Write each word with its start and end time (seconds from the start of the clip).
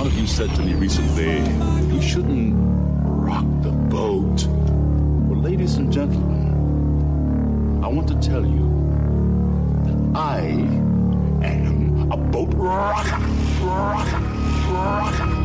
One 0.00 0.06
of 0.06 0.18
you 0.18 0.26
said 0.26 0.48
to 0.54 0.62
me 0.62 0.72
recently, 0.72 1.40
you 1.94 2.00
shouldn't 2.00 2.54
rock 3.04 3.44
the 3.60 3.70
boat. 3.70 4.46
Well, 4.46 5.38
ladies 5.38 5.74
and 5.74 5.92
gentlemen, 5.92 7.84
I 7.84 7.88
want 7.88 8.08
to 8.08 8.14
tell 8.14 8.40
you 8.40 8.64
that 9.84 10.18
I 10.18 10.38
am 11.46 12.10
a 12.10 12.16
boat 12.16 12.48
rocker, 12.54 13.18
rocker, 13.62 14.20
rocker. 14.72 15.39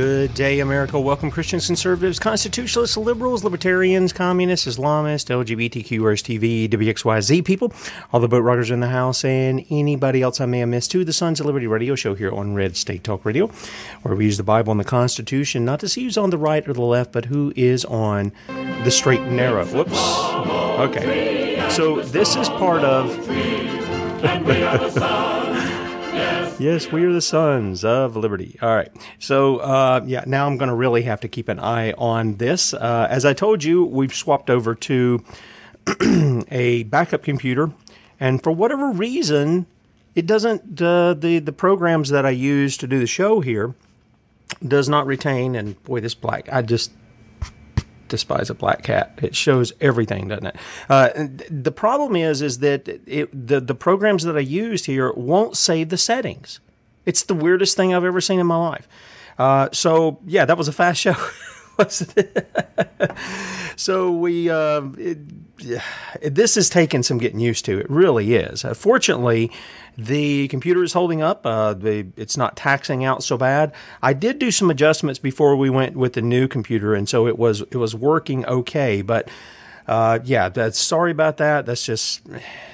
Good 0.00 0.32
day, 0.32 0.60
America. 0.60 0.98
Welcome, 0.98 1.30
Christians, 1.30 1.66
conservatives, 1.66 2.18
constitutionalists, 2.18 2.96
liberals, 2.96 3.44
libertarians, 3.44 4.14
communists, 4.14 4.66
Islamists, 4.66 5.28
LGBTQ, 5.28 6.00
TV, 6.22 6.66
WXYZ 6.70 7.44
people, 7.44 7.70
all 8.10 8.18
the 8.18 8.26
boat 8.26 8.40
rockers 8.40 8.70
in 8.70 8.80
the 8.80 8.88
house, 8.88 9.26
and 9.26 9.62
anybody 9.68 10.22
else 10.22 10.40
I 10.40 10.46
may 10.46 10.60
have 10.60 10.70
missed 10.70 10.90
to 10.92 11.04
the 11.04 11.12
Sons 11.12 11.38
of 11.38 11.44
Liberty 11.44 11.66
radio 11.66 11.94
show 11.96 12.14
here 12.14 12.32
on 12.32 12.54
Red 12.54 12.78
State 12.78 13.04
Talk 13.04 13.26
Radio, 13.26 13.50
where 14.00 14.16
we 14.16 14.24
use 14.24 14.38
the 14.38 14.42
Bible 14.42 14.70
and 14.70 14.80
the 14.80 14.84
Constitution 14.84 15.66
not 15.66 15.80
to 15.80 15.88
see 15.88 16.04
who's 16.04 16.16
on 16.16 16.30
the 16.30 16.38
right 16.38 16.66
or 16.66 16.72
the 16.72 16.80
left, 16.80 17.12
but 17.12 17.26
who 17.26 17.52
is 17.54 17.84
on 17.84 18.32
the 18.46 18.90
straight 18.90 19.20
and 19.20 19.36
narrow. 19.36 19.66
Whoops. 19.66 20.00
Okay. 20.80 21.68
So 21.68 22.00
this 22.00 22.36
is 22.36 22.48
part 22.48 22.84
of. 22.84 23.10
Yes, 26.60 26.92
we 26.92 27.04
are 27.04 27.12
the 27.12 27.22
sons 27.22 27.86
of 27.86 28.16
liberty. 28.16 28.58
All 28.60 28.76
right. 28.76 28.92
So, 29.18 29.60
uh, 29.60 30.02
yeah, 30.04 30.24
now 30.26 30.46
I'm 30.46 30.58
going 30.58 30.68
to 30.68 30.74
really 30.74 31.00
have 31.04 31.20
to 31.20 31.28
keep 31.28 31.48
an 31.48 31.58
eye 31.58 31.92
on 31.92 32.34
this. 32.34 32.74
Uh, 32.74 33.06
as 33.08 33.24
I 33.24 33.32
told 33.32 33.64
you, 33.64 33.82
we've 33.82 34.14
swapped 34.14 34.50
over 34.50 34.74
to 34.74 35.24
a 36.50 36.82
backup 36.82 37.22
computer, 37.22 37.70
and 38.20 38.42
for 38.42 38.52
whatever 38.52 38.90
reason, 38.90 39.64
it 40.14 40.26
doesn't, 40.26 40.82
uh, 40.82 41.14
the, 41.14 41.38
the 41.38 41.52
programs 41.52 42.10
that 42.10 42.26
I 42.26 42.30
use 42.30 42.76
to 42.76 42.86
do 42.86 42.98
the 42.98 43.06
show 43.06 43.40
here 43.40 43.74
does 44.62 44.86
not 44.86 45.06
retain, 45.06 45.54
and 45.54 45.82
boy, 45.84 46.00
this 46.00 46.14
black, 46.14 46.46
I 46.52 46.60
just 46.60 46.92
despise 48.10 48.50
a 48.50 48.54
black 48.54 48.82
cat. 48.82 49.18
It 49.22 49.34
shows 49.34 49.72
everything, 49.80 50.28
doesn't 50.28 50.46
it? 50.46 50.56
Uh, 50.90 51.08
the 51.48 51.72
problem 51.72 52.14
is, 52.14 52.42
is 52.42 52.58
that 52.58 52.86
it, 53.06 53.30
the 53.48 53.60
the 53.60 53.74
programs 53.74 54.24
that 54.24 54.36
I 54.36 54.40
used 54.40 54.84
here 54.84 55.12
won't 55.12 55.56
save 55.56 55.88
the 55.88 55.96
settings. 55.96 56.60
It's 57.06 57.22
the 57.22 57.34
weirdest 57.34 57.76
thing 57.76 57.94
I've 57.94 58.04
ever 58.04 58.20
seen 58.20 58.38
in 58.38 58.46
my 58.46 58.56
life. 58.56 58.86
Uh, 59.38 59.70
so 59.72 60.18
yeah, 60.26 60.44
that 60.44 60.58
was 60.58 60.68
a 60.68 60.72
fast 60.72 61.00
show. 61.06 61.16
so 63.76 64.12
we 64.12 64.50
uh, 64.50 64.82
it, 64.98 65.18
this 66.22 66.56
is 66.56 66.68
taking 66.68 67.02
some 67.02 67.18
getting 67.18 67.40
used 67.40 67.64
to. 67.66 67.78
It 67.78 67.90
really 67.90 68.34
is. 68.34 68.64
Uh, 68.64 68.74
fortunately, 68.74 69.50
the 69.96 70.48
computer 70.48 70.82
is 70.82 70.92
holding 70.92 71.22
up. 71.22 71.44
Uh, 71.44 71.74
the, 71.74 72.06
it's 72.16 72.36
not 72.36 72.56
taxing 72.56 73.04
out 73.04 73.22
so 73.22 73.36
bad. 73.36 73.72
I 74.02 74.12
did 74.12 74.38
do 74.38 74.50
some 74.50 74.70
adjustments 74.70 75.18
before 75.18 75.56
we 75.56 75.70
went 75.70 75.96
with 75.96 76.14
the 76.14 76.22
new 76.22 76.48
computer, 76.48 76.94
and 76.94 77.08
so 77.08 77.26
it 77.26 77.38
was 77.38 77.60
it 77.62 77.76
was 77.76 77.94
working 77.94 78.46
okay. 78.46 79.02
But 79.02 79.28
uh, 79.86 80.20
yeah, 80.24 80.48
that's 80.48 80.78
sorry 80.78 81.10
about 81.10 81.36
that. 81.38 81.66
That's 81.66 81.84
just 81.84 82.22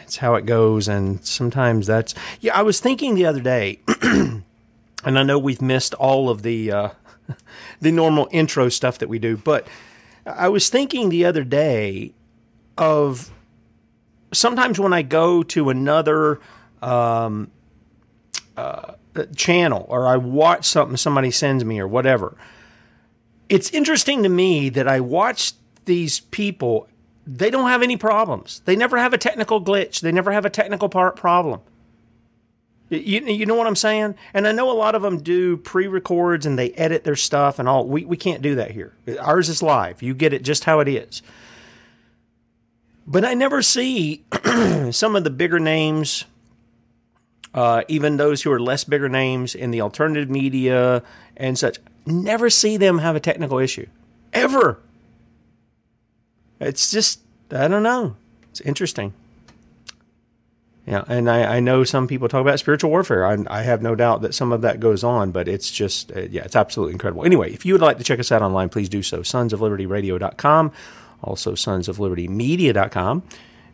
it's 0.05 0.19
how 0.19 0.35
it 0.35 0.47
goes, 0.47 0.89
and 0.89 1.25
sometimes 1.25 1.87
that's 1.87 2.15
yeah. 2.41 2.57
I 2.57 2.63
was 2.63 2.81
thinking 2.81 3.15
the 3.15 3.27
other 3.27 3.41
day, 3.41 3.81
and 4.03 4.45
I 5.05 5.23
know 5.23 5.39
we've 5.39 5.63
missed 5.63 5.95
all 5.95 6.31
of 6.31 6.43
the 6.43 6.71
uh, 6.71 6.89
the 7.81 7.93
normal 7.93 8.29
intro 8.31 8.69
stuff 8.69 8.99
that 8.99 9.09
we 9.09 9.19
do, 9.19 9.37
but 9.37 9.67
I 10.27 10.49
was 10.49 10.69
thinking 10.69 11.09
the 11.09 11.25
other 11.25 11.45
day 11.45 12.13
of 12.77 13.31
sometimes 14.33 14.79
when 14.79 14.93
I 14.93 15.03
go 15.03 15.43
to 15.45 15.71
another 15.71 16.41
um, 16.83 17.51
uh, 18.57 18.95
channel 19.35 19.87
or 19.89 20.07
I 20.07 20.17
watch 20.17 20.67
something 20.67 20.97
somebody 20.97 21.31
sends 21.31 21.65
me 21.65 21.79
or 21.79 21.89
whatever. 21.89 22.37
It's 23.49 23.71
interesting 23.71 24.23
to 24.25 24.29
me 24.29 24.69
that 24.71 24.89
I 24.89 25.01
watch 25.01 25.53
these 25.85 26.21
people. 26.21 26.89
They 27.27 27.51
don't 27.51 27.69
have 27.69 27.83
any 27.83 27.97
problems. 27.97 28.63
They 28.65 28.77
never 28.77 28.99
have 28.99 29.13
a 29.13 29.19
technical 29.19 29.63
glitch. 29.63 30.01
They 30.01 30.13
never 30.13 30.33
have 30.33 30.45
a 30.45 30.51
technical 30.51 30.89
part 30.89 31.17
problem. 31.17 31.61
You, 32.89 33.21
you 33.21 33.47
know 33.47 33.57
what 33.57 33.67
I'm 33.67 33.77
saying? 33.77 34.15
And 34.33 34.47
I 34.47 34.53
know 34.53 34.71
a 34.71 34.73
lot 34.73 34.95
of 34.95 35.03
them 35.03 35.21
do 35.21 35.57
pre-records 35.57 36.47
and 36.47 36.59
they 36.59 36.71
edit 36.73 37.03
their 37.05 37.17
stuff 37.17 37.59
and 37.59 37.69
all. 37.69 37.87
We, 37.87 38.05
we 38.05 38.17
can't 38.17 38.43
do 38.43 38.55
that 38.57 38.71
here. 38.71 38.95
Ours 39.21 39.49
is 39.49 39.63
live. 39.63 40.03
You 40.03 40.15
get 40.15 40.33
it 40.33 40.45
just 40.45 40.65
how 40.65 40.81
it 40.81 40.89
is. 40.89 41.23
But 43.07 43.25
I 43.25 43.35
never 43.35 43.61
see 43.63 44.25
some 44.91 45.17
of 45.17 45.25
the 45.25 45.31
bigger 45.31 45.59
names 45.59 46.25
uh, 47.57 47.83
even 47.89 48.19
those 48.19 48.43
who 48.43 48.53
are 48.53 48.61
less 48.61 48.85
bigger 48.85 49.09
names 49.09 49.55
in 49.55 49.71
the 49.71 49.81
alternative 49.81 50.29
media 50.29 51.03
and 51.39 51.59
such, 51.59 51.79
never 52.05 52.51
see 52.51 52.77
them 52.77 52.99
have 52.99 53.17
a 53.17 53.21
technical 53.21 53.59
issue. 53.59 53.87
Ever. 54.35 54.79
It's 56.61 56.91
just, 56.91 57.21
I 57.51 57.67
don't 57.67 57.83
know. 57.83 58.15
It's 58.51 58.61
interesting. 58.61 59.15
Yeah, 60.87 61.03
and 61.09 61.29
I, 61.29 61.57
I 61.57 61.61
know 61.61 61.83
some 61.83 62.07
people 62.07 62.29
talk 62.29 62.41
about 62.41 62.61
spiritual 62.61 62.91
warfare. 62.91 63.27
I, 63.27 63.37
I 63.49 63.63
have 63.63 63.83
no 63.83 63.97
doubt 63.97 64.23
that 64.23 64.35
some 64.35 64.53
of 64.53 64.61
that 64.61 64.79
goes 64.79 65.03
on, 65.03 65.33
but 65.33 65.49
it's 65.49 65.69
just, 65.69 66.13
uh, 66.17 66.21
yeah, 66.31 66.43
it's 66.43 66.55
absolutely 66.55 66.93
incredible. 66.93 67.25
Anyway, 67.25 67.53
if 67.53 67.67
you 67.67 67.75
would 67.75 67.83
like 67.83 67.99
to 67.99 68.05
check 68.05 68.21
us 68.21 68.31
out 68.31 68.41
online, 68.41 68.69
please 68.69 68.89
do 68.89 69.03
so. 69.03 69.23
Sons 69.25 69.53
of 69.53 69.61
Liberty 69.61 69.87
Radio.com, 69.87 70.71
also 71.23 71.57
Sons 71.57 71.89
of 71.89 71.99
Liberty 71.99 72.29
Media.com. 72.29 73.25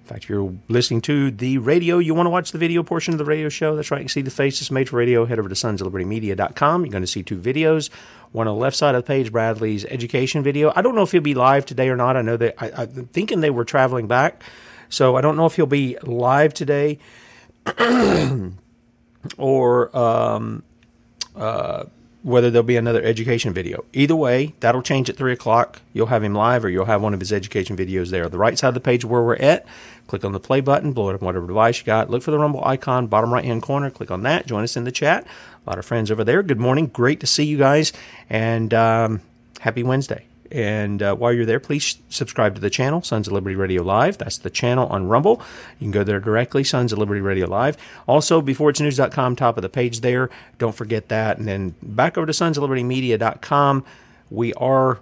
In 0.02 0.08
fact, 0.08 0.24
if 0.24 0.30
you're 0.30 0.52
listening 0.68 1.02
to 1.02 1.30
the 1.30 1.58
radio, 1.58 1.98
you 1.98 2.14
want 2.14 2.26
to 2.26 2.30
watch 2.30 2.50
the 2.50 2.58
video 2.58 2.82
portion 2.82 3.14
of 3.14 3.18
the 3.18 3.24
radio 3.24 3.48
show. 3.50 3.76
That's 3.76 3.90
right. 3.90 3.98
You 3.98 4.04
can 4.04 4.08
see 4.08 4.22
the 4.22 4.30
faces 4.30 4.70
made 4.70 4.88
for 4.88 4.96
radio. 4.96 5.26
Head 5.26 5.38
over 5.38 5.48
to 5.48 5.54
sonsoflibertymedia.com. 5.54 6.84
You're 6.84 6.90
going 6.90 7.02
to 7.02 7.06
see 7.06 7.22
two 7.22 7.38
videos. 7.38 7.90
One 8.32 8.48
on 8.48 8.56
the 8.56 8.60
left 8.60 8.74
side 8.74 8.94
of 8.94 9.04
the 9.04 9.06
page, 9.06 9.30
Bradley's 9.30 9.84
education 9.84 10.42
video. 10.42 10.72
I 10.74 10.82
don't 10.82 10.94
know 10.94 11.02
if 11.02 11.12
he'll 11.12 11.20
be 11.20 11.34
live 11.34 11.66
today 11.66 11.88
or 11.88 11.96
not. 11.96 12.16
I 12.16 12.22
know 12.22 12.36
that 12.38 12.54
I, 12.58 12.82
I'm 12.82 13.06
thinking 13.08 13.42
they 13.42 13.50
were 13.50 13.64
traveling 13.66 14.08
back. 14.08 14.42
So 14.92 15.16
I 15.16 15.22
don't 15.22 15.36
know 15.36 15.46
if 15.46 15.56
he'll 15.56 15.64
be 15.66 15.96
live 16.02 16.52
today 16.52 16.98
or 19.38 19.96
um, 19.96 20.62
uh, 21.34 21.84
whether 22.22 22.50
there'll 22.50 22.62
be 22.62 22.76
another 22.76 23.02
education 23.02 23.54
video. 23.54 23.86
Either 23.94 24.14
way, 24.14 24.54
that'll 24.60 24.82
change 24.82 25.08
at 25.08 25.16
3 25.16 25.32
o'clock. 25.32 25.80
You'll 25.94 26.08
have 26.08 26.22
him 26.22 26.34
live 26.34 26.62
or 26.62 26.68
you'll 26.68 26.84
have 26.84 27.00
one 27.00 27.14
of 27.14 27.20
his 27.20 27.32
education 27.32 27.74
videos 27.74 28.10
there. 28.10 28.28
The 28.28 28.36
right 28.36 28.58
side 28.58 28.68
of 28.68 28.74
the 28.74 28.80
page 28.80 29.02
where 29.02 29.22
we're 29.22 29.36
at, 29.36 29.64
click 30.08 30.26
on 30.26 30.32
the 30.32 30.40
play 30.40 30.60
button, 30.60 30.92
blow 30.92 31.08
it 31.08 31.14
up 31.14 31.22
on 31.22 31.26
whatever 31.26 31.46
device 31.46 31.78
you 31.78 31.84
got. 31.86 32.10
Look 32.10 32.22
for 32.22 32.30
the 32.30 32.38
Rumble 32.38 32.62
icon, 32.62 33.06
bottom 33.06 33.32
right 33.32 33.46
hand 33.46 33.62
corner. 33.62 33.90
Click 33.90 34.10
on 34.10 34.24
that. 34.24 34.46
Join 34.46 34.62
us 34.62 34.76
in 34.76 34.84
the 34.84 34.92
chat. 34.92 35.26
A 35.66 35.70
lot 35.70 35.78
of 35.78 35.86
friends 35.86 36.10
over 36.10 36.22
there. 36.22 36.42
Good 36.42 36.60
morning. 36.60 36.88
Great 36.88 37.18
to 37.20 37.26
see 37.26 37.44
you 37.44 37.56
guys. 37.56 37.94
And 38.28 38.74
um, 38.74 39.22
happy 39.60 39.82
Wednesday. 39.82 40.26
And 40.52 41.02
uh, 41.02 41.14
while 41.14 41.32
you're 41.32 41.46
there, 41.46 41.60
please 41.60 41.98
subscribe 42.10 42.54
to 42.54 42.60
the 42.60 42.68
channel, 42.68 43.02
Sons 43.02 43.26
of 43.26 43.32
Liberty 43.32 43.56
Radio 43.56 43.82
Live. 43.82 44.18
That's 44.18 44.38
the 44.38 44.50
channel 44.50 44.86
on 44.88 45.08
Rumble. 45.08 45.40
You 45.78 45.86
can 45.86 45.90
go 45.92 46.04
there 46.04 46.20
directly, 46.20 46.62
Sons 46.62 46.92
of 46.92 46.98
Liberty 46.98 47.22
Radio 47.22 47.46
Live. 47.46 47.78
Also, 48.06 48.42
beforeitsnews.com, 48.42 49.36
top 49.36 49.56
of 49.56 49.62
the 49.62 49.70
page 49.70 50.00
there. 50.00 50.28
Don't 50.58 50.74
forget 50.74 51.08
that. 51.08 51.38
And 51.38 51.48
then 51.48 51.74
back 51.82 52.18
over 52.18 52.26
to 52.26 52.34
Sons 52.34 52.58
of 52.58 52.62
Liberty 52.62 52.84
Media.com. 52.84 53.84
We 54.30 54.52
are 54.54 55.00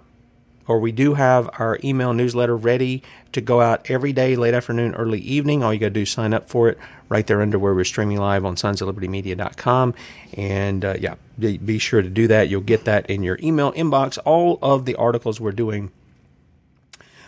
or 0.71 0.79
we 0.79 0.93
do 0.93 1.15
have 1.15 1.49
our 1.59 1.77
email 1.83 2.13
newsletter 2.13 2.55
ready 2.55 3.03
to 3.33 3.41
go 3.41 3.59
out 3.59 3.91
every 3.91 4.13
day, 4.13 4.37
late 4.37 4.53
afternoon, 4.53 4.95
early 4.95 5.19
evening. 5.19 5.61
All 5.61 5.73
you 5.73 5.79
got 5.81 5.87
to 5.87 5.89
do 5.89 6.03
is 6.03 6.11
sign 6.11 6.33
up 6.33 6.49
for 6.49 6.69
it 6.69 6.77
right 7.09 7.27
there 7.27 7.41
under 7.41 7.59
where 7.59 7.73
we're 7.73 7.83
streaming 7.83 8.19
live 8.19 8.45
on 8.45 8.55
sonsoflibertymedia.com. 8.55 9.93
And 10.31 10.85
uh, 10.85 10.95
yeah, 10.97 11.15
be, 11.37 11.57
be 11.57 11.77
sure 11.77 12.01
to 12.01 12.09
do 12.09 12.25
that. 12.29 12.47
You'll 12.47 12.61
get 12.61 12.85
that 12.85 13.09
in 13.09 13.21
your 13.21 13.37
email 13.43 13.73
inbox. 13.73 14.17
All 14.23 14.59
of 14.61 14.85
the 14.85 14.95
articles 14.95 15.41
we're 15.41 15.51
doing 15.51 15.91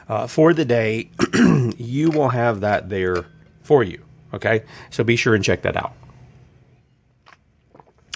uh, 0.08 0.28
for 0.28 0.54
the 0.54 0.64
day, 0.64 1.10
you 1.78 2.12
will 2.12 2.30
have 2.30 2.62
that 2.62 2.88
there 2.88 3.26
for 3.62 3.84
you. 3.84 4.06
Okay, 4.34 4.64
so 4.90 5.04
be 5.04 5.18
sure 5.18 5.36
and 5.36 5.44
check 5.44 5.64
that 5.64 5.76
out. 5.76 5.92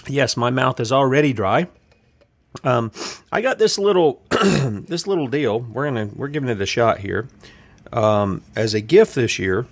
Yes, 0.06 0.38
my 0.38 0.48
mouth 0.48 0.80
is 0.80 0.90
already 0.90 1.34
dry. 1.34 1.68
Um, 2.64 2.92
I 3.30 3.42
got 3.42 3.58
this 3.58 3.78
little 3.78 4.22
this 4.86 5.06
little 5.06 5.26
deal. 5.26 5.60
We're 5.60 5.86
gonna 5.86 6.10
we're 6.14 6.28
giving 6.28 6.48
it 6.48 6.60
a 6.60 6.66
shot 6.66 6.98
here 6.98 7.28
um, 7.92 8.42
as 8.54 8.74
a 8.74 8.80
gift 8.80 9.14
this 9.14 9.38
year. 9.38 9.66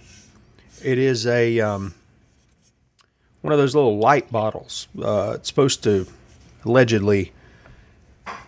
It 0.82 0.98
is 0.98 1.26
a 1.26 1.60
um, 1.60 1.94
one 3.42 3.52
of 3.52 3.58
those 3.58 3.74
little 3.74 3.98
light 3.98 4.30
bottles. 4.32 4.88
Uh, 5.00 5.34
it's 5.36 5.48
supposed 5.48 5.82
to 5.84 6.06
allegedly 6.64 7.32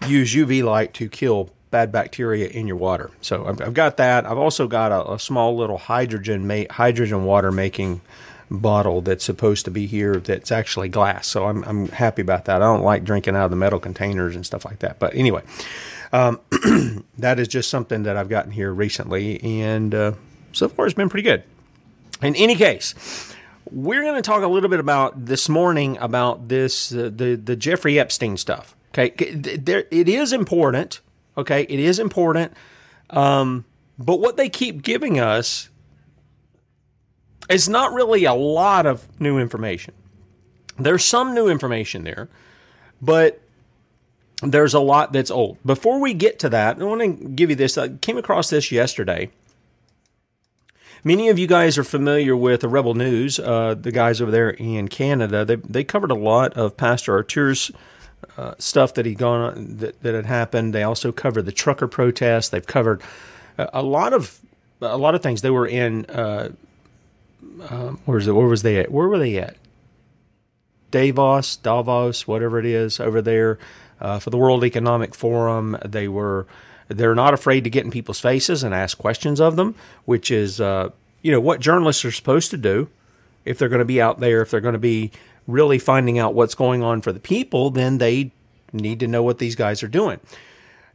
use 0.06 0.34
UV 0.34 0.64
light 0.64 0.92
to 0.94 1.08
kill 1.08 1.50
bad 1.70 1.92
bacteria 1.92 2.48
in 2.48 2.66
your 2.66 2.76
water. 2.76 3.10
So 3.20 3.46
I've, 3.46 3.60
I've 3.60 3.74
got 3.74 3.96
that. 3.98 4.26
I've 4.26 4.38
also 4.38 4.66
got 4.66 4.90
a, 4.90 5.12
a 5.12 5.18
small 5.18 5.56
little 5.56 5.78
hydrogen 5.78 6.46
ma- 6.46 6.64
hydrogen 6.70 7.24
water 7.24 7.52
making 7.52 8.00
bottle 8.50 9.02
that's 9.02 9.24
supposed 9.24 9.66
to 9.66 9.70
be 9.70 9.86
here 9.86 10.16
that's 10.16 10.50
actually 10.50 10.88
glass. 10.88 11.26
So 11.26 11.46
I'm, 11.46 11.62
I'm 11.64 11.88
happy 11.88 12.22
about 12.22 12.46
that. 12.46 12.56
I 12.62 12.64
don't 12.64 12.82
like 12.82 13.04
drinking 13.04 13.36
out 13.36 13.44
of 13.44 13.50
the 13.50 13.56
metal 13.56 13.78
containers 13.78 14.34
and 14.34 14.44
stuff 14.44 14.64
like 14.64 14.78
that. 14.78 14.98
But 14.98 15.14
anyway, 15.14 15.42
um, 16.12 16.40
that 17.18 17.38
is 17.38 17.48
just 17.48 17.70
something 17.70 18.04
that 18.04 18.16
I've 18.16 18.28
gotten 18.28 18.50
here 18.50 18.72
recently, 18.72 19.42
and 19.42 19.94
uh, 19.94 20.12
so 20.52 20.68
far 20.68 20.86
it's 20.86 20.94
been 20.94 21.08
pretty 21.08 21.24
good. 21.24 21.42
In 22.22 22.34
any 22.36 22.56
case, 22.56 22.94
we're 23.70 24.02
going 24.02 24.16
to 24.16 24.22
talk 24.22 24.42
a 24.42 24.48
little 24.48 24.68
bit 24.68 24.80
about 24.80 25.26
this 25.26 25.48
morning 25.48 25.98
about 25.98 26.48
this 26.48 26.92
uh, 26.92 27.10
the 27.14 27.36
the 27.36 27.56
Jeffrey 27.56 27.98
Epstein 27.98 28.36
stuff. 28.36 28.74
Okay, 28.90 29.10
there 29.34 29.84
it 29.90 30.08
is 30.08 30.32
important. 30.32 31.00
Okay, 31.36 31.62
it 31.62 31.78
is 31.78 31.98
important. 31.98 32.52
Um, 33.10 33.64
but 33.98 34.20
what 34.20 34.36
they 34.36 34.48
keep 34.48 34.82
giving 34.82 35.18
us 35.18 35.68
is 37.48 37.68
not 37.68 37.92
really 37.92 38.24
a 38.24 38.34
lot 38.34 38.86
of 38.86 39.20
new 39.20 39.38
information. 39.38 39.94
There's 40.78 41.04
some 41.04 41.34
new 41.34 41.48
information 41.48 42.04
there, 42.04 42.28
but 43.00 43.40
there's 44.42 44.74
a 44.74 44.80
lot 44.80 45.12
that's 45.12 45.30
old. 45.30 45.58
Before 45.64 46.00
we 46.00 46.14
get 46.14 46.38
to 46.40 46.48
that, 46.50 46.80
I 46.80 46.84
want 46.84 47.00
to 47.00 47.28
give 47.28 47.50
you 47.50 47.56
this. 47.56 47.76
I 47.76 47.88
came 47.88 48.18
across 48.18 48.50
this 48.50 48.70
yesterday. 48.70 49.30
Many 51.04 51.28
of 51.28 51.38
you 51.38 51.46
guys 51.46 51.78
are 51.78 51.84
familiar 51.84 52.36
with 52.36 52.60
the 52.60 52.68
Rebel 52.68 52.94
News, 52.94 53.38
uh, 53.38 53.74
the 53.74 53.92
guys 53.92 54.20
over 54.20 54.30
there 54.30 54.50
in 54.50 54.88
Canada. 54.88 55.44
They, 55.44 55.56
they 55.56 55.84
covered 55.84 56.10
a 56.10 56.16
lot 56.16 56.54
of 56.54 56.76
Pastor 56.76 57.14
Artur's 57.14 57.70
uh, 58.36 58.54
stuff 58.58 58.94
that 58.94 59.06
he 59.06 59.14
gone 59.14 59.40
on, 59.40 59.76
that, 59.78 60.02
that 60.02 60.14
had 60.14 60.26
happened. 60.26 60.74
They 60.74 60.82
also 60.82 61.12
covered 61.12 61.42
the 61.42 61.52
trucker 61.52 61.86
protest. 61.86 62.50
They've 62.50 62.66
covered 62.66 63.00
a, 63.56 63.70
a 63.74 63.82
lot 63.82 64.12
of 64.12 64.40
a 64.80 64.98
lot 64.98 65.14
of 65.14 65.22
things. 65.22 65.42
They 65.42 65.50
were 65.50 65.66
in 65.66 66.04
uh, 66.06 66.50
um, 67.68 68.00
where's 68.04 68.26
it? 68.26 68.32
Where 68.32 68.46
was 68.46 68.62
they 68.62 68.78
at? 68.78 68.90
Where 68.90 69.08
were 69.08 69.18
they 69.18 69.38
at? 69.38 69.56
Davos, 70.90 71.56
Davos, 71.56 72.26
whatever 72.26 72.58
it 72.58 72.66
is 72.66 72.98
over 72.98 73.20
there 73.20 73.58
uh, 74.00 74.18
for 74.18 74.30
the 74.30 74.36
World 74.36 74.64
Economic 74.64 75.14
Forum. 75.14 75.76
They 75.84 76.08
were 76.08 76.46
they're 76.88 77.14
not 77.14 77.34
afraid 77.34 77.64
to 77.64 77.70
get 77.70 77.84
in 77.84 77.90
people's 77.90 78.20
faces 78.20 78.62
and 78.62 78.74
ask 78.74 78.96
questions 78.96 79.40
of 79.40 79.56
them, 79.56 79.74
which 80.04 80.30
is 80.30 80.60
uh, 80.60 80.90
you 81.22 81.30
know 81.32 81.40
what 81.40 81.60
journalists 81.60 82.04
are 82.04 82.12
supposed 82.12 82.50
to 82.50 82.56
do 82.56 82.88
if 83.44 83.58
they're 83.58 83.68
going 83.68 83.80
to 83.80 83.84
be 83.84 84.00
out 84.00 84.20
there. 84.20 84.42
If 84.42 84.50
they're 84.50 84.60
going 84.60 84.72
to 84.72 84.78
be 84.78 85.10
really 85.46 85.78
finding 85.78 86.18
out 86.18 86.34
what's 86.34 86.54
going 86.54 86.82
on 86.82 87.00
for 87.00 87.12
the 87.12 87.20
people, 87.20 87.70
then 87.70 87.98
they 87.98 88.32
need 88.72 89.00
to 89.00 89.06
know 89.06 89.22
what 89.22 89.38
these 89.38 89.54
guys 89.54 89.82
are 89.82 89.88
doing. 89.88 90.20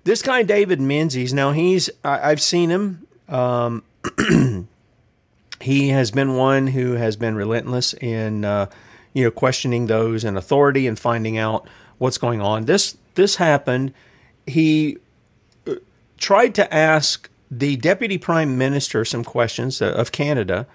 This 0.04 0.22
guy 0.22 0.44
David 0.44 0.82
Menzies, 0.82 1.34
now 1.34 1.52
he's 1.52 1.90
I, 2.04 2.30
have 2.30 2.42
seen 2.42 2.70
him. 2.70 3.08
Um, 3.30 3.84
he 5.62 5.90
has 5.90 6.12
been 6.12 6.36
one 6.36 6.68
who 6.68 6.94
has 6.94 7.16
been 7.16 7.36
relentless 7.36 7.94
in 7.94 8.44
uh, 8.44 8.68
you 9.14 9.24
know 9.24 9.32
questioning 9.32 9.88
those 9.88 10.24
in 10.24 10.36
authority 10.36 10.88
and 10.88 11.00
finding 11.00 11.38
out 11.38 11.68
what's 11.98 12.18
going 12.18 12.42
on. 12.42 12.66
This 12.66 12.98
this 13.16 13.36
happened. 13.38 13.94
He 14.48 14.98
uh, 15.68 15.76
tried 16.18 16.56
to 16.56 16.74
ask 16.74 17.30
the 17.50 17.76
deputy 17.76 18.18
prime 18.18 18.58
minister 18.58 19.06
some 19.06 19.24
questions 19.24 19.82
uh, 19.82 19.92
of 19.92 20.12
Canada, 20.12 20.68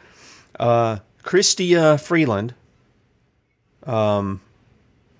uh, 0.58 0.98
Chrystia 1.22 2.00
Freeland. 2.00 2.54
Um, 3.84 4.40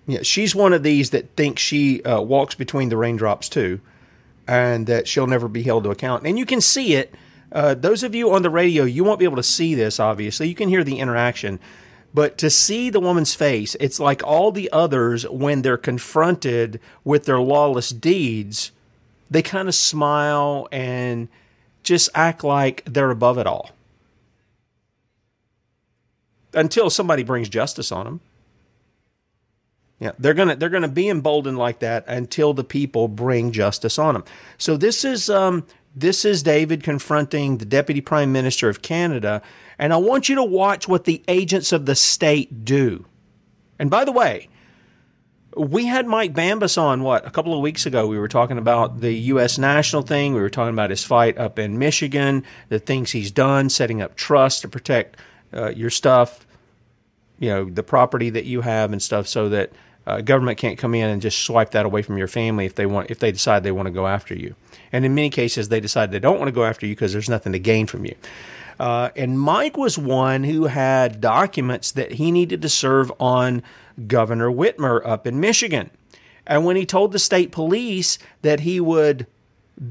yeah, 0.06 0.23
she's 0.23 0.55
one 0.55 0.73
of 0.73 0.83
these 0.83 1.11
that 1.11 1.35
thinks 1.37 1.62
she 1.62 2.03
uh, 2.03 2.21
walks 2.21 2.55
between 2.55 2.89
the 2.89 2.97
raindrops 2.97 3.49
too, 3.49 3.81
and 4.47 4.87
that 4.87 5.09
she'll 5.09 5.27
never 5.27 5.49
be 5.49 5.62
held 5.62 5.85
to 5.85 5.91
account. 5.91 6.27
And 6.27 6.39
you 6.39 6.47
can 6.47 6.61
see 6.61 6.94
it 6.94 7.15
uh, 7.51 7.75
those 7.75 8.03
of 8.03 8.15
you 8.15 8.31
on 8.33 8.43
the 8.43 8.51
radio, 8.51 8.85
you 8.85 9.05
won't 9.05 9.19
be 9.19 9.25
able 9.25 9.37
to 9.37 9.43
see 9.43 9.75
this, 9.75 9.99
obviously. 9.99 10.49
You 10.49 10.55
can 10.55 10.69
hear 10.69 10.85
the 10.85 10.99
interaction. 10.99 11.59
But 12.19 12.37
to 12.38 12.50
see 12.50 12.91
the 12.91 12.99
woman's 12.99 13.37
face, 13.37 13.76
it's 13.79 14.00
like 14.00 14.25
all 14.25 14.50
the 14.50 14.69
others 14.73 15.25
when 15.29 15.62
they're 15.62 15.76
confronted 15.76 16.81
with 17.05 17.26
their 17.26 17.38
lawless 17.38 17.91
deeds, 17.91 18.73
they 19.31 19.41
kind 19.41 19.69
of 19.69 19.75
smile 19.76 20.67
and 20.73 21.29
just 21.85 22.11
act 22.17 22.43
like 22.43 22.82
they're 22.87 23.12
above 23.12 23.38
it 23.38 23.47
all. 23.47 23.70
Until 26.53 26.91
somebody 26.91 27.23
brings 27.23 27.49
justice 27.49 27.93
on 27.93 28.05
them. 28.05 28.20
Yeah, 30.00 30.11
they're 30.19 30.35
gonna 30.35 30.56
they're 30.56 30.70
gonna 30.70 30.88
be 30.88 31.09
emboldened 31.09 31.56
like 31.56 31.79
that 31.79 32.05
until 32.09 32.53
the 32.53 32.65
people 32.65 33.06
bring 33.06 33.53
justice 33.53 33.97
on 33.97 34.15
them. 34.15 34.25
So 34.56 34.76
this 34.76 35.05
is 35.05 35.31
um, 35.31 35.65
this 36.00 36.25
is 36.25 36.43
David 36.43 36.83
confronting 36.83 37.59
the 37.59 37.65
Deputy 37.65 38.00
Prime 38.00 38.33
Minister 38.33 38.69
of 38.69 38.83
Canada, 38.83 39.43
and 39.79 39.93
I 39.93 39.97
want 39.97 40.29
you 40.29 40.35
to 40.37 40.45
watch 40.45 40.87
what 40.87 41.05
the 41.05 41.23
agents 41.29 41.73
of 41.73 41.87
the 41.87 41.95
state 41.95 42.65
do. 42.65 43.06
And 43.79 43.91
by 43.91 44.05
the 44.05 44.12
way, 44.12 44.49
we 45.56 45.87
had 45.87 46.06
Mike 46.06 46.35
Bambus 46.35 46.81
on 46.81 47.03
what 47.03 47.27
a 47.27 47.31
couple 47.31 47.55
of 47.55 47.61
weeks 47.61 47.85
ago. 47.85 48.06
We 48.06 48.19
were 48.19 48.29
talking 48.29 48.59
about 48.59 49.00
the 49.00 49.12
U.S. 49.12 49.59
national 49.59 50.03
thing. 50.03 50.35
We 50.35 50.41
were 50.41 50.50
talking 50.50 50.75
about 50.75 50.91
his 50.91 51.05
fight 51.05 51.37
up 51.37 51.59
in 51.59 51.79
Michigan, 51.79 52.44
the 52.69 52.79
things 52.79 53.11
he's 53.11 53.31
done, 53.31 53.69
setting 53.69 54.01
up 54.01 54.15
trusts 54.15 54.61
to 54.61 54.69
protect 54.69 55.17
uh, 55.53 55.71
your 55.71 55.91
stuff, 55.91 56.47
you 57.41 57.49
know, 57.49 57.65
the 57.65 57.83
property 57.83 58.31
that 58.31 58.44
you 58.44 58.61
have 58.61 58.93
and 58.93 59.03
stuff, 59.03 59.27
so 59.27 59.49
that 59.49 59.73
uh, 60.06 60.21
government 60.21 60.59
can't 60.59 60.79
come 60.79 60.94
in 60.94 61.09
and 61.09 61.21
just 61.21 61.41
swipe 61.41 61.73
that 61.73 61.87
away 61.87 62.03
from 62.03 62.19
your 62.19 62.29
family 62.29 62.67
if 62.67 62.75
they 62.75 62.87
want 62.87 63.11
if 63.11 63.19
they 63.19 63.33
decide 63.33 63.62
they 63.62 63.73
want 63.73 63.87
to 63.87 63.93
go 63.93 64.06
after 64.06 64.35
you. 64.35 64.55
And 64.93 65.05
in 65.05 65.15
many 65.15 65.31
cases, 65.31 65.69
they 65.69 65.81
decide 65.81 66.11
they 66.11 66.19
don't 66.19 66.39
want 66.39 66.49
to 66.49 66.53
go 66.53 66.65
after 66.65 66.87
you 66.87 66.95
because 66.95 67.13
there's 67.13 67.29
nothing 67.29 67.53
to 67.53 67.59
gain 67.59 67.87
from 67.87 68.05
you. 68.05 68.15
Uh, 68.81 69.11
and 69.17 69.41
Mike 69.41 69.77
was 69.77 69.99
one 69.99 70.45
who 70.45 70.65
had 70.65 71.21
documents 71.21 71.93
that 71.93 72.13
he 72.13 72.31
needed 72.31 72.63
to 72.63 72.69
serve 72.69 73.13
on 73.19 73.63
Governor 74.07 74.51
Whitmer 74.51 75.05
up 75.05 75.27
in 75.27 75.41
Michigan. 75.41 75.91
And 76.47 76.65
when 76.65 76.77
he 76.77 76.87
told 76.87 77.13
the 77.13 77.19
state 77.19 77.53
police 77.53 78.19
that 78.43 78.61
he 78.61 78.81
would 78.81 79.27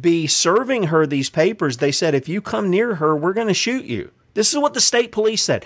be 0.01 0.25
serving 0.25 0.83
her 0.83 1.05
these 1.05 1.29
papers, 1.29 1.77
they 1.77 1.91
said, 1.91 2.15
if 2.15 2.27
you 2.27 2.41
come 2.41 2.69
near 2.69 2.95
her, 2.95 3.15
we're 3.15 3.33
going 3.33 3.47
to 3.47 3.53
shoot 3.53 3.85
you. 3.85 4.11
This 4.33 4.51
is 4.53 4.59
what 4.59 4.73
the 4.73 4.81
state 4.81 5.11
police 5.11 5.43
said. 5.43 5.65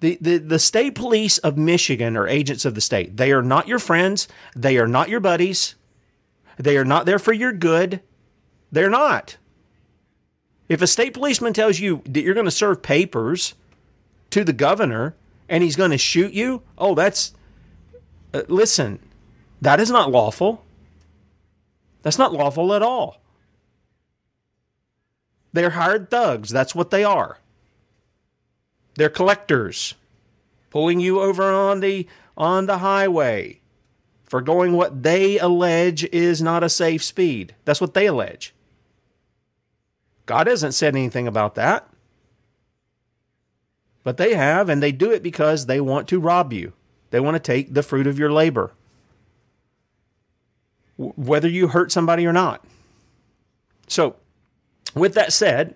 The, 0.00 0.16
the, 0.20 0.38
the 0.38 0.58
state 0.58 0.94
police 0.94 1.38
of 1.38 1.58
Michigan 1.58 2.16
are 2.16 2.28
agents 2.28 2.64
of 2.64 2.74
the 2.74 2.80
state. 2.80 3.16
They 3.16 3.32
are 3.32 3.42
not 3.42 3.66
your 3.66 3.80
friends. 3.80 4.28
They 4.54 4.78
are 4.78 4.86
not 4.86 5.08
your 5.08 5.20
buddies. 5.20 5.74
They 6.56 6.76
are 6.76 6.84
not 6.84 7.04
there 7.04 7.18
for 7.18 7.32
your 7.32 7.52
good. 7.52 8.00
They're 8.70 8.90
not. 8.90 9.36
If 10.68 10.82
a 10.82 10.86
state 10.86 11.14
policeman 11.14 11.52
tells 11.52 11.80
you 11.80 12.02
that 12.04 12.22
you're 12.22 12.34
going 12.34 12.44
to 12.44 12.50
serve 12.50 12.82
papers 12.82 13.54
to 14.30 14.44
the 14.44 14.52
governor 14.52 15.14
and 15.48 15.62
he's 15.62 15.76
going 15.76 15.90
to 15.90 15.98
shoot 15.98 16.32
you, 16.32 16.62
oh, 16.76 16.94
that's. 16.94 17.34
Uh, 18.34 18.42
listen, 18.48 18.98
that 19.62 19.80
is 19.80 19.90
not 19.90 20.10
lawful. 20.10 20.64
That's 22.02 22.18
not 22.18 22.32
lawful 22.32 22.74
at 22.74 22.82
all. 22.82 23.20
They're 25.52 25.70
hired 25.70 26.10
thugs. 26.10 26.50
That's 26.50 26.74
what 26.74 26.90
they 26.90 27.04
are. 27.04 27.38
They're 28.96 29.08
collectors, 29.08 29.94
pulling 30.70 31.00
you 31.00 31.20
over 31.20 31.44
on 31.44 31.80
the 31.80 32.06
on 32.36 32.66
the 32.66 32.78
highway 32.78 33.60
for 34.24 34.42
going 34.42 34.72
what 34.72 35.02
they 35.02 35.38
allege 35.38 36.04
is 36.04 36.42
not 36.42 36.62
a 36.62 36.68
safe 36.68 37.02
speed. 37.02 37.54
That's 37.64 37.80
what 37.80 37.94
they 37.94 38.06
allege. 38.06 38.54
God 40.28 40.46
hasn't 40.46 40.74
said 40.74 40.94
anything 40.94 41.26
about 41.26 41.54
that. 41.54 41.88
But 44.04 44.18
they 44.18 44.34
have, 44.34 44.68
and 44.68 44.82
they 44.82 44.92
do 44.92 45.10
it 45.10 45.22
because 45.22 45.64
they 45.64 45.80
want 45.80 46.06
to 46.08 46.20
rob 46.20 46.52
you. 46.52 46.74
They 47.10 47.18
want 47.18 47.34
to 47.36 47.40
take 47.40 47.72
the 47.72 47.82
fruit 47.82 48.06
of 48.06 48.18
your 48.18 48.30
labor, 48.30 48.72
whether 50.98 51.48
you 51.48 51.68
hurt 51.68 51.90
somebody 51.90 52.26
or 52.26 52.32
not. 52.34 52.62
So, 53.86 54.16
with 54.94 55.14
that 55.14 55.32
said, 55.32 55.74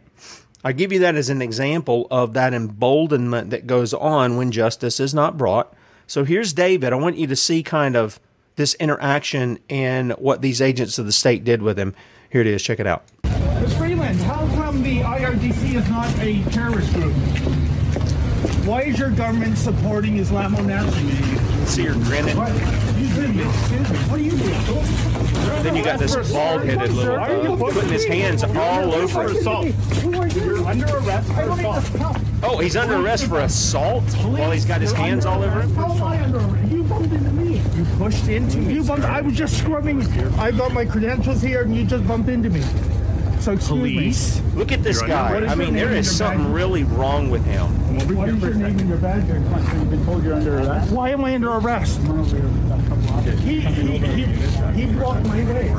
I 0.62 0.72
give 0.72 0.92
you 0.92 0.98
that 0.98 1.14
as 1.14 1.30
an 1.30 1.40
example 1.40 2.06
of 2.10 2.34
that 2.34 2.52
emboldenment 2.52 3.48
that 3.50 3.66
goes 3.66 3.94
on 3.94 4.36
when 4.36 4.52
justice 4.52 5.00
is 5.00 5.14
not 5.14 5.38
brought. 5.38 5.74
So 6.06 6.24
here's 6.24 6.52
David. 6.52 6.92
I 6.92 6.96
want 6.96 7.16
you 7.16 7.26
to 7.26 7.36
see 7.36 7.62
kind 7.62 7.96
of 7.96 8.20
this 8.56 8.74
interaction 8.74 9.60
and 9.70 10.12
what 10.12 10.42
these 10.42 10.60
agents 10.60 10.98
of 10.98 11.06
the 11.06 11.12
state 11.12 11.42
did 11.42 11.62
with 11.62 11.78
him. 11.78 11.94
Here 12.28 12.42
it 12.42 12.46
is. 12.46 12.62
Check 12.62 12.80
it 12.80 12.86
out. 12.86 13.04
Ms. 13.24 13.76
Freeland, 13.76 14.20
how 14.20 14.46
come 14.56 14.82
the 14.82 15.02
Is 15.72 15.88
not 15.88 16.12
a 16.18 16.42
terrorist 16.50 16.92
group? 16.92 17.14
Why 18.66 18.82
is 18.82 18.98
your 18.98 19.08
government 19.08 19.56
supporting 19.56 20.18
Islamo 20.18 20.62
nationalism? 20.66 21.66
see 21.66 21.86
her 21.86 21.94
grinning. 21.94 22.36
What 22.36 22.50
are 22.50 24.18
you 24.18 24.32
doing? 24.32 25.62
Then 25.62 25.74
you 25.74 25.82
got 25.82 25.98
this 25.98 26.14
bald-headed 26.30 26.90
little 26.90 27.14
uh, 27.14 27.56
putting 27.56 27.88
his 27.88 28.04
hands 28.04 28.44
all 28.44 28.92
over. 28.92 29.28
assault. 29.28 29.68
You're 30.02 30.66
under 30.66 30.98
arrest 30.98 31.32
for 31.32 31.40
assault. 31.40 32.16
Oh, 32.42 32.58
he's 32.58 32.76
under 32.76 32.96
arrest 32.96 33.26
for 33.28 33.40
assault 33.40 34.04
while 34.26 34.50
he's 34.50 34.66
got 34.66 34.82
his 34.82 34.92
hands 34.92 35.24
all 35.24 35.42
over 35.42 35.62
him. 35.62 35.74
How 35.74 35.90
am 35.90 36.02
I 36.02 36.22
under 36.22 36.38
arrest? 36.38 36.70
You 36.70 36.82
bumped 36.82 37.14
into 37.14 37.30
me. 37.30 37.62
You 37.74 37.84
pushed 37.96 38.28
into 38.28 38.58
me. 38.58 38.74
You 38.74 38.84
bumped. 38.84 39.06
I 39.06 39.22
was 39.22 39.34
just 39.34 39.56
scrubbing. 39.56 40.02
I 40.38 40.50
got 40.50 40.74
my 40.74 40.84
credentials 40.84 41.40
here, 41.40 41.62
and 41.62 41.74
you 41.74 41.84
just 41.84 42.06
bumped 42.06 42.28
into 42.28 42.50
me. 42.50 42.62
So 43.42 43.56
Police? 43.56 44.40
me. 44.40 44.50
Look 44.54 44.70
at 44.70 44.84
this 44.84 45.02
guy. 45.02 45.34
I 45.34 45.56
mean, 45.56 45.74
there 45.74 45.90
is 45.90 46.08
something 46.16 46.52
really 46.52 46.84
wrong 46.84 47.28
with 47.28 47.44
him. 47.44 47.66
What 48.16 48.28
is 48.28 48.40
your 48.40 48.54
name 48.54 48.78
and 48.78 48.88
your 48.88 48.98
badge? 48.98 49.26
You've 49.26 49.90
been 49.90 50.04
told 50.04 50.22
you're 50.22 50.34
under 50.34 50.60
arrest. 50.60 50.92
Why 50.92 51.10
am 51.10 51.24
I 51.24 51.34
under 51.34 51.50
arrest? 51.50 52.00
He 53.40 53.58
he 53.58 53.98
he, 53.98 54.24
he 54.80 54.92
blocked 54.92 55.26
my 55.26 55.42
way. 55.52 55.70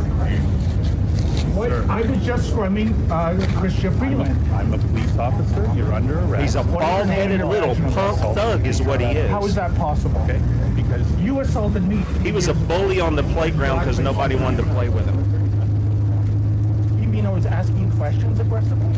What? 1.55 1.71
I 1.71 2.01
was 2.01 2.25
just 2.25 2.51
scrumming 2.51 3.09
uh, 3.09 3.35
Chrystia 3.61 3.97
Freeland. 3.97 4.37
I'm 4.51 4.73
a 4.73 4.77
police 4.77 5.17
officer. 5.17 5.71
You're 5.73 5.93
under 5.93 6.19
arrest. 6.19 6.41
He's 6.41 6.55
a 6.55 6.63
bald-headed 6.63 7.45
little 7.45 7.75
punk 7.93 8.19
thug, 8.35 8.67
is 8.67 8.81
what 8.81 8.99
he 8.99 9.07
is. 9.07 9.29
How 9.29 9.45
is 9.45 9.55
that 9.55 9.73
possible? 9.75 10.19
Okay, 10.23 10.41
because 10.75 11.09
You 11.21 11.39
assaulted 11.39 11.87
me. 11.87 12.03
He 12.23 12.33
was 12.33 12.49
a 12.49 12.53
bully 12.53 12.99
on 12.99 13.15
the 13.15 13.23
playground 13.23 13.79
because 13.79 13.99
nobody 13.99 14.35
wanted 14.35 14.57
to 14.57 14.69
play 14.73 14.89
with 14.89 15.05
him. 15.05 15.22
You 17.23 17.29
mean 17.29 17.37
I 17.37 17.39
asking 17.45 17.89
questions 17.91 18.37
aggressively? 18.41 18.97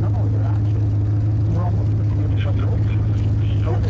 No, 0.00 0.08
you're 0.32 0.40
actually. 0.40 0.80
You're 1.52 1.64
almost 1.64 1.92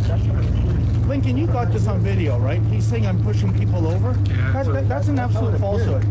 pushing. 0.03 1.09
Lincoln, 1.09 1.37
you 1.37 1.47
got 1.47 1.71
this 1.71 1.87
on 1.87 2.01
video, 2.01 2.41
right? 2.41 2.61
He's 2.63 2.85
saying 2.85 3.07
I'm 3.07 3.23
pushing 3.23 3.57
people 3.57 3.87
over. 3.87 4.15
That's, 4.53 4.67
that, 4.67 4.89
that's 4.89 5.07
an 5.07 5.21
absolute 5.21 5.61
falsehood. 5.61 6.03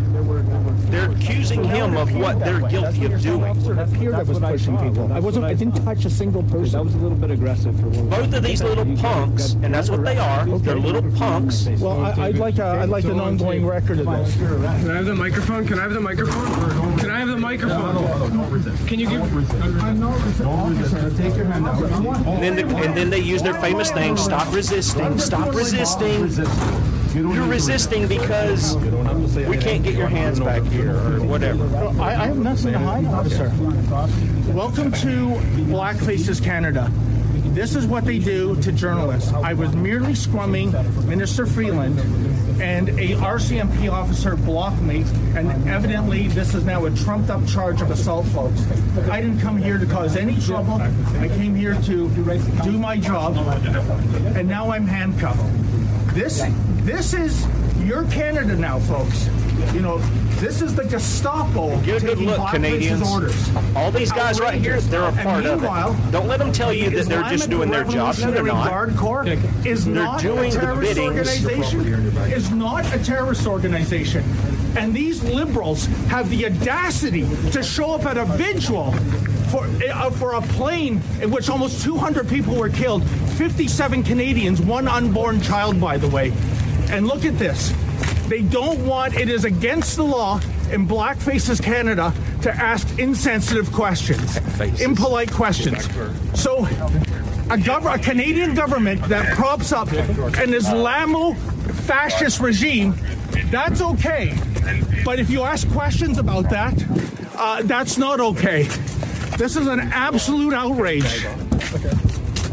They're 0.89 1.12
accusing 1.12 1.63
him 1.63 1.98
of 1.98 2.13
what 2.15 2.39
they're 2.39 2.62
guilty 2.62 3.06
of 3.06 3.22
doing. 3.22 3.75
That's 3.75 3.92
that 3.92 4.27
was 4.27 4.39
pushing 4.39 4.77
people. 4.77 5.12
I 5.12 5.20
wasn't. 5.20 5.46
I 5.46 5.54
didn't 5.54 5.84
touch 5.84 6.06
a 6.06 6.10
single 6.10 6.44
person. 6.44 6.74
That 6.74 6.86
was 6.86 6.96
a 6.96 6.98
little 6.98 7.18
bit 7.18 7.32
aggressive 7.32 7.80
for 7.80 7.88
one. 7.89 8.10
Both 8.10 8.34
of 8.34 8.44
these 8.44 8.62
little 8.62 8.86
punks, 8.98 9.54
and 9.54 9.74
that's 9.74 9.89
what 9.89 10.04
they 10.04 10.18
are. 10.18 10.46
They're 10.46 10.75
little 10.75 11.10
punks. 11.13 11.68
Well, 11.80 12.04
I, 12.04 12.27
I'd 12.27 12.38
like 12.38 12.60
a, 12.60 12.65
I'd 12.65 12.89
like 12.89 13.06
an 13.06 13.20
ongoing 13.20 13.65
record 13.65 14.00
of 14.00 14.06
this. 14.06 14.36
Can 14.36 14.92
I 14.92 14.96
have 14.96 15.06
the 15.06 15.15
microphone? 15.15 15.68
Can 15.68 15.80
I 15.80 15.84
have 15.84 15.94
the 15.94 16.01
microphone? 16.01 17.00
Can 17.00 17.10
I 17.10 17.20
have 17.20 17.27
the 17.30 17.38
microphone? 17.38 18.88
Can 18.88 19.00
you 19.00 19.10
give? 19.10 19.22
I'm 19.84 20.00
not 20.00 20.70
resisting. 20.70 21.18
Take 21.18 21.36
your 21.36 21.46
hand 21.46 21.68
out. 21.68 21.84
And 22.25 22.44
then, 22.44 22.56
the, 22.56 22.77
and 22.77 22.96
then 22.96 23.10
they 23.10 23.20
use 23.20 23.42
their 23.42 23.60
famous 23.62 23.92
thing: 23.92 24.18
"Stop 24.18 24.54
resisting! 24.54 25.18
Stop 25.20 25.54
resisting!" 25.54 26.94
You're 27.15 27.48
resisting 27.48 28.10
because 28.10 28.75
we 28.75 29.57
can't 29.57 29.81
get 29.81 29.95
your 29.95 30.10
hands 30.10 30.38
back 30.38 30.63
here 30.63 30.91
or 30.91 31.24
whatever. 31.24 31.65
I, 32.01 32.07
I 32.10 32.27
have 32.27 32.38
nothing 32.38 32.74
to 32.74 32.79
hide, 32.79 33.05
officer. 33.05 33.53
Welcome 34.51 34.91
to 34.91 35.39
Black 35.67 35.95
Faces 35.95 36.41
Canada. 36.41 36.91
This 37.53 37.74
is 37.74 37.88
what 37.88 38.03
they 38.03 38.19
do 38.19 38.60
to 38.62 38.72
journalists. 38.74 39.31
I 39.31 39.53
was 39.53 39.74
merely 39.77 40.12
scrumming 40.12 40.74
Minister 41.05 41.45
Freeland, 41.45 41.98
and 42.62 42.89
a 42.89 43.15
RCMP 43.15 43.89
officer 43.89 44.36
blocked 44.36 44.81
me, 44.81 45.05
and 45.38 45.69
evidently 45.69 46.27
this 46.27 46.53
is 46.53 46.65
now 46.65 46.84
a 46.84 46.91
trumped-up 46.91 47.48
charge 47.48 47.81
of 47.81 47.91
assault, 47.91 48.25
folks. 48.27 48.62
I 49.10 49.22
didn't 49.22 49.39
come 49.39 49.57
here 49.57 49.77
to 49.77 49.86
cause 49.86 50.17
any 50.17 50.38
trouble. 50.41 50.74
I 50.74 51.29
came 51.29 51.55
here 51.55 51.75
to 51.84 52.10
do 52.10 52.77
my 52.77 52.98
job, 52.98 53.38
and 54.36 54.50
now 54.50 54.69
I'm 54.69 54.86
handcuffed. 54.86 55.45
This, 56.13 56.41
this 56.86 57.13
is 57.13 57.46
your 57.84 58.06
Canada 58.06 58.56
now, 58.56 58.80
folks. 58.80 59.27
You 59.74 59.82
know, 59.82 59.98
this 60.39 60.62
is 60.62 60.75
the 60.75 60.84
Gestapo 60.84 61.80
Get 61.82 62.04
a 62.04 62.06
good 62.06 62.18
taking 62.18 62.25
look, 62.27 62.50
Canadians. 62.50 63.10
orders. 63.10 63.56
All 63.75 63.89
these 63.92 64.12
guys 64.12 64.39
right 64.39 64.60
here, 64.62 64.80
they're 64.82 65.04
a 65.04 65.12
part 65.12 65.46
of 65.46 65.63
it. 65.63 66.12
Don't 66.12 66.27
let 66.27 66.39
them 66.39 66.51
tell 66.51 66.72
you 66.74 66.89
that 66.92 67.06
they're 67.08 67.24
just 67.24 67.50
doing 67.50 67.72
their 67.72 67.84
job. 67.86 68.15
They're 68.15 68.27
Revolutionary 68.34 68.51
not. 68.51 68.70
Guard 68.70 68.96
Corps 68.98 69.25
is 69.65 69.88
not 69.88 70.22
doing 70.22 70.51
a 70.51 70.56
terrorist 70.56 70.96
biddings. 70.96 71.74
organization. 71.74 72.32
Is 72.32 72.51
not 72.51 72.86
a 72.94 73.04
terrorist 73.04 73.48
organization. 73.48 74.24
And 74.77 74.94
these 74.94 75.24
liberals 75.24 75.86
have 76.10 76.30
the 76.30 76.46
audacity 76.46 77.22
to 77.51 77.63
show 77.63 77.96
up 77.96 78.06
at 78.06 78.18
a 78.18 78.25
vigil 78.25 78.92
for 79.50 79.65
uh, 79.89 80.10
for 80.12 80.34
a 80.34 80.42
plane 80.42 81.01
in 81.22 81.32
which 81.32 81.50
almost 81.50 81.82
200 81.84 82.27
people 82.27 82.56
were 82.56 82.70
killed, 82.70 83.04
57 83.38 84.04
Canadians, 84.04 84.62
one 84.62 84.88
unborn 84.88 85.39
child, 85.42 85.80
by 85.80 85.98
the 85.98 86.10
way. 86.10 86.34
And 86.89 87.08
look 87.08 87.25
at 87.25 87.38
this. 87.38 87.74
They 88.27 88.42
don't 88.42 88.86
want 88.86 89.15
it 89.15 89.30
is 89.30 89.46
against 89.46 89.98
the 89.98 90.04
law 90.04 90.39
in 90.72 90.86
Black 90.86 91.18
Faces 91.18 91.62
Canada 91.62 92.13
to 92.42 92.51
ask 92.51 93.00
insensitive 93.00 93.72
questions, 93.72 94.39
Faces. 94.58 94.82
impolite 94.82 95.32
questions. 95.32 95.86
So, 96.39 96.60
a, 96.65 97.58
gov- 97.58 97.94
a 97.94 98.00
Canadian 98.00 98.56
government 98.56 99.01
that 99.04 99.36
props 99.36 99.72
up 99.72 99.92
an 99.92 100.50
Islamo 100.51 101.36
fascist 101.86 102.39
regime, 102.39 102.96
that's 103.51 103.82
okay. 103.82 104.36
But 105.04 105.20
if 105.20 105.30
you 105.30 105.44
ask 105.44 105.70
questions 105.72 106.18
about 106.18 106.50
that, 106.50 106.74
uh, 107.36 107.62
that's 107.63 107.98
not 107.98 108.20
okay. 108.20 108.63
This 109.38 109.56
is 109.56 109.68
an 109.68 109.80
absolute 109.80 110.54
outrage. 110.54 111.25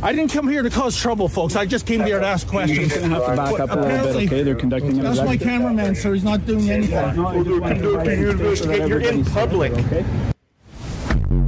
I 0.03 0.13
didn't 0.13 0.33
come 0.33 0.49
here 0.49 0.63
to 0.63 0.71
cause 0.71 0.97
trouble, 0.97 1.29
folks. 1.29 1.55
I 1.55 1.65
just 1.65 1.87
came 1.87 2.05
here 2.05 2.19
to 2.19 2.27
ask 2.27 2.47
questions. 2.49 2.93
You're 2.93 3.03
gonna 3.03 3.15
have 3.15 3.27
to 3.27 3.37
back 3.37 3.61
up 3.61 3.71
a 3.71 3.75
little 3.75 3.83
bit, 3.83 3.85
Apparently- 3.85 4.27
okay? 4.27 4.43
They're 4.43 4.55
conducting 4.57 4.99
an 4.99 5.05
That's 5.05 5.21
my 5.21 5.37
cameraman, 5.37 5.95
sir. 5.95 6.15
He's 6.15 6.25
not 6.25 6.45
doing 6.45 6.69
anything. 6.69 7.15
You're 8.89 9.01
in 9.01 9.25
public. 9.25 9.73
Okay? 9.73 10.05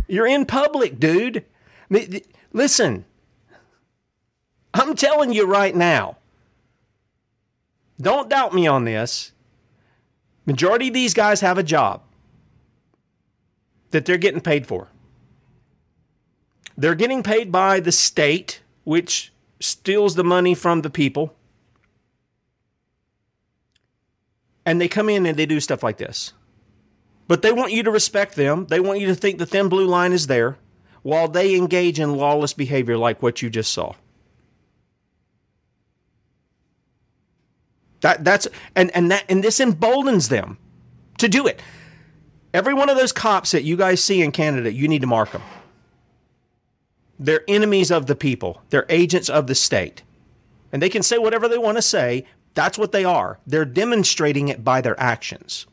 You're 0.06 0.26
in 0.26 0.46
public, 0.46 1.00
dude. 1.00 1.38
I 1.38 1.42
mean, 1.90 2.10
th- 2.10 2.24
Listen, 2.52 3.04
I'm 4.72 4.94
telling 4.94 5.32
you 5.32 5.44
right 5.44 5.74
now. 5.74 6.18
Don't 8.00 8.30
doubt 8.30 8.54
me 8.54 8.68
on 8.68 8.84
this. 8.84 9.32
Majority 10.46 10.88
of 10.88 10.94
these 10.94 11.14
guys 11.14 11.40
have 11.40 11.58
a 11.58 11.64
job 11.64 12.02
that 13.90 14.04
they're 14.04 14.16
getting 14.18 14.40
paid 14.40 14.68
for. 14.68 14.86
They're 16.76 16.94
getting 16.94 17.22
paid 17.22 17.52
by 17.52 17.80
the 17.80 17.92
state, 17.92 18.62
which 18.84 19.32
steals 19.60 20.14
the 20.14 20.24
money 20.24 20.54
from 20.54 20.82
the 20.82 20.90
people. 20.90 21.34
And 24.66 24.80
they 24.80 24.88
come 24.88 25.08
in 25.08 25.26
and 25.26 25.38
they 25.38 25.46
do 25.46 25.60
stuff 25.60 25.82
like 25.82 25.98
this. 25.98 26.32
But 27.28 27.42
they 27.42 27.52
want 27.52 27.72
you 27.72 27.82
to 27.82 27.90
respect 27.90 28.34
them. 28.34 28.66
They 28.66 28.80
want 28.80 29.00
you 29.00 29.06
to 29.06 29.14
think 29.14 29.38
the 29.38 29.46
thin 29.46 29.68
blue 29.68 29.86
line 29.86 30.12
is 30.12 30.26
there 30.26 30.58
while 31.02 31.28
they 31.28 31.54
engage 31.54 32.00
in 32.00 32.16
lawless 32.16 32.52
behavior 32.52 32.96
like 32.96 33.22
what 33.22 33.42
you 33.42 33.50
just 33.50 33.72
saw. 33.72 33.94
That 38.00 38.24
that's 38.24 38.46
and 38.74 38.90
and 38.94 39.10
that 39.10 39.24
and 39.30 39.42
this 39.42 39.60
emboldens 39.60 40.28
them 40.28 40.58
to 41.18 41.28
do 41.28 41.46
it. 41.46 41.62
Every 42.52 42.74
one 42.74 42.90
of 42.90 42.96
those 42.96 43.12
cops 43.12 43.52
that 43.52 43.64
you 43.64 43.76
guys 43.76 44.04
see 44.04 44.20
in 44.20 44.30
Canada, 44.30 44.70
you 44.72 44.88
need 44.88 45.00
to 45.00 45.06
mark 45.06 45.32
them. 45.32 45.42
They're 47.18 47.44
enemies 47.48 47.90
of 47.90 48.06
the 48.06 48.16
people. 48.16 48.62
They're 48.70 48.86
agents 48.88 49.28
of 49.28 49.46
the 49.46 49.54
state. 49.54 50.02
And 50.72 50.82
they 50.82 50.88
can 50.88 51.02
say 51.02 51.18
whatever 51.18 51.48
they 51.48 51.58
want 51.58 51.78
to 51.78 51.82
say. 51.82 52.26
That's 52.54 52.78
what 52.78 52.92
they 52.92 53.04
are. 53.04 53.38
They're 53.46 53.64
demonstrating 53.64 54.48
it 54.48 54.64
by 54.64 54.80
their 54.80 54.98
actions. 54.98 55.66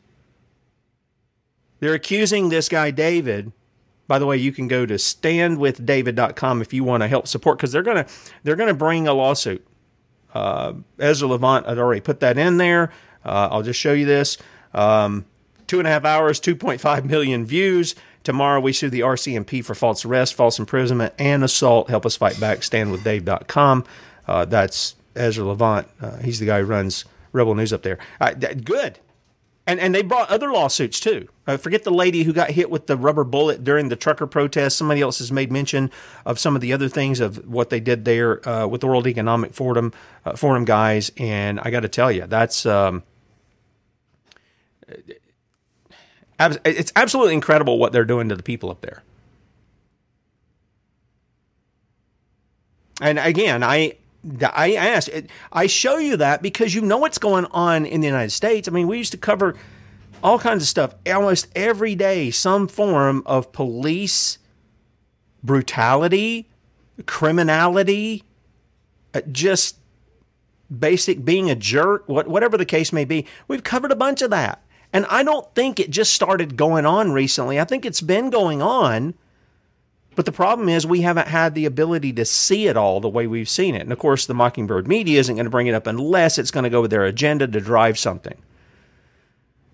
They're 1.80 1.94
accusing 1.94 2.48
this 2.48 2.68
guy, 2.68 2.90
David. 2.90 3.52
By 4.06 4.18
the 4.18 4.26
way, 4.26 4.36
you 4.36 4.52
can 4.52 4.68
go 4.68 4.86
to 4.86 4.94
standwithdavid.com 4.94 6.60
if 6.62 6.72
you 6.72 6.84
want 6.84 7.02
to 7.02 7.08
help 7.08 7.26
support 7.26 7.58
because 7.58 7.72
they're 7.72 7.82
gonna 7.82 8.06
they're 8.42 8.56
gonna 8.56 8.74
bring 8.74 9.08
a 9.08 9.14
lawsuit. 9.14 9.66
Uh, 10.34 10.74
Ezra 10.98 11.28
Levant 11.28 11.66
had 11.66 11.78
already 11.78 12.00
put 12.00 12.20
that 12.20 12.38
in 12.38 12.56
there. 12.56 12.92
Uh, 13.24 13.48
I'll 13.50 13.62
just 13.62 13.80
show 13.80 13.92
you 13.92 14.06
this. 14.06 14.38
Um, 14.74 15.24
two 15.66 15.78
and 15.78 15.88
a 15.88 15.90
half 15.90 16.04
hours, 16.04 16.40
2.5 16.40 17.04
million 17.04 17.44
views. 17.44 17.94
Tomorrow 18.24 18.60
we 18.60 18.72
sue 18.72 18.90
the 18.90 19.00
RCMP 19.00 19.64
for 19.64 19.74
false 19.74 20.04
arrest, 20.04 20.34
false 20.34 20.58
imprisonment, 20.58 21.14
and 21.18 21.42
assault. 21.42 21.90
Help 21.90 22.06
us 22.06 22.16
fight 22.16 22.38
back. 22.38 22.58
Standwithdave.com. 22.58 23.84
Uh, 24.26 24.44
that's 24.44 24.94
Ezra 25.16 25.44
Levant. 25.44 25.88
Uh, 26.00 26.18
he's 26.18 26.38
the 26.38 26.46
guy 26.46 26.60
who 26.60 26.66
runs 26.66 27.04
Rebel 27.32 27.54
News 27.54 27.72
up 27.72 27.82
there. 27.82 27.98
Uh, 28.20 28.32
th- 28.32 28.64
good. 28.64 28.98
And 29.64 29.78
and 29.78 29.94
they 29.94 30.02
brought 30.02 30.28
other 30.28 30.50
lawsuits 30.50 30.98
too. 30.98 31.28
Uh, 31.46 31.56
forget 31.56 31.84
the 31.84 31.92
lady 31.92 32.24
who 32.24 32.32
got 32.32 32.50
hit 32.50 32.68
with 32.68 32.88
the 32.88 32.96
rubber 32.96 33.22
bullet 33.22 33.62
during 33.62 33.90
the 33.90 33.96
trucker 33.96 34.26
protest. 34.26 34.76
Somebody 34.76 35.00
else 35.00 35.20
has 35.20 35.30
made 35.30 35.52
mention 35.52 35.90
of 36.26 36.40
some 36.40 36.56
of 36.56 36.60
the 36.60 36.72
other 36.72 36.88
things 36.88 37.20
of 37.20 37.46
what 37.46 37.70
they 37.70 37.78
did 37.78 38.04
there 38.04 38.46
uh, 38.48 38.66
with 38.66 38.80
the 38.80 38.88
World 38.88 39.06
Economic 39.06 39.54
Forum 39.54 39.92
uh, 40.24 40.34
Forum 40.34 40.64
guys. 40.64 41.12
And 41.16 41.60
I 41.60 41.70
got 41.70 41.80
to 41.80 41.88
tell 41.88 42.10
you, 42.10 42.26
that's 42.26 42.66
um, 42.66 43.04
it's 46.64 46.92
absolutely 46.96 47.34
incredible 47.34 47.78
what 47.78 47.92
they're 47.92 48.04
doing 48.04 48.28
to 48.28 48.36
the 48.36 48.42
people 48.42 48.70
up 48.70 48.80
there. 48.80 49.02
And 53.00 53.18
again, 53.18 53.62
I 53.62 53.96
I 54.40 54.74
asked. 54.74 55.10
I 55.52 55.66
show 55.66 55.98
you 55.98 56.16
that 56.18 56.42
because 56.42 56.74
you 56.74 56.80
know 56.80 56.98
what's 56.98 57.18
going 57.18 57.46
on 57.46 57.84
in 57.84 58.00
the 58.00 58.06
United 58.06 58.30
States. 58.30 58.68
I 58.68 58.70
mean, 58.70 58.86
we 58.86 58.98
used 58.98 59.12
to 59.12 59.18
cover 59.18 59.56
all 60.22 60.38
kinds 60.38 60.62
of 60.62 60.68
stuff 60.68 60.94
almost 61.06 61.48
every 61.56 61.94
day, 61.94 62.30
some 62.30 62.68
form 62.68 63.22
of 63.26 63.52
police 63.52 64.38
brutality, 65.42 66.48
criminality, 67.06 68.22
uh, 69.14 69.20
just 69.32 69.76
basic 70.78 71.24
being 71.24 71.50
a 71.50 71.56
jerk, 71.56 72.08
what, 72.08 72.28
whatever 72.28 72.56
the 72.56 72.64
case 72.64 72.92
may 72.92 73.04
be. 73.04 73.26
We've 73.48 73.64
covered 73.64 73.90
a 73.90 73.96
bunch 73.96 74.22
of 74.22 74.30
that. 74.30 74.61
And 74.92 75.06
I 75.06 75.22
don't 75.22 75.52
think 75.54 75.80
it 75.80 75.90
just 75.90 76.12
started 76.12 76.56
going 76.56 76.86
on 76.86 77.12
recently. 77.12 77.58
I 77.58 77.64
think 77.64 77.86
it's 77.86 78.00
been 78.00 78.30
going 78.30 78.60
on 78.60 79.14
but 80.14 80.26
the 80.26 80.32
problem 80.32 80.68
is 80.68 80.86
we 80.86 81.00
haven't 81.00 81.28
had 81.28 81.54
the 81.54 81.64
ability 81.64 82.12
to 82.14 82.24
see 82.24 82.66
it 82.66 82.76
all 82.76 83.00
the 83.00 83.08
way 83.08 83.26
we've 83.26 83.48
seen 83.48 83.74
it. 83.74 83.82
And 83.82 83.92
of 83.92 83.98
course, 83.98 84.26
the 84.26 84.34
Mockingbird 84.34 84.86
media 84.86 85.18
isn't 85.20 85.34
going 85.34 85.46
to 85.46 85.50
bring 85.50 85.66
it 85.66 85.74
up 85.74 85.86
unless 85.86 86.38
it's 86.38 86.50
going 86.50 86.64
to 86.64 86.70
go 86.70 86.82
with 86.82 86.90
their 86.90 87.04
agenda 87.04 87.46
to 87.46 87.60
drive 87.60 87.98
something. 87.98 88.36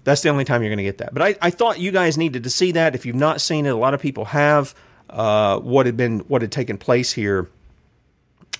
That's 0.05 0.23
the 0.23 0.29
only 0.29 0.45
time 0.45 0.63
you're 0.63 0.71
going 0.71 0.79
to 0.79 0.85
get 0.85 0.99
that. 0.99 1.13
But 1.13 1.23
I, 1.23 1.37
I 1.43 1.51
thought 1.51 1.81
you 1.81 1.91
guys 1.91 2.17
needed 2.17 2.45
to 2.45 2.51
see 2.51 2.73
that. 2.73 2.95
If 2.95 3.05
you've 3.05 3.17
not 3.17 3.41
seen 3.41 3.67
it, 3.67 3.71
a 3.71 3.77
lot 3.77 3.95
of 3.95 4.01
people 4.01 4.27
have. 4.27 4.75
Uh, 5.11 5.59
what 5.61 5.87
had 5.87 5.97
been 5.97 6.19
what 6.21 6.43
had 6.43 6.53
taken 6.53 6.77
place 6.77 7.13
here 7.13 7.49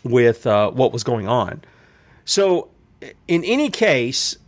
with 0.03 0.47
uh, 0.47 0.71
what 0.71 0.95
was 0.95 1.05
going 1.05 1.29
on. 1.29 1.61
So, 2.25 2.71
in 3.27 3.45
any 3.45 3.69
case, 3.69 4.39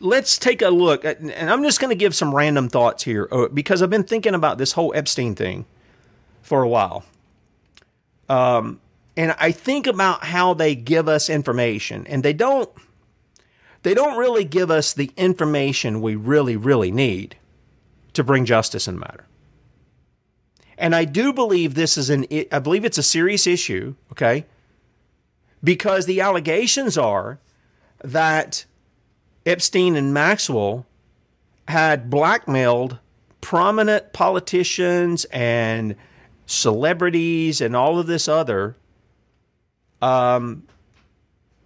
let's 0.00 0.38
take 0.38 0.62
a 0.62 0.70
look. 0.70 1.04
And 1.04 1.32
I'm 1.50 1.62
just 1.62 1.80
going 1.80 1.90
to 1.90 1.96
give 1.96 2.14
some 2.14 2.34
random 2.34 2.68
thoughts 2.68 3.04
here 3.04 3.28
uh, 3.30 3.48
because 3.48 3.82
I've 3.82 3.90
been 3.90 4.04
thinking 4.04 4.34
about 4.34 4.58
this 4.58 4.72
whole 4.72 4.92
Epstein 4.94 5.34
thing 5.34 5.66
for 6.42 6.62
a 6.62 6.68
while. 6.68 7.04
Um, 8.28 8.80
and 9.16 9.34
I 9.38 9.52
think 9.52 9.86
about 9.86 10.24
how 10.24 10.54
they 10.54 10.74
give 10.74 11.08
us 11.08 11.28
information, 11.28 12.06
and 12.06 12.22
they 12.22 12.32
don't. 12.32 12.70
They 13.82 13.94
don't 13.94 14.18
really 14.18 14.44
give 14.44 14.70
us 14.70 14.92
the 14.92 15.10
information 15.16 16.00
we 16.00 16.16
really, 16.16 16.56
really 16.56 16.90
need 16.90 17.36
to 18.12 18.24
bring 18.24 18.44
justice 18.44 18.88
in 18.88 18.94
the 18.94 19.00
matter. 19.00 19.26
And 20.76 20.94
I 20.94 21.04
do 21.04 21.32
believe 21.32 21.74
this 21.74 21.96
is 21.96 22.10
an. 22.10 22.26
I 22.52 22.58
believe 22.60 22.84
it's 22.84 22.98
a 22.98 23.02
serious 23.02 23.46
issue. 23.46 23.94
Okay, 24.12 24.46
because 25.62 26.06
the 26.06 26.20
allegations 26.20 26.96
are 26.96 27.40
that 28.04 28.66
Epstein 29.48 29.96
and 29.96 30.12
Maxwell 30.12 30.84
had 31.68 32.10
blackmailed 32.10 32.98
prominent 33.40 34.12
politicians 34.12 35.24
and 35.26 35.96
celebrities, 36.44 37.60
and 37.60 37.74
all 37.74 37.98
of 37.98 38.06
this 38.06 38.28
other, 38.28 38.76
um, 40.02 40.64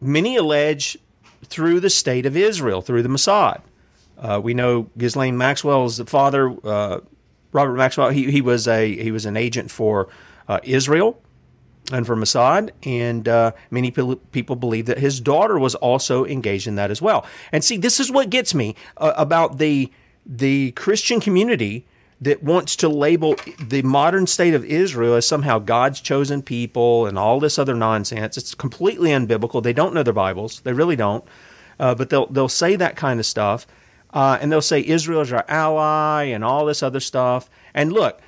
many 0.00 0.36
allege 0.36 0.96
through 1.44 1.80
the 1.80 1.90
state 1.90 2.24
of 2.24 2.36
Israel, 2.36 2.82
through 2.82 3.02
the 3.02 3.08
Mossad. 3.08 3.60
Uh, 4.16 4.40
we 4.42 4.54
know 4.54 4.88
Ghislaine 4.96 5.36
Maxwell's 5.36 5.98
father, 6.00 6.54
uh, 6.64 7.00
Robert 7.50 7.74
Maxwell. 7.74 8.10
He, 8.10 8.30
he 8.30 8.40
was 8.40 8.68
a 8.68 8.94
he 8.94 9.10
was 9.10 9.26
an 9.26 9.36
agent 9.36 9.70
for 9.70 10.08
uh, 10.48 10.60
Israel 10.62 11.20
and 11.90 12.06
for 12.06 12.16
Mossad, 12.16 12.70
and 12.84 13.26
uh, 13.26 13.52
many 13.70 13.90
people 13.90 14.56
believe 14.56 14.86
that 14.86 14.98
his 14.98 15.20
daughter 15.20 15.58
was 15.58 15.74
also 15.76 16.24
engaged 16.24 16.66
in 16.66 16.76
that 16.76 16.90
as 16.90 17.02
well. 17.02 17.26
And 17.50 17.64
see, 17.64 17.76
this 17.76 17.98
is 17.98 18.10
what 18.10 18.30
gets 18.30 18.54
me 18.54 18.76
uh, 18.96 19.12
about 19.16 19.58
the 19.58 19.90
the 20.24 20.70
Christian 20.72 21.20
community 21.20 21.84
that 22.20 22.40
wants 22.40 22.76
to 22.76 22.88
label 22.88 23.34
the 23.58 23.82
modern 23.82 24.28
state 24.28 24.54
of 24.54 24.64
Israel 24.64 25.16
as 25.16 25.26
somehow 25.26 25.58
God's 25.58 26.00
chosen 26.00 26.40
people 26.40 27.06
and 27.06 27.18
all 27.18 27.40
this 27.40 27.58
other 27.58 27.74
nonsense. 27.74 28.38
It's 28.38 28.54
completely 28.54 29.10
unbiblical. 29.10 29.60
They 29.60 29.72
don't 29.72 29.92
know 29.92 30.04
their 30.04 30.12
Bibles. 30.12 30.60
They 30.60 30.72
really 30.72 30.94
don't. 30.94 31.24
Uh, 31.80 31.96
but 31.96 32.10
they'll 32.10 32.26
they'll 32.26 32.48
say 32.48 32.76
that 32.76 32.94
kind 32.94 33.18
of 33.18 33.26
stuff, 33.26 33.66
uh, 34.12 34.38
and 34.40 34.52
they'll 34.52 34.62
say 34.62 34.84
Israel 34.86 35.22
is 35.22 35.32
our 35.32 35.44
ally 35.48 36.24
and 36.24 36.44
all 36.44 36.64
this 36.64 36.82
other 36.82 37.00
stuff. 37.00 37.50
And 37.74 37.92
look, 37.92 38.20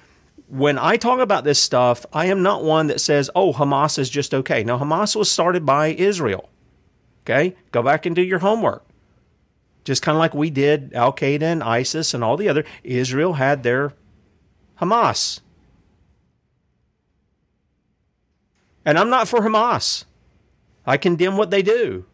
when 0.55 0.79
I 0.79 0.97
talk 0.97 1.21
about 1.21 1.45
this 1.45 1.61
stuff, 1.61 2.07
I 2.13 2.27
am 2.27 2.43
not 2.43 2.65
one 2.65 2.87
that 2.87 3.01
says, 3.01 3.31
"Oh, 3.35 3.53
Hamas 3.53 3.99
is 3.99 4.09
just 4.09 4.33
okay." 4.33 4.65
Now, 4.65 4.79
Hamas 4.79 5.17
was 5.17 5.31
started 5.31 5.67
by 5.67 5.89
Israel. 5.89 6.49
Okay, 7.23 7.57
go 7.73 7.83
back 7.83 8.07
and 8.07 8.15
do 8.15 8.23
your 8.23 8.41
homework 8.41 8.85
just 9.85 10.03
kind 10.03 10.17
of 10.17 10.21
like 10.21 10.35
we 10.35 10.51
did 10.51 10.93
Al 10.95 11.13
Qaeda 11.13 11.43
and 11.43 11.63
ISIS 11.63 12.15
and 12.15 12.25
all 12.25 12.37
the 12.37 12.49
other. 12.49 12.65
Israel 12.83 13.35
had 13.35 13.63
their 13.63 13.93
Hamas. 14.81 15.41
And 18.85 18.99
I'm 18.99 19.11
not 19.11 19.29
for 19.29 19.41
Hamas. 19.41 20.05
I 20.87 20.97
condemn 20.97 21.37
what 21.37 21.51
they 21.51 21.63
do. 21.63 22.07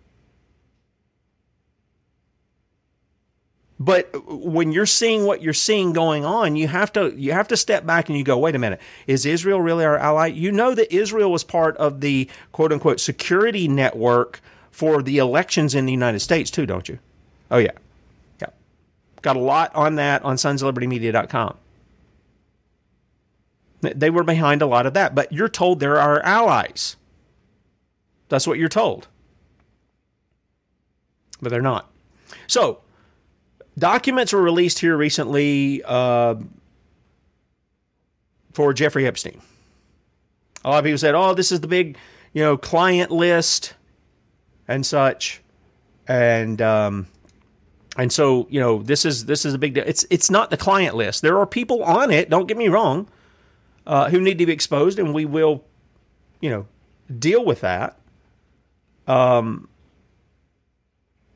But 3.82 4.10
when 4.28 4.72
you're 4.72 4.84
seeing 4.84 5.24
what 5.24 5.40
you're 5.40 5.54
seeing 5.54 5.94
going 5.94 6.22
on, 6.22 6.54
you 6.54 6.68
have 6.68 6.92
to 6.92 7.14
you 7.16 7.32
have 7.32 7.48
to 7.48 7.56
step 7.56 7.86
back 7.86 8.10
and 8.10 8.18
you 8.18 8.22
go, 8.22 8.36
wait 8.36 8.54
a 8.54 8.58
minute, 8.58 8.78
is 9.06 9.24
Israel 9.24 9.62
really 9.62 9.86
our 9.86 9.96
ally? 9.96 10.26
You 10.26 10.52
know 10.52 10.74
that 10.74 10.94
Israel 10.94 11.32
was 11.32 11.44
part 11.44 11.78
of 11.78 12.02
the 12.02 12.28
quote 12.52 12.72
unquote 12.72 13.00
security 13.00 13.68
network 13.68 14.42
for 14.70 15.02
the 15.02 15.16
elections 15.16 15.74
in 15.74 15.86
the 15.86 15.92
United 15.92 16.20
States 16.20 16.50
too, 16.50 16.66
don't 16.66 16.90
you? 16.90 16.98
Oh, 17.50 17.56
yeah. 17.56 17.72
Yeah. 18.40 18.48
Got 19.22 19.36
a 19.36 19.40
lot 19.40 19.74
on 19.74 19.94
that 19.94 20.22
on 20.24 20.36
sonsoflibertymedia.com. 20.36 21.56
They 23.80 24.10
were 24.10 24.24
behind 24.24 24.60
a 24.60 24.66
lot 24.66 24.84
of 24.84 24.92
that, 24.92 25.14
but 25.14 25.32
you're 25.32 25.48
told 25.48 25.80
they're 25.80 25.98
our 25.98 26.20
allies. 26.20 26.96
That's 28.28 28.46
what 28.46 28.58
you're 28.58 28.68
told. 28.68 29.08
But 31.40 31.48
they're 31.48 31.62
not. 31.62 31.90
So, 32.46 32.80
documents 33.80 34.32
were 34.32 34.42
released 34.42 34.78
here 34.78 34.96
recently 34.96 35.82
uh, 35.84 36.36
for 38.52 38.72
Jeffrey 38.72 39.06
Epstein. 39.06 39.40
A 40.64 40.70
lot 40.70 40.78
of 40.78 40.84
people 40.84 40.98
said, 40.98 41.14
oh, 41.14 41.34
this 41.34 41.50
is 41.50 41.60
the 41.60 41.66
big, 41.66 41.96
you 42.32 42.42
know, 42.42 42.56
client 42.56 43.10
list 43.10 43.74
and 44.68 44.84
such. 44.84 45.40
And 46.06 46.60
um, 46.60 47.06
and 47.96 48.12
so, 48.12 48.46
you 48.50 48.60
know, 48.60 48.82
this 48.82 49.04
is 49.04 49.24
this 49.24 49.44
is 49.44 49.54
a 49.54 49.58
big 49.58 49.74
deal. 49.74 49.84
It's 49.86 50.04
it's 50.10 50.30
not 50.30 50.50
the 50.50 50.56
client 50.56 50.94
list. 50.94 51.22
There 51.22 51.38
are 51.38 51.46
people 51.46 51.82
on 51.82 52.10
it. 52.10 52.28
Don't 52.28 52.46
get 52.46 52.56
me 52.56 52.68
wrong, 52.68 53.08
uh, 53.86 54.10
who 54.10 54.20
need 54.20 54.38
to 54.38 54.46
be 54.46 54.52
exposed, 54.52 54.98
and 54.98 55.14
we 55.14 55.24
will, 55.24 55.64
you 56.40 56.50
know, 56.50 56.66
deal 57.18 57.44
with 57.44 57.62
that. 57.62 57.98
Um, 59.06 59.69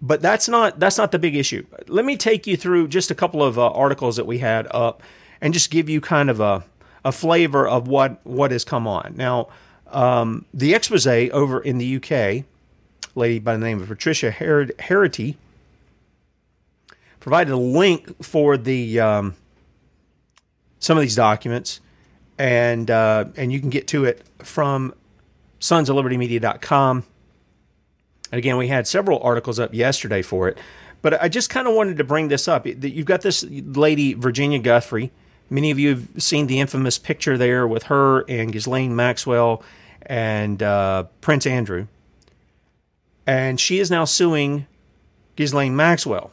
but 0.04 0.20
that's 0.20 0.50
not 0.50 0.78
that's 0.78 0.98
not 0.98 1.12
the 1.12 1.18
big 1.18 1.34
issue. 1.34 1.64
Let 1.88 2.04
me 2.04 2.16
take 2.18 2.46
you 2.46 2.58
through 2.58 2.88
just 2.88 3.10
a 3.10 3.14
couple 3.14 3.42
of 3.42 3.58
uh, 3.58 3.70
articles 3.70 4.16
that 4.16 4.26
we 4.26 4.38
had 4.38 4.68
up, 4.70 5.02
and 5.40 5.54
just 5.54 5.70
give 5.70 5.88
you 5.88 6.02
kind 6.02 6.28
of 6.28 6.40
a 6.40 6.62
a 7.06 7.10
flavor 7.10 7.66
of 7.66 7.88
what 7.88 8.20
what 8.24 8.50
has 8.50 8.64
come 8.64 8.86
on. 8.86 9.14
Now, 9.16 9.48
um, 9.88 10.44
the 10.52 10.74
expose 10.74 11.06
over 11.06 11.58
in 11.58 11.78
the 11.78 11.96
UK, 11.96 12.44
lady 13.14 13.38
by 13.38 13.54
the 13.54 13.64
name 13.64 13.80
of 13.80 13.88
Patricia 13.88 14.30
Her- 14.30 14.66
Herity 14.78 15.36
provided 17.18 17.50
a 17.52 17.56
link 17.56 18.22
for 18.22 18.58
the 18.58 19.00
um, 19.00 19.34
some 20.80 20.98
of 20.98 21.00
these 21.00 21.16
documents, 21.16 21.80
and 22.38 22.90
uh, 22.90 23.24
and 23.38 23.50
you 23.50 23.58
can 23.58 23.70
get 23.70 23.88
to 23.88 24.04
it 24.04 24.22
from 24.40 24.92
sonsoflibertymedia.com. 25.60 26.98
And 26.98 27.13
again, 28.38 28.56
we 28.56 28.68
had 28.68 28.86
several 28.86 29.20
articles 29.20 29.58
up 29.58 29.74
yesterday 29.74 30.22
for 30.22 30.48
it, 30.48 30.58
but 31.02 31.20
I 31.20 31.28
just 31.28 31.50
kind 31.50 31.68
of 31.68 31.74
wanted 31.74 31.98
to 31.98 32.04
bring 32.04 32.28
this 32.28 32.48
up. 32.48 32.66
You've 32.66 33.06
got 33.06 33.22
this 33.22 33.44
lady, 33.44 34.14
Virginia 34.14 34.60
Giuffre. 34.60 35.10
Many 35.50 35.70
of 35.70 35.78
you 35.78 35.90
have 35.90 36.08
seen 36.22 36.46
the 36.46 36.60
infamous 36.60 36.98
picture 36.98 37.36
there 37.36 37.66
with 37.66 37.84
her 37.84 38.20
and 38.28 38.52
Ghislaine 38.52 38.96
Maxwell 38.96 39.62
and 40.02 40.62
uh, 40.62 41.04
Prince 41.20 41.46
Andrew. 41.46 41.86
And 43.26 43.60
she 43.60 43.78
is 43.78 43.90
now 43.90 44.04
suing 44.04 44.66
Ghislaine 45.36 45.76
Maxwell 45.76 46.30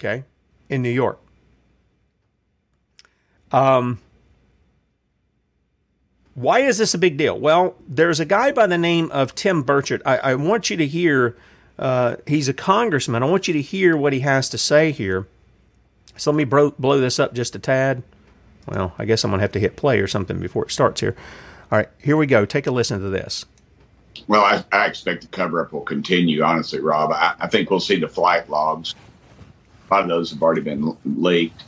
okay, 0.00 0.24
in 0.68 0.82
New 0.82 0.90
York. 0.90 1.20
Um, 3.52 3.98
why 6.34 6.60
is 6.60 6.78
this 6.78 6.94
a 6.94 6.98
big 6.98 7.16
deal? 7.16 7.38
Well, 7.38 7.74
there's 7.86 8.20
a 8.20 8.24
guy 8.24 8.52
by 8.52 8.66
the 8.66 8.78
name 8.78 9.10
of 9.10 9.34
Tim 9.34 9.64
Burchett. 9.64 10.02
I, 10.06 10.18
I 10.18 10.34
want 10.34 10.70
you 10.70 10.76
to 10.76 10.86
hear, 10.86 11.36
uh, 11.78 12.16
he's 12.26 12.48
a 12.48 12.54
congressman. 12.54 13.22
I 13.22 13.26
want 13.26 13.48
you 13.48 13.54
to 13.54 13.62
hear 13.62 13.96
what 13.96 14.12
he 14.12 14.20
has 14.20 14.48
to 14.50 14.58
say 14.58 14.92
here. 14.92 15.26
So 16.16 16.30
let 16.30 16.36
me 16.36 16.44
bro- 16.44 16.74
blow 16.78 17.00
this 17.00 17.18
up 17.18 17.34
just 17.34 17.56
a 17.56 17.58
tad. 17.58 18.02
Well, 18.66 18.94
I 18.98 19.04
guess 19.04 19.24
I'm 19.24 19.30
going 19.30 19.38
to 19.38 19.42
have 19.42 19.52
to 19.52 19.60
hit 19.60 19.76
play 19.76 19.98
or 20.00 20.06
something 20.06 20.38
before 20.38 20.64
it 20.64 20.70
starts 20.70 21.00
here. 21.00 21.16
All 21.72 21.78
right, 21.78 21.88
here 21.98 22.16
we 22.16 22.26
go. 22.26 22.44
Take 22.44 22.66
a 22.66 22.70
listen 22.70 23.00
to 23.00 23.08
this. 23.08 23.44
Well, 24.26 24.42
I, 24.42 24.64
I 24.72 24.86
expect 24.86 25.22
the 25.22 25.28
cover 25.28 25.64
up 25.64 25.72
will 25.72 25.80
continue, 25.80 26.42
honestly, 26.42 26.80
Rob. 26.80 27.10
I, 27.12 27.34
I 27.40 27.46
think 27.48 27.70
we'll 27.70 27.80
see 27.80 27.96
the 27.96 28.08
flight 28.08 28.48
logs 28.50 28.94
a 29.90 29.94
lot 29.94 30.02
of 30.02 30.08
those 30.08 30.30
have 30.30 30.42
already 30.42 30.60
been 30.60 30.96
leaked. 31.04 31.64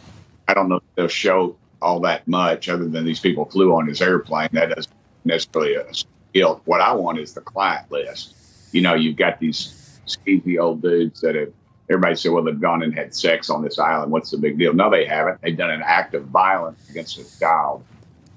I 0.46 0.55
don't 0.55 0.68
know 0.68 0.77
if 0.77 0.83
they'll 0.94 1.09
show 1.09 1.57
all 1.83 2.01
that 2.01 2.27
much 2.27 2.68
other 2.68 2.88
than 2.88 3.05
these 3.05 3.21
people 3.21 3.45
flew 3.45 3.75
on 3.75 3.87
his 3.87 4.01
airplane. 4.01 4.49
That 4.53 4.75
doesn't 4.75 4.95
necessarily 5.25 5.77
uh, 5.77 5.85
guilt. 6.33 6.62
What 6.64 6.81
I 6.81 6.92
want 6.92 7.18
is 7.18 7.35
the 7.35 7.40
client 7.40 7.90
list. 7.90 8.35
You 8.73 8.81
know, 8.81 8.95
you've 8.95 9.16
got 9.16 9.38
these 9.38 10.01
skeezy 10.07 10.59
old 10.59 10.83
dudes 10.83 11.21
that 11.21 11.35
have. 11.35 11.53
Everybody 11.90 12.14
said, 12.14 12.33
"Well, 12.33 12.45
they've 12.45 12.59
gone 12.59 12.83
and 12.83 12.95
had 12.95 13.14
sex 13.14 13.51
on 13.51 13.62
this 13.62 13.79
island. 13.79 14.12
What's 14.12 14.31
the 14.31 14.38
big 14.38 14.59
deal?" 14.59 14.73
No, 14.73 14.88
they 14.88 15.05
haven't. 15.05 15.40
They've 15.42 15.57
done 15.57 15.71
an 15.71 15.83
act 15.85 16.14
of 16.14 16.25
violence 16.27 16.88
against 16.88 17.18
a 17.18 17.38
child. 17.38 17.85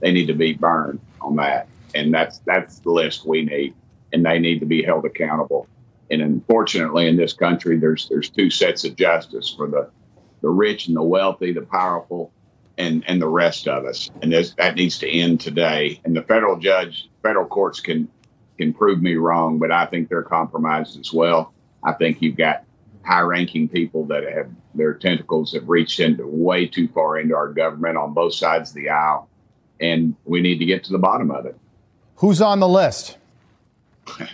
They 0.01 0.11
need 0.11 0.25
to 0.27 0.33
be 0.33 0.53
burned 0.53 0.99
on 1.21 1.35
that, 1.37 1.67
and 1.93 2.13
that's 2.13 2.39
that's 2.39 2.79
the 2.79 2.91
list 2.91 3.25
we 3.25 3.43
need, 3.43 3.73
and 4.11 4.25
they 4.25 4.39
need 4.39 4.59
to 4.59 4.65
be 4.65 4.83
held 4.83 5.05
accountable. 5.05 5.67
And 6.11 6.21
unfortunately, 6.21 7.07
in 7.07 7.15
this 7.15 7.33
country, 7.33 7.77
there's 7.77 8.09
there's 8.09 8.29
two 8.29 8.49
sets 8.49 8.83
of 8.83 8.95
justice 8.95 9.53
for 9.55 9.67
the 9.67 9.89
the 10.41 10.49
rich 10.49 10.87
and 10.87 10.95
the 10.95 11.03
wealthy, 11.03 11.53
the 11.53 11.61
powerful, 11.61 12.31
and 12.77 13.03
and 13.07 13.21
the 13.21 13.27
rest 13.27 13.67
of 13.67 13.85
us. 13.85 14.09
And 14.21 14.31
this, 14.31 14.53
that 14.55 14.75
needs 14.75 14.97
to 14.99 15.09
end 15.09 15.41
today. 15.41 15.99
And 16.03 16.15
the 16.15 16.21
federal 16.21 16.57
judge, 16.57 17.09
federal 17.23 17.45
courts 17.45 17.79
can 17.79 18.09
can 18.57 18.73
prove 18.73 19.01
me 19.01 19.15
wrong, 19.15 19.59
but 19.59 19.71
I 19.71 19.85
think 19.85 20.09
they're 20.09 20.23
compromised 20.23 20.99
as 20.99 21.11
well. 21.11 21.53
I 21.83 21.91
think 21.93 22.21
you've 22.21 22.37
got 22.37 22.63
high-ranking 23.03 23.69
people 23.69 24.05
that 24.05 24.23
have 24.23 24.49
their 24.73 24.93
tentacles 24.93 25.53
have 25.53 25.67
reached 25.67 25.99
into 25.99 26.25
way 26.25 26.65
too 26.65 26.87
far 26.87 27.19
into 27.19 27.35
our 27.35 27.49
government 27.49 27.97
on 27.97 28.13
both 28.13 28.33
sides 28.33 28.69
of 28.69 28.75
the 28.75 28.89
aisle, 28.89 29.29
and 29.79 30.15
we 30.25 30.41
need 30.41 30.59
to 30.59 30.65
get 30.65 30.85
to 30.85 30.91
the 30.91 30.97
bottom 30.97 31.31
of 31.31 31.45
it. 31.45 31.57
Who's 32.17 32.41
on 32.41 32.59
the 32.59 32.67
list? 32.67 33.17
I 34.07 34.27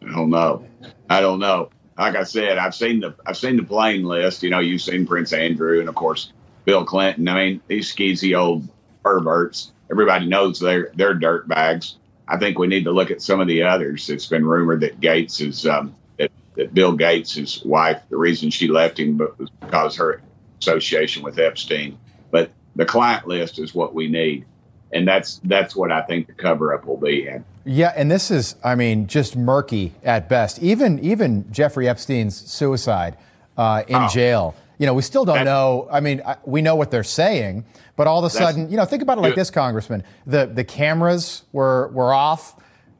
don't 0.00 0.30
know. 0.30 0.66
I 1.10 1.20
don't 1.20 1.40
know. 1.40 1.70
Like 1.98 2.16
I 2.16 2.24
said, 2.24 2.58
I've 2.58 2.74
seen 2.74 3.00
the 3.00 3.14
I've 3.26 3.36
seen 3.36 3.56
the 3.56 3.62
plane 3.62 4.04
list. 4.04 4.42
You 4.42 4.50
know, 4.50 4.58
you've 4.58 4.82
seen 4.82 5.06
Prince 5.06 5.32
Andrew, 5.32 5.80
and 5.80 5.88
of 5.88 5.94
course 5.94 6.32
Bill 6.64 6.84
Clinton. 6.84 7.28
I 7.28 7.34
mean, 7.34 7.60
these 7.68 7.94
skeezy 7.94 8.38
old 8.38 8.68
perverts. 9.02 9.72
Everybody 9.90 10.26
knows 10.26 10.58
they're 10.60 10.90
they're 10.94 11.14
dirt 11.14 11.46
bags. 11.48 11.96
I 12.26 12.38
think 12.38 12.58
we 12.58 12.66
need 12.66 12.84
to 12.84 12.90
look 12.90 13.10
at 13.10 13.20
some 13.20 13.40
of 13.40 13.46
the 13.48 13.62
others. 13.62 14.08
It's 14.08 14.26
been 14.26 14.46
rumored 14.46 14.80
that 14.80 14.98
Gates 15.00 15.40
is 15.42 15.66
um, 15.66 15.94
that, 16.18 16.30
that 16.56 16.72
Bill 16.72 16.92
Gates, 16.96 17.34
his 17.34 17.62
wife, 17.64 18.00
the 18.08 18.16
reason 18.16 18.48
she 18.50 18.66
left 18.68 18.98
him 18.98 19.18
was 19.18 19.50
because 19.60 19.96
her 19.96 20.22
association 20.58 21.22
with 21.22 21.38
Epstein. 21.38 21.98
But 22.30 22.50
the 22.76 22.86
client 22.86 23.26
list 23.28 23.58
is 23.58 23.74
what 23.74 23.94
we 23.94 24.08
need, 24.08 24.46
and 24.92 25.06
that's 25.06 25.40
that's 25.44 25.76
what 25.76 25.92
I 25.92 26.00
think 26.02 26.26
the 26.26 26.32
cover 26.32 26.72
up 26.72 26.86
will 26.86 26.96
be 26.96 27.26
in. 27.28 27.44
Yeah, 27.66 27.92
and 27.96 28.10
this 28.10 28.30
is, 28.30 28.56
I 28.62 28.74
mean, 28.74 29.06
just 29.06 29.36
murky 29.36 29.92
at 30.02 30.28
best. 30.28 30.62
Even 30.62 30.98
even 31.00 31.50
Jeffrey 31.52 31.88
Epstein's 31.88 32.34
suicide 32.50 33.16
uh, 33.58 33.84
in 33.86 33.96
Oh. 33.96 34.08
jail. 34.08 34.54
You 34.78 34.86
know, 34.86 34.94
we 34.94 35.02
still 35.02 35.24
don't 35.24 35.44
know. 35.44 35.88
I 35.90 36.00
mean, 36.00 36.20
I- 36.26 36.36
we 36.44 36.60
know 36.62 36.74
what 36.76 36.90
they're 36.90 37.04
saying, 37.04 37.64
but 37.96 38.06
all 38.06 38.18
of 38.18 38.24
a 38.24 38.30
sudden, 38.30 38.70
you 38.70 38.76
know, 38.76 38.84
think 38.84 39.02
about 39.02 39.18
it 39.18 39.20
like 39.20 39.34
this, 39.36 39.50
Congressman. 39.50 40.02
The 40.26 40.46
the 40.46 40.64
cameras 40.64 41.44
were 41.52 41.88
were 41.88 42.12
off. 42.12 42.56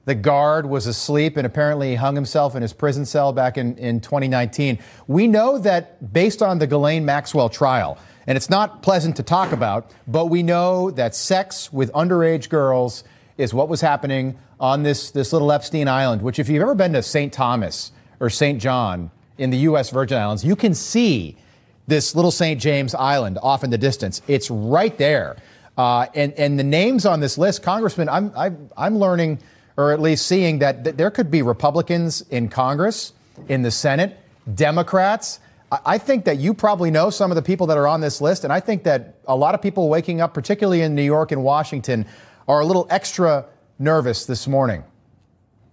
The 0.06 0.14
guard 0.14 0.66
was 0.66 0.87
asleep 0.87 1.38
and 1.38 1.46
apparently 1.46 1.88
he 1.90 1.94
hung 1.94 2.14
himself 2.14 2.54
in 2.54 2.60
his 2.60 2.74
prison 2.74 3.06
cell 3.06 3.32
back 3.32 3.56
in, 3.56 3.74
in 3.78 4.00
2019. 4.00 4.78
We 5.06 5.26
know 5.26 5.56
that 5.58 6.12
based 6.12 6.42
on 6.42 6.58
the 6.58 6.66
Ghislaine 6.66 7.06
Maxwell 7.06 7.48
trial, 7.48 7.96
and 8.26 8.37
it's 8.37 8.50
not 8.50 8.82
pleasant 8.82 9.16
to 9.16 9.22
talk 9.22 9.50
about, 9.52 9.90
but 10.06 10.26
we 10.26 10.42
know 10.42 10.90
that 10.90 11.14
sex 11.14 11.72
with 11.72 11.90
underage 11.92 12.50
girls 12.50 13.02
is 13.38 13.54
what 13.54 13.68
was 13.70 13.80
happening 13.80 14.37
on 14.60 14.82
this, 14.82 15.10
this 15.10 15.32
little 15.32 15.50
Epstein 15.50 15.88
Island, 15.88 16.20
which, 16.20 16.38
if 16.38 16.48
you've 16.50 16.62
ever 16.62 16.74
been 16.74 16.92
to 16.92 17.02
St. 17.02 17.32
Thomas 17.32 17.90
or 18.20 18.28
St. 18.28 18.60
John 18.60 19.10
in 19.38 19.48
the 19.48 19.58
U.S. 19.58 19.88
Virgin 19.88 20.18
Islands, 20.18 20.44
you 20.44 20.54
can 20.54 20.74
see 20.74 21.37
this 21.86 22.14
little 22.14 22.30
St. 22.30 22.60
James 22.60 22.94
Island 22.94 23.38
off 23.42 23.64
in 23.64 23.70
the 23.70 23.78
distance. 23.78 24.22
It's 24.26 24.50
right 24.50 24.96
there. 24.96 25.36
Uh, 25.76 26.06
and, 26.14 26.32
and 26.34 26.58
the 26.58 26.64
names 26.64 27.04
on 27.04 27.20
this 27.20 27.36
list, 27.36 27.62
Congressman, 27.62 28.08
I'm, 28.08 28.32
I'm, 28.36 28.70
I'm 28.76 28.98
learning, 28.98 29.40
or 29.76 29.92
at 29.92 30.00
least 30.00 30.26
seeing, 30.26 30.60
that, 30.60 30.84
that 30.84 30.96
there 30.96 31.10
could 31.10 31.30
be 31.30 31.42
Republicans 31.42 32.22
in 32.30 32.48
Congress, 32.48 33.12
in 33.48 33.62
the 33.62 33.70
Senate, 33.70 34.16
Democrats. 34.54 35.40
I, 35.72 35.80
I 35.84 35.98
think 35.98 36.24
that 36.26 36.38
you 36.38 36.54
probably 36.54 36.90
know 36.90 37.10
some 37.10 37.30
of 37.30 37.34
the 37.34 37.42
people 37.42 37.66
that 37.66 37.76
are 37.76 37.86
on 37.86 38.00
this 38.00 38.20
list. 38.20 38.44
And 38.44 38.52
I 38.52 38.60
think 38.60 38.84
that 38.84 39.16
a 39.26 39.36
lot 39.36 39.54
of 39.54 39.60
people 39.60 39.88
waking 39.88 40.20
up, 40.20 40.32
particularly 40.32 40.82
in 40.82 40.94
New 40.94 41.02
York 41.02 41.32
and 41.32 41.42
Washington, 41.42 42.06
are 42.46 42.60
a 42.60 42.64
little 42.64 42.86
extra 42.88 43.46
nervous 43.78 44.26
this 44.26 44.46
morning. 44.46 44.84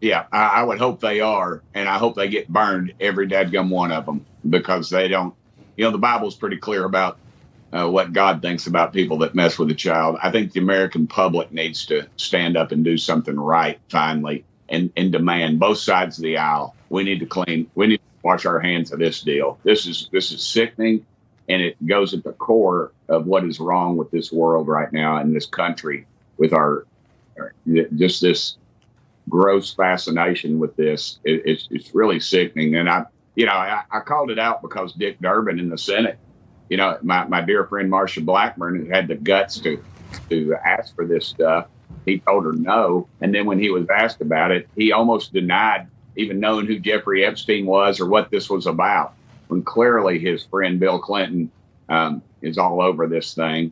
Yeah, 0.01 0.25
I, 0.31 0.47
I 0.47 0.63
would 0.63 0.79
hope 0.79 0.99
they 0.99 1.19
are, 1.19 1.61
and 1.75 1.87
I 1.87 1.99
hope 1.99 2.15
they 2.15 2.27
get 2.27 2.47
burned 2.47 2.93
every 2.99 3.27
dadgum 3.27 3.69
one 3.69 3.91
of 3.91 4.07
them 4.07 4.25
because 4.49 4.89
they 4.89 5.07
don't. 5.07 5.35
You 5.75 5.85
know, 5.85 5.91
the 5.91 5.97
Bible's 5.97 6.35
pretty 6.35 6.57
clear 6.57 6.85
about 6.85 7.17
uh, 7.73 7.89
what 7.89 8.13
God 8.13 8.41
thinks 8.41 8.67
about 8.67 8.93
people 8.93 9.19
that 9.19 9.35
mess 9.35 9.57
with 9.57 9.71
a 9.71 9.75
child. 9.75 10.17
I 10.21 10.31
think 10.31 10.51
the 10.51 10.59
American 10.59 11.07
public 11.07 11.51
needs 11.51 11.85
to 11.87 12.07
stand 12.17 12.57
up 12.57 12.71
and 12.71 12.83
do 12.83 12.97
something 12.97 13.39
right 13.39 13.79
finally, 13.89 14.43
and 14.69 14.91
and 14.97 15.11
demand 15.11 15.59
both 15.59 15.77
sides 15.77 16.17
of 16.17 16.23
the 16.23 16.37
aisle. 16.37 16.75
We 16.89 17.03
need 17.03 17.19
to 17.19 17.25
clean. 17.25 17.69
We 17.75 17.87
need 17.87 17.97
to 17.97 18.03
wash 18.23 18.45
our 18.45 18.59
hands 18.59 18.91
of 18.91 18.99
this 18.99 19.21
deal. 19.21 19.57
This 19.63 19.85
is 19.85 20.09
this 20.11 20.31
is 20.31 20.45
sickening, 20.45 21.05
and 21.47 21.61
it 21.61 21.77
goes 21.85 22.13
at 22.13 22.23
the 22.23 22.33
core 22.33 22.91
of 23.07 23.25
what 23.25 23.45
is 23.45 23.59
wrong 23.59 23.95
with 23.95 24.11
this 24.11 24.31
world 24.31 24.67
right 24.67 24.91
now 24.91 25.17
and 25.17 25.35
this 25.35 25.45
country 25.45 26.05
with 26.37 26.53
our 26.53 26.85
just 27.95 28.21
this 28.21 28.57
gross 29.29 29.73
fascination 29.73 30.59
with 30.59 30.75
this. 30.75 31.19
It, 31.23 31.43
it's 31.45 31.67
it's 31.71 31.95
really 31.95 32.19
sickening, 32.19 32.75
and 32.75 32.89
I 32.89 33.05
you 33.35 33.45
know 33.45 33.53
I, 33.53 33.83
I 33.91 33.99
called 34.01 34.31
it 34.31 34.39
out 34.39 34.61
because 34.61 34.93
Dick 34.93 35.19
Durbin 35.21 35.59
in 35.59 35.69
the 35.69 35.77
Senate, 35.77 36.17
you 36.69 36.77
know 36.77 36.97
my, 37.01 37.25
my 37.25 37.41
dear 37.41 37.65
friend 37.65 37.91
Marsha 37.91 38.23
Blackburn 38.23 38.75
who 38.75 38.91
had 38.91 39.07
the 39.07 39.15
guts 39.15 39.59
to 39.59 39.83
to 40.29 40.55
ask 40.63 40.95
for 40.95 41.05
this 41.05 41.25
stuff. 41.27 41.67
He 42.05 42.19
told 42.19 42.45
her 42.45 42.53
no, 42.53 43.07
and 43.21 43.33
then 43.33 43.45
when 43.45 43.59
he 43.59 43.69
was 43.69 43.87
asked 43.89 44.21
about 44.21 44.51
it, 44.51 44.67
he 44.75 44.91
almost 44.91 45.33
denied 45.33 45.87
even 46.15 46.39
knowing 46.39 46.65
who 46.65 46.79
Jeffrey 46.79 47.23
Epstein 47.25 47.65
was 47.65 47.99
or 47.99 48.07
what 48.07 48.29
this 48.31 48.49
was 48.49 48.65
about. 48.65 49.13
When 49.47 49.63
clearly 49.63 50.17
his 50.19 50.43
friend 50.45 50.79
Bill 50.79 50.99
Clinton 50.99 51.51
um, 51.89 52.21
is 52.41 52.57
all 52.57 52.81
over 52.81 53.07
this 53.07 53.33
thing, 53.33 53.71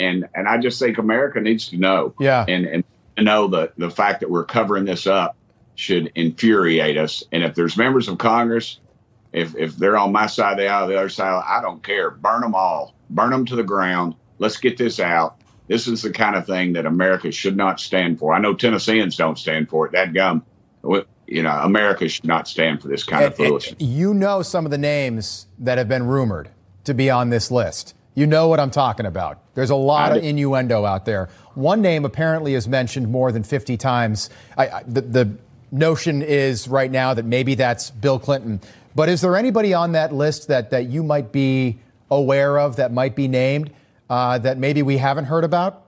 and 0.00 0.28
and 0.34 0.48
I 0.48 0.58
just 0.58 0.78
think 0.78 0.98
America 0.98 1.40
needs 1.40 1.68
to 1.68 1.76
know 1.76 2.14
Yeah. 2.18 2.44
and 2.48 2.64
and 2.66 2.84
to 3.16 3.22
know 3.22 3.48
the 3.48 3.72
the 3.76 3.90
fact 3.90 4.20
that 4.20 4.30
we're 4.30 4.44
covering 4.46 4.84
this 4.86 5.06
up 5.06 5.36
should 5.74 6.10
infuriate 6.14 6.96
us. 6.96 7.22
And 7.30 7.42
if 7.44 7.54
there's 7.54 7.76
members 7.76 8.08
of 8.08 8.18
Congress, 8.18 8.80
if 9.32 9.54
if 9.56 9.76
they're 9.76 9.96
on 9.98 10.12
my 10.12 10.26
side 10.26 10.52
of 10.52 10.58
the 10.58 10.66
aisle, 10.68 10.88
the 10.88 10.96
other 10.98 11.08
side, 11.08 11.42
I 11.46 11.60
don't 11.60 11.82
care. 11.82 12.10
Burn 12.10 12.40
them 12.40 12.54
all. 12.54 12.94
Burn 13.10 13.30
them 13.30 13.44
to 13.46 13.56
the 13.56 13.62
ground. 13.64 14.14
Let's 14.38 14.56
get 14.56 14.76
this 14.76 15.00
out. 15.00 15.36
This 15.66 15.86
is 15.86 16.02
the 16.02 16.10
kind 16.10 16.34
of 16.36 16.46
thing 16.46 16.72
that 16.74 16.86
America 16.86 17.30
should 17.30 17.56
not 17.56 17.78
stand 17.80 18.18
for. 18.18 18.32
I 18.34 18.38
know 18.38 18.54
Tennesseans 18.54 19.16
don't 19.16 19.38
stand 19.38 19.68
for 19.68 19.86
it. 19.86 19.92
That 19.92 20.14
gum, 20.14 20.44
you 21.26 21.42
know, 21.42 21.50
America 21.50 22.08
should 22.08 22.24
not 22.24 22.48
stand 22.48 22.80
for 22.80 22.88
this 22.88 23.04
kind 23.04 23.24
of 23.24 23.32
And- 23.32 23.40
and 23.40 23.48
foolishness. 23.48 23.76
you 23.80 24.14
know 24.14 24.40
some 24.42 24.64
of 24.64 24.70
the 24.70 24.78
names 24.78 25.46
that 25.58 25.76
have 25.76 25.88
been 25.88 26.06
rumored 26.06 26.48
to 26.84 26.94
be 26.94 27.10
on 27.10 27.28
this 27.28 27.50
list. 27.50 27.94
You 28.14 28.26
know 28.26 28.48
what 28.48 28.58
I'm 28.60 28.70
talking 28.70 29.04
about. 29.06 29.38
There's 29.54 29.70
a 29.70 29.76
lot 29.76 30.16
of 30.16 30.24
innuendo 30.24 30.84
out 30.86 31.04
there. 31.04 31.28
One 31.54 31.82
name 31.82 32.04
apparently 32.04 32.54
is 32.54 32.66
mentioned 32.66 33.08
more 33.10 33.30
than 33.30 33.42
50 33.42 33.76
times. 33.76 34.30
I, 34.56 34.68
I, 34.68 34.82
the, 34.86 35.02
the 35.02 35.30
notion 35.70 36.22
is 36.22 36.66
right 36.66 36.90
now 36.90 37.12
that 37.14 37.24
maybe 37.26 37.54
that's 37.54 37.90
Bill 37.90 38.18
Clinton. 38.18 38.60
But 38.98 39.08
is 39.08 39.20
there 39.20 39.36
anybody 39.36 39.74
on 39.74 39.92
that 39.92 40.12
list 40.12 40.48
that, 40.48 40.70
that 40.70 40.86
you 40.86 41.04
might 41.04 41.30
be 41.30 41.78
aware 42.10 42.58
of 42.58 42.74
that 42.76 42.92
might 42.92 43.14
be 43.14 43.28
named 43.28 43.70
uh, 44.10 44.38
that 44.38 44.58
maybe 44.58 44.82
we 44.82 44.96
haven't 44.98 45.26
heard 45.26 45.44
about? 45.44 45.84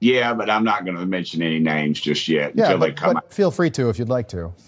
Yeah, 0.00 0.32
but 0.32 0.48
I'm 0.48 0.64
not 0.64 0.86
going 0.86 0.96
to 0.96 1.04
mention 1.04 1.42
any 1.42 1.58
names 1.58 2.00
just 2.00 2.26
yet 2.26 2.52
Yeah, 2.56 2.64
until 2.64 2.78
they 2.78 2.86
but, 2.92 2.96
come 2.96 3.12
but 3.12 3.24
out. 3.24 3.34
feel 3.34 3.50
free 3.50 3.68
to 3.68 3.90
if 3.90 3.98
you'd 3.98 4.08
like 4.08 4.28
to. 4.28 4.54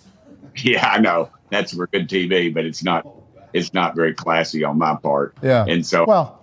Yeah, 0.57 0.87
I 0.87 0.99
know 0.99 1.31
that's 1.51 1.73
for 1.73 1.87
good 1.87 2.09
TV, 2.09 2.53
but 2.53 2.65
it's 2.67 2.83
not. 2.83 3.07
It's 3.55 3.73
not 3.73 3.95
very 3.95 4.13
classy 4.13 4.65
on 4.65 4.77
my 4.77 4.97
part. 4.97 5.35
Yeah. 5.41 5.65
and 5.67 5.87
so 5.87 6.05
Well, 6.05 6.43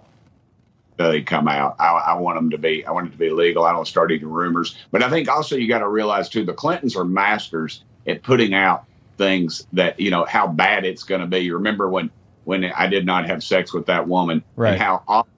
they 0.98 1.22
come 1.22 1.48
out. 1.50 1.76
I, 1.80 1.90
I 1.92 2.14
want 2.16 2.38
them 2.38 2.50
to 2.52 2.58
be. 2.58 2.84
I 2.84 2.92
want 2.92 3.10
it 3.10 3.12
to 3.12 3.18
be 3.18 3.30
legal. 3.30 3.64
I 3.66 3.74
don't 3.74 3.88
start 3.88 4.12
any 4.12 4.24
rumors. 4.24 4.76
But 4.90 5.04
I 5.04 5.10
think 5.10 5.28
also 5.28 5.56
you 5.58 5.68
got 5.68 5.80
to 5.80 5.88
realize 5.90 6.30
too, 6.30 6.46
the 6.46 6.54
Clintons 6.54 6.96
are 6.96 7.04
masters 7.04 7.84
at 8.08 8.24
putting 8.24 8.56
out 8.56 8.86
things 9.18 9.68
that 9.74 10.00
you 10.00 10.12
know 10.12 10.26
how 10.26 10.48
bad 10.48 10.86
it's 10.86 11.04
going 11.04 11.22
to 11.22 11.28
be. 11.28 11.40
You 11.40 11.56
remember 11.56 11.90
when 11.90 12.10
when 12.44 12.66
I 12.66 12.88
did 12.88 13.06
not 13.06 13.28
have 13.28 13.44
sex 13.44 13.74
with 13.74 13.88
that 13.88 14.08
woman 14.08 14.44
Right. 14.56 14.74
and 14.74 14.82
how 14.82 15.04
awful 15.08 15.30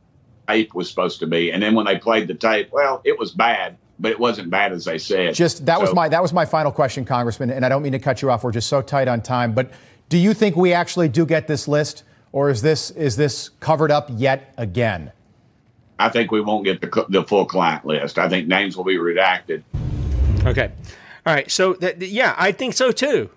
tape 0.48 0.74
was 0.74 0.90
supposed 0.90 1.20
to 1.20 1.28
be, 1.28 1.52
and 1.52 1.62
then 1.62 1.76
when 1.76 1.86
they 1.86 1.98
played 1.98 2.28
the 2.28 2.34
tape, 2.34 2.70
well, 2.72 3.02
it 3.06 3.18
was 3.18 3.32
bad, 3.32 3.78
but 4.00 4.12
it 4.12 4.20
wasn't 4.20 4.50
bad 4.50 4.72
as 4.74 4.86
they 4.86 4.98
said. 4.98 5.34
Just 5.36 5.66
that 5.66 5.80
was 5.80 5.94
my 5.94 6.10
that 6.10 6.22
was 6.22 6.34
my 6.34 6.46
final 6.46 6.72
question, 6.72 7.06
Congressman, 7.06 7.50
and 7.52 7.66
I 7.66 7.70
don't 7.70 7.84
mean 7.84 7.94
to 7.94 8.00
cut 8.00 8.22
you 8.22 8.32
off. 8.32 8.44
We're 8.44 8.52
just 8.52 8.68
so 8.70 8.82
tight 8.82 9.08
on 9.08 9.22
time. 9.22 9.54
But 9.54 9.72
do 10.10 10.18
you 10.18 10.34
think 10.34 10.56
we 10.56 10.74
actually 10.74 11.10
do 11.10 11.26
get 11.26 11.48
this 11.48 11.68
list, 11.68 12.04
or 12.32 12.50
is 12.50 12.62
this 12.62 12.92
is 12.92 13.16
this 13.16 13.50
covered 13.60 13.92
up 13.92 14.10
yet 14.12 14.54
again? 14.58 15.12
I 16.00 16.10
think 16.10 16.30
we 16.32 16.42
won't 16.42 16.64
get 16.64 16.80
the, 16.80 17.06
the 17.10 17.24
full 17.24 17.46
client 17.46 17.84
list. 17.84 18.20
I 18.20 18.30
think 18.30 18.48
names 18.48 18.78
will 18.78 18.84
be 18.84 18.98
redacted. 18.98 19.64
Okay. 20.46 20.72
All 21.26 21.34
right. 21.34 21.50
So, 21.50 21.74
that, 21.74 22.00
yeah, 22.02 22.36
I 22.38 22.52
think 22.52 22.76
so 22.76 22.92
too. 22.92 23.32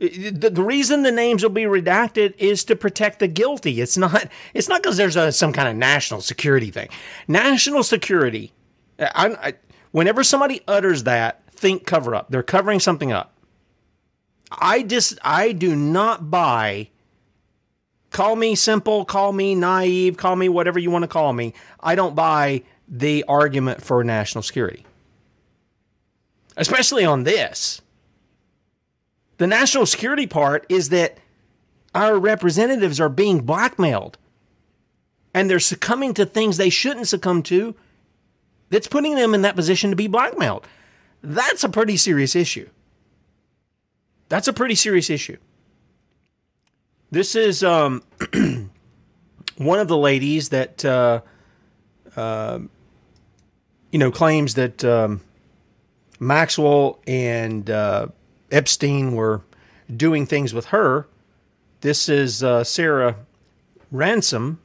The, 0.00 0.48
the 0.50 0.62
reason 0.62 1.02
the 1.02 1.12
names 1.12 1.42
will 1.42 1.50
be 1.50 1.64
redacted 1.64 2.34
is 2.38 2.64
to 2.64 2.74
protect 2.74 3.18
the 3.18 3.28
guilty. 3.28 3.82
It's 3.82 3.98
not. 3.98 4.28
It's 4.54 4.68
not 4.68 4.82
because 4.82 4.96
there's 4.96 5.16
a, 5.16 5.30
some 5.30 5.52
kind 5.52 5.68
of 5.68 5.76
national 5.76 6.22
security 6.22 6.70
thing. 6.70 6.88
National 7.28 7.82
security. 7.82 8.52
I, 8.98 9.06
I, 9.28 9.54
whenever 9.90 10.24
somebody 10.24 10.62
utters 10.66 11.04
that, 11.04 11.42
think 11.50 11.84
cover 11.86 12.14
up. 12.14 12.30
They're 12.30 12.42
covering 12.42 12.80
something 12.80 13.12
up. 13.12 13.34
I 14.50 14.82
just 14.82 15.18
I 15.22 15.52
do 15.52 15.76
not 15.76 16.30
buy 16.30 16.88
call 18.10 18.36
me 18.36 18.54
simple, 18.54 19.04
call 19.04 19.32
me 19.32 19.54
naive, 19.54 20.16
call 20.16 20.34
me 20.34 20.48
whatever 20.48 20.78
you 20.78 20.90
want 20.90 21.02
to 21.02 21.08
call 21.08 21.32
me. 21.32 21.54
I 21.78 21.94
don't 21.94 22.14
buy 22.14 22.62
the 22.88 23.24
argument 23.28 23.82
for 23.82 24.02
national 24.02 24.42
security. 24.42 24.84
Especially 26.56 27.04
on 27.04 27.22
this. 27.24 27.80
The 29.40 29.46
national 29.46 29.86
security 29.86 30.26
part 30.26 30.66
is 30.68 30.90
that 30.90 31.16
our 31.94 32.18
representatives 32.18 33.00
are 33.00 33.08
being 33.08 33.40
blackmailed 33.40 34.18
and 35.32 35.48
they're 35.48 35.58
succumbing 35.58 36.12
to 36.14 36.26
things 36.26 36.58
they 36.58 36.68
shouldn't 36.68 37.08
succumb 37.08 37.42
to 37.44 37.74
that's 38.68 38.86
putting 38.86 39.14
them 39.14 39.32
in 39.32 39.40
that 39.40 39.56
position 39.56 39.88
to 39.88 39.96
be 39.96 40.08
blackmailed. 40.08 40.68
That's 41.22 41.64
a 41.64 41.70
pretty 41.70 41.96
serious 41.96 42.36
issue. 42.36 42.68
That's 44.28 44.46
a 44.46 44.52
pretty 44.52 44.74
serious 44.74 45.08
issue. 45.08 45.38
This 47.10 47.34
is 47.34 47.64
um, 47.64 48.02
one 49.56 49.78
of 49.78 49.88
the 49.88 49.96
ladies 49.96 50.50
that, 50.50 50.84
uh, 50.84 51.22
uh, 52.14 52.58
you 53.90 53.98
know, 53.98 54.10
claims 54.10 54.52
that 54.56 54.84
um, 54.84 55.22
Maxwell 56.18 57.00
and 57.06 57.70
uh, 57.70 58.08
Epstein 58.50 59.14
were 59.14 59.42
doing 59.94 60.26
things 60.26 60.54
with 60.54 60.66
her. 60.66 61.06
This 61.80 62.08
is 62.08 62.42
uh, 62.42 62.64
Sarah 62.64 63.16
Ransom, 63.90 64.60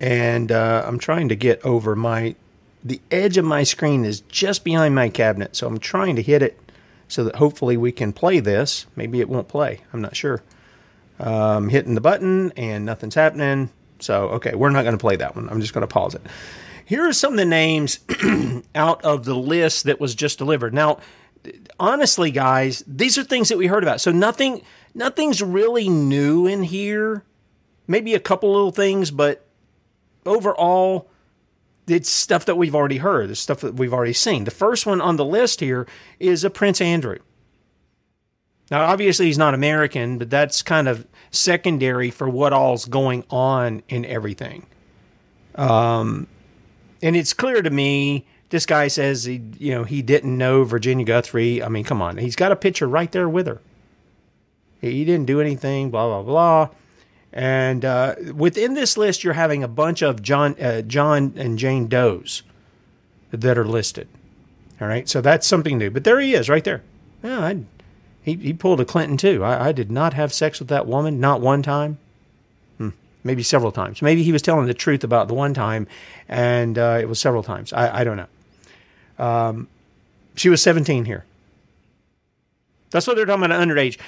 and 0.00 0.52
uh, 0.52 0.84
I'm 0.86 0.98
trying 0.98 1.28
to 1.28 1.36
get 1.36 1.64
over 1.64 1.94
my. 1.96 2.36
The 2.84 3.00
edge 3.12 3.36
of 3.36 3.44
my 3.44 3.62
screen 3.62 4.04
is 4.04 4.20
just 4.22 4.64
behind 4.64 4.94
my 4.94 5.08
cabinet, 5.08 5.54
so 5.54 5.68
I'm 5.68 5.78
trying 5.78 6.16
to 6.16 6.22
hit 6.22 6.42
it 6.42 6.58
so 7.12 7.22
that 7.24 7.36
hopefully 7.36 7.76
we 7.76 7.92
can 7.92 8.12
play 8.12 8.40
this. 8.40 8.86
Maybe 8.96 9.20
it 9.20 9.28
won't 9.28 9.46
play. 9.46 9.80
I'm 9.92 10.00
not 10.00 10.16
sure. 10.16 10.42
Um, 11.20 11.68
hitting 11.68 11.94
the 11.94 12.00
button 12.00 12.52
and 12.56 12.84
nothing's 12.86 13.14
happening. 13.14 13.70
So, 14.00 14.30
okay, 14.30 14.54
we're 14.54 14.70
not 14.70 14.82
going 14.82 14.96
to 14.96 15.00
play 15.00 15.16
that 15.16 15.36
one. 15.36 15.48
I'm 15.48 15.60
just 15.60 15.74
going 15.74 15.82
to 15.82 15.92
pause 15.92 16.14
it. 16.14 16.22
Here 16.84 17.06
are 17.06 17.12
some 17.12 17.34
of 17.34 17.36
the 17.36 17.44
names 17.44 18.00
out 18.74 19.04
of 19.04 19.24
the 19.24 19.36
list 19.36 19.84
that 19.84 20.00
was 20.00 20.14
just 20.14 20.38
delivered. 20.38 20.74
Now, 20.74 20.98
honestly, 21.78 22.30
guys, 22.30 22.84
these 22.86 23.18
are 23.18 23.24
things 23.24 23.48
that 23.48 23.58
we 23.58 23.66
heard 23.66 23.82
about. 23.82 24.00
So 24.00 24.10
nothing, 24.12 24.62
nothing's 24.94 25.42
really 25.42 25.88
new 25.88 26.46
in 26.46 26.62
here. 26.62 27.24
Maybe 27.86 28.14
a 28.14 28.20
couple 28.20 28.52
little 28.52 28.70
things, 28.70 29.10
but 29.10 29.44
overall, 30.24 31.10
it's 31.88 32.08
stuff 32.08 32.44
that 32.46 32.56
we've 32.56 32.74
already 32.74 32.98
heard. 32.98 33.30
It's 33.30 33.40
stuff 33.40 33.60
that 33.60 33.74
we've 33.74 33.92
already 33.92 34.12
seen. 34.12 34.44
The 34.44 34.50
first 34.50 34.86
one 34.86 35.00
on 35.00 35.16
the 35.16 35.24
list 35.24 35.60
here 35.60 35.86
is 36.20 36.44
a 36.44 36.50
Prince 36.50 36.80
Andrew. 36.80 37.18
Now, 38.70 38.86
obviously, 38.86 39.26
he's 39.26 39.38
not 39.38 39.52
American, 39.52 40.18
but 40.18 40.30
that's 40.30 40.62
kind 40.62 40.88
of 40.88 41.06
secondary 41.30 42.10
for 42.10 42.28
what 42.28 42.52
all's 42.52 42.86
going 42.86 43.24
on 43.28 43.82
in 43.88 44.04
everything. 44.06 44.66
Um, 45.56 46.28
and 47.02 47.16
it's 47.16 47.34
clear 47.34 47.60
to 47.60 47.70
me. 47.70 48.26
This 48.52 48.66
guy 48.66 48.88
says 48.88 49.24
he, 49.24 49.40
you 49.58 49.72
know, 49.72 49.84
he 49.84 50.02
didn't 50.02 50.36
know 50.36 50.62
Virginia 50.64 51.06
Guthrie. 51.06 51.62
I 51.62 51.70
mean, 51.70 51.84
come 51.84 52.02
on, 52.02 52.18
he's 52.18 52.36
got 52.36 52.52
a 52.52 52.56
picture 52.56 52.86
right 52.86 53.10
there 53.10 53.26
with 53.26 53.46
her. 53.46 53.62
He 54.82 55.06
didn't 55.06 55.24
do 55.24 55.40
anything. 55.40 55.90
Blah 55.90 56.06
blah 56.06 56.22
blah. 56.22 56.68
And 57.32 57.82
uh, 57.82 58.14
within 58.34 58.74
this 58.74 58.98
list, 58.98 59.24
you're 59.24 59.32
having 59.32 59.62
a 59.62 59.68
bunch 59.68 60.02
of 60.02 60.20
John, 60.20 60.54
uh, 60.60 60.82
John 60.82 61.32
and 61.34 61.58
Jane 61.58 61.88
Does 61.88 62.42
that 63.30 63.56
are 63.56 63.64
listed. 63.64 64.06
All 64.82 64.86
right, 64.86 65.08
so 65.08 65.22
that's 65.22 65.46
something 65.46 65.78
new. 65.78 65.88
But 65.88 66.04
there 66.04 66.20
he 66.20 66.34
is, 66.34 66.50
right 66.50 66.62
there. 66.62 66.82
Yeah, 67.24 67.40
I 67.40 67.60
he, 68.22 68.34
he 68.34 68.52
pulled 68.52 68.80
a 68.80 68.84
Clinton 68.84 69.16
too. 69.16 69.42
I, 69.42 69.68
I 69.68 69.72
did 69.72 69.90
not 69.90 70.12
have 70.12 70.30
sex 70.30 70.58
with 70.58 70.68
that 70.68 70.86
woman, 70.86 71.20
not 71.20 71.40
one 71.40 71.62
time. 71.62 71.96
Hmm. 72.76 72.90
Maybe 73.24 73.42
several 73.42 73.72
times. 73.72 74.02
Maybe 74.02 74.22
he 74.22 74.30
was 74.32 74.42
telling 74.42 74.66
the 74.66 74.74
truth 74.74 75.04
about 75.04 75.28
the 75.28 75.34
one 75.34 75.54
time, 75.54 75.86
and 76.28 76.76
uh, 76.76 76.98
it 77.00 77.08
was 77.08 77.18
several 77.18 77.42
times. 77.42 77.72
I, 77.72 78.00
I 78.00 78.04
don't 78.04 78.18
know. 78.18 78.26
Um, 79.22 79.68
she 80.34 80.48
was 80.48 80.60
17 80.62 81.04
here. 81.04 81.24
That's 82.90 83.06
what 83.06 83.16
they're 83.16 83.24
talking 83.24 83.44
about 83.44 83.58
underage. 83.58 83.98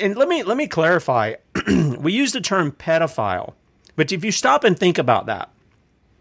And 0.00 0.16
let 0.16 0.28
me 0.28 0.42
let 0.42 0.56
me 0.56 0.66
clarify. 0.66 1.34
we 1.98 2.12
use 2.12 2.32
the 2.32 2.40
term 2.40 2.72
pedophile, 2.72 3.54
but 3.94 4.12
if 4.12 4.24
you 4.24 4.30
stop 4.30 4.62
and 4.62 4.78
think 4.78 4.98
about 4.98 5.26
that, 5.26 5.48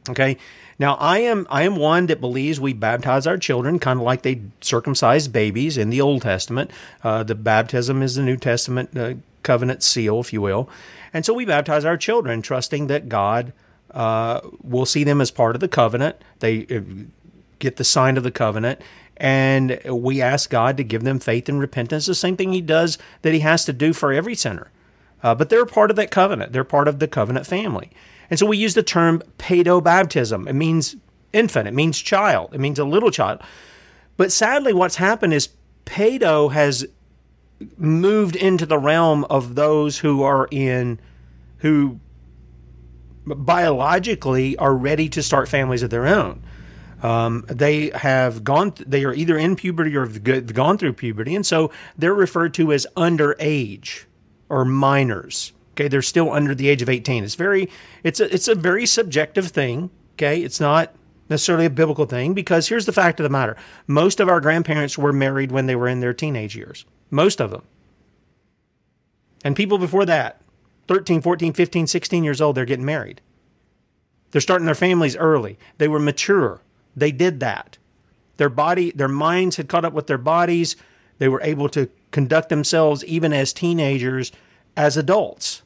okay. 0.09 0.37
Now 0.79 0.95
I 0.95 1.19
am 1.19 1.45
I 1.49 1.63
am 1.63 1.75
one 1.75 2.05
that 2.05 2.21
believes 2.21 2.59
we 2.59 2.71
baptize 2.73 3.27
our 3.27 3.37
children 3.37 3.79
kind 3.79 3.99
of 3.99 4.05
like 4.05 4.21
they 4.21 4.41
circumcised 4.61 5.33
babies 5.33 5.77
in 5.77 5.89
the 5.89 5.99
Old 5.99 6.21
Testament. 6.21 6.71
Uh, 7.03 7.23
the 7.23 7.35
baptism 7.35 8.01
is 8.01 8.15
the 8.15 8.23
New 8.23 8.37
Testament 8.37 8.97
uh, 8.97 9.15
covenant 9.43 9.83
seal, 9.83 10.21
if 10.21 10.31
you 10.31 10.41
will, 10.41 10.69
and 11.13 11.25
so 11.25 11.33
we 11.33 11.43
baptize 11.43 11.83
our 11.83 11.97
children, 11.97 12.41
trusting 12.41 12.87
that 12.87 13.09
God 13.09 13.51
uh, 13.91 14.39
will 14.61 14.85
see 14.85 15.03
them 15.03 15.19
as 15.19 15.31
part 15.31 15.55
of 15.55 15.59
the 15.59 15.67
covenant. 15.67 16.17
They 16.39 16.65
get 17.59 17.77
the 17.77 17.83
sign 17.83 18.17
of 18.17 18.23
the 18.23 18.31
covenant, 18.31 18.81
and 19.17 19.79
we 19.85 20.21
ask 20.21 20.49
God 20.49 20.77
to 20.77 20.83
give 20.83 21.03
them 21.03 21.19
faith 21.19 21.47
and 21.47 21.59
repentance, 21.59 22.05
the 22.05 22.15
same 22.15 22.35
thing 22.35 22.51
He 22.51 22.61
does 22.61 22.97
that 23.21 23.33
He 23.33 23.39
has 23.39 23.65
to 23.65 23.73
do 23.73 23.93
for 23.93 24.11
every 24.11 24.35
sinner. 24.35 24.71
Uh, 25.23 25.33
but 25.33 25.49
they're 25.49 25.65
part 25.65 25.89
of 25.89 25.95
that 25.95 26.11
covenant. 26.11 26.53
They're 26.53 26.63
part 26.63 26.87
of 26.87 26.99
the 26.99 27.07
covenant 27.07 27.47
family. 27.47 27.91
And 28.29 28.37
so 28.37 28.45
we 28.45 28.57
use 28.57 28.73
the 28.73 28.83
term 28.83 29.23
pedo 29.37 29.83
baptism. 29.83 30.47
It 30.47 30.53
means 30.53 30.95
infant, 31.33 31.67
it 31.67 31.73
means 31.73 31.99
child, 31.99 32.53
it 32.53 32.59
means 32.59 32.79
a 32.79 32.85
little 32.85 33.11
child. 33.11 33.41
But 34.17 34.31
sadly, 34.31 34.73
what's 34.73 34.95
happened 34.95 35.33
is 35.33 35.49
pedo 35.85 36.51
has 36.51 36.85
moved 37.77 38.35
into 38.35 38.65
the 38.65 38.77
realm 38.77 39.23
of 39.25 39.55
those 39.55 39.99
who 39.99 40.23
are 40.23 40.47
in, 40.51 40.99
who 41.59 41.99
biologically 43.25 44.55
are 44.57 44.75
ready 44.75 45.09
to 45.09 45.23
start 45.23 45.47
families 45.47 45.83
of 45.83 45.89
their 45.89 46.07
own. 46.07 46.43
Um, 47.03 47.45
they 47.47 47.89
have 47.89 48.43
gone, 48.43 48.73
they 48.79 49.03
are 49.03 49.13
either 49.13 49.37
in 49.37 49.55
puberty 49.55 49.95
or 49.95 50.05
have 50.05 50.53
gone 50.53 50.77
through 50.77 50.93
puberty, 50.93 51.35
and 51.35 51.45
so 51.45 51.71
they're 51.97 52.13
referred 52.13 52.53
to 52.55 52.71
as 52.71 52.87
underage 52.95 54.05
or 54.49 54.65
minors. 54.65 55.51
Okay, 55.73 55.87
they're 55.87 56.01
still 56.01 56.31
under 56.31 56.55
the 56.55 56.69
age 56.69 56.81
of 56.81 56.89
18. 56.89 57.23
It's 57.23 57.35
very, 57.35 57.69
it's 58.03 58.19
a, 58.19 58.33
it's 58.33 58.47
a 58.47 58.55
very 58.55 58.85
subjective 58.85 59.47
thing. 59.47 59.89
Okay, 60.13 60.41
it's 60.41 60.59
not 60.59 60.95
necessarily 61.29 61.65
a 61.65 61.69
biblical 61.69 62.05
thing 62.05 62.33
because 62.33 62.69
here's 62.69 62.85
the 62.85 62.93
fact 62.93 63.19
of 63.19 63.25
the 63.25 63.29
matter: 63.29 63.57
most 63.87 64.19
of 64.19 64.29
our 64.29 64.39
grandparents 64.39 64.97
were 64.97 65.13
married 65.13 65.51
when 65.51 65.65
they 65.65 65.75
were 65.75 65.89
in 65.89 65.99
their 65.99 66.13
teenage 66.13 66.55
years. 66.55 66.85
Most 67.11 67.41
of 67.41 67.51
them, 67.51 67.63
and 69.43 69.55
people 69.55 69.77
before 69.77 70.05
that, 70.05 70.41
13, 70.87 71.21
14, 71.21 71.53
15, 71.53 71.87
16 71.87 72.23
years 72.23 72.41
old, 72.41 72.55
they're 72.55 72.65
getting 72.65 72.85
married. 72.85 73.21
They're 74.31 74.41
starting 74.41 74.65
their 74.65 74.75
families 74.75 75.15
early. 75.15 75.57
They 75.77 75.87
were 75.87 75.99
mature. 75.99 76.61
They 76.95 77.11
did 77.11 77.39
that. 77.41 77.77
Their 78.37 78.49
body, 78.49 78.91
their 78.91 79.07
minds 79.07 79.57
had 79.57 79.69
caught 79.69 79.85
up 79.85 79.93
with 79.93 80.07
their 80.07 80.17
bodies. 80.17 80.75
They 81.17 81.27
were 81.27 81.41
able 81.41 81.69
to 81.69 81.89
conduct 82.11 82.49
themselves 82.49 83.03
even 83.05 83.33
as 83.33 83.53
teenagers, 83.53 84.31
as 84.75 84.97
adults. 84.97 85.61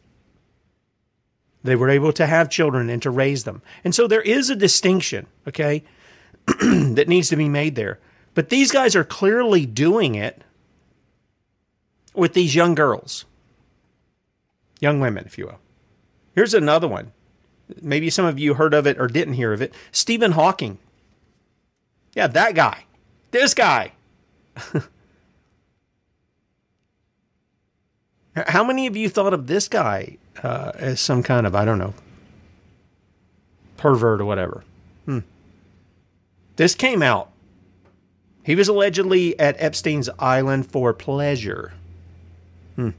They 1.63 1.75
were 1.75 1.89
able 1.89 2.13
to 2.13 2.25
have 2.25 2.49
children 2.49 2.89
and 2.89 3.01
to 3.01 3.09
raise 3.09 3.43
them. 3.43 3.61
And 3.83 3.93
so 3.93 4.07
there 4.07 4.21
is 4.21 4.49
a 4.49 4.55
distinction, 4.55 5.27
okay, 5.47 5.83
that 6.47 7.07
needs 7.07 7.29
to 7.29 7.35
be 7.35 7.49
made 7.49 7.75
there. 7.75 7.99
But 8.33 8.49
these 8.49 8.71
guys 8.71 8.95
are 8.95 9.03
clearly 9.03 9.65
doing 9.65 10.15
it 10.15 10.43
with 12.13 12.33
these 12.33 12.55
young 12.55 12.75
girls, 12.75 13.25
young 14.79 14.99
women, 14.99 15.25
if 15.25 15.37
you 15.37 15.47
will. 15.47 15.59
Here's 16.33 16.53
another 16.53 16.87
one. 16.87 17.11
Maybe 17.81 18.09
some 18.09 18.25
of 18.25 18.39
you 18.39 18.53
heard 18.53 18.73
of 18.73 18.87
it 18.87 18.99
or 18.99 19.07
didn't 19.07 19.33
hear 19.33 19.53
of 19.53 19.61
it. 19.61 19.73
Stephen 19.91 20.31
Hawking. 20.31 20.79
Yeah, 22.13 22.27
that 22.27 22.55
guy. 22.55 22.85
This 23.31 23.53
guy. 23.53 23.91
How 28.35 28.63
many 28.63 28.87
of 28.87 28.95
you 28.95 29.09
thought 29.09 29.33
of 29.33 29.47
this 29.47 29.67
guy 29.67 30.17
uh, 30.41 30.71
as 30.75 31.01
some 31.01 31.23
kind 31.23 31.45
of, 31.45 31.55
I 31.55 31.65
don't 31.65 31.79
know, 31.79 31.93
pervert 33.77 34.21
or 34.21 34.25
whatever? 34.25 34.63
Hmm. 35.05 35.19
This 36.55 36.75
came 36.75 37.01
out. 37.01 37.31
He 38.43 38.55
was 38.55 38.67
allegedly 38.67 39.39
at 39.39 39.55
Epstein's 39.59 40.09
island 40.17 40.71
for 40.71 40.93
pleasure. 40.93 41.73
Hmm. 42.75 42.89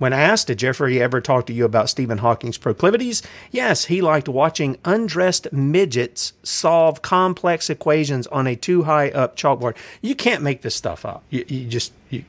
When 0.00 0.14
asked, 0.14 0.46
did 0.46 0.58
Jeffrey 0.58 0.98
ever 0.98 1.20
talk 1.20 1.44
to 1.44 1.52
you 1.52 1.66
about 1.66 1.90
Stephen 1.90 2.16
Hawking's 2.16 2.56
proclivities? 2.56 3.22
Yes, 3.50 3.84
he 3.84 4.00
liked 4.00 4.30
watching 4.30 4.78
undressed 4.82 5.52
midgets 5.52 6.32
solve 6.42 7.02
complex 7.02 7.68
equations 7.68 8.26
on 8.28 8.46
a 8.46 8.56
too 8.56 8.84
high 8.84 9.10
up 9.10 9.36
chalkboard. 9.36 9.76
You 10.00 10.14
can't 10.14 10.42
make 10.42 10.62
this 10.62 10.74
stuff 10.74 11.04
up. 11.04 11.22
You, 11.28 11.44
you 11.46 11.68
just, 11.68 11.92
you, 12.08 12.24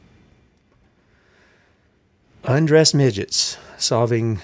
undressed 2.43 2.93
midgets 2.93 3.57
solving 3.77 4.41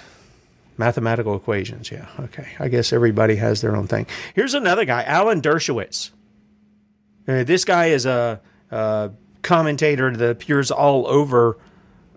mathematical 0.77 1.35
equations. 1.35 1.91
Yeah, 1.91 2.07
okay. 2.21 2.47
I 2.59 2.69
guess 2.69 2.93
everybody 2.93 3.35
has 3.35 3.59
their 3.59 3.75
own 3.75 3.87
thing. 3.87 4.07
Here's 4.35 4.53
another 4.53 4.85
guy, 4.85 5.03
Alan 5.03 5.41
Dershowitz. 5.41 6.11
Uh, 7.27 7.43
this 7.43 7.65
guy 7.65 7.87
is 7.87 8.05
a, 8.05 8.39
a 8.71 9.11
commentator 9.41 10.15
that 10.15 10.29
appears 10.29 10.71
all 10.71 11.05
over 11.07 11.57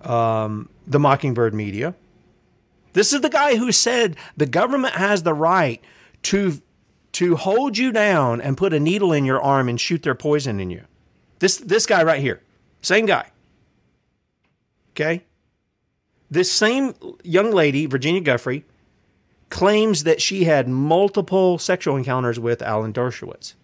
um, 0.02 0.68
the 0.86 0.98
Mockingbird 0.98 1.54
media. 1.54 1.94
This 2.92 3.12
is 3.12 3.20
the 3.20 3.28
guy 3.28 3.56
who 3.56 3.72
said 3.72 4.16
the 4.36 4.46
government 4.46 4.94
has 4.94 5.22
the 5.22 5.34
right 5.34 5.82
to 6.24 6.60
to 7.12 7.36
hold 7.36 7.76
you 7.76 7.90
down 7.92 8.40
and 8.40 8.56
put 8.56 8.72
a 8.72 8.80
needle 8.80 9.12
in 9.12 9.24
your 9.24 9.40
arm 9.40 9.68
and 9.68 9.80
shoot 9.80 10.02
their 10.02 10.14
poison 10.14 10.60
in 10.60 10.70
you. 10.70 10.84
This 11.38 11.56
this 11.56 11.86
guy 11.86 12.02
right 12.02 12.20
here, 12.20 12.42
same 12.82 13.06
guy. 13.06 13.30
Okay. 14.92 15.24
This 16.30 16.50
same 16.52 16.94
young 17.24 17.50
lady, 17.50 17.86
Virginia 17.86 18.20
Giuffre, 18.20 18.62
claims 19.48 20.04
that 20.04 20.22
she 20.22 20.44
had 20.44 20.68
multiple 20.68 21.58
sexual 21.58 21.96
encounters 21.96 22.38
with 22.38 22.62
Alan 22.62 22.92
Dershowitz. 22.92 23.54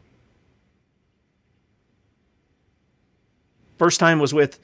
First 3.78 4.00
time 4.00 4.18
was 4.18 4.34
with 4.34 4.58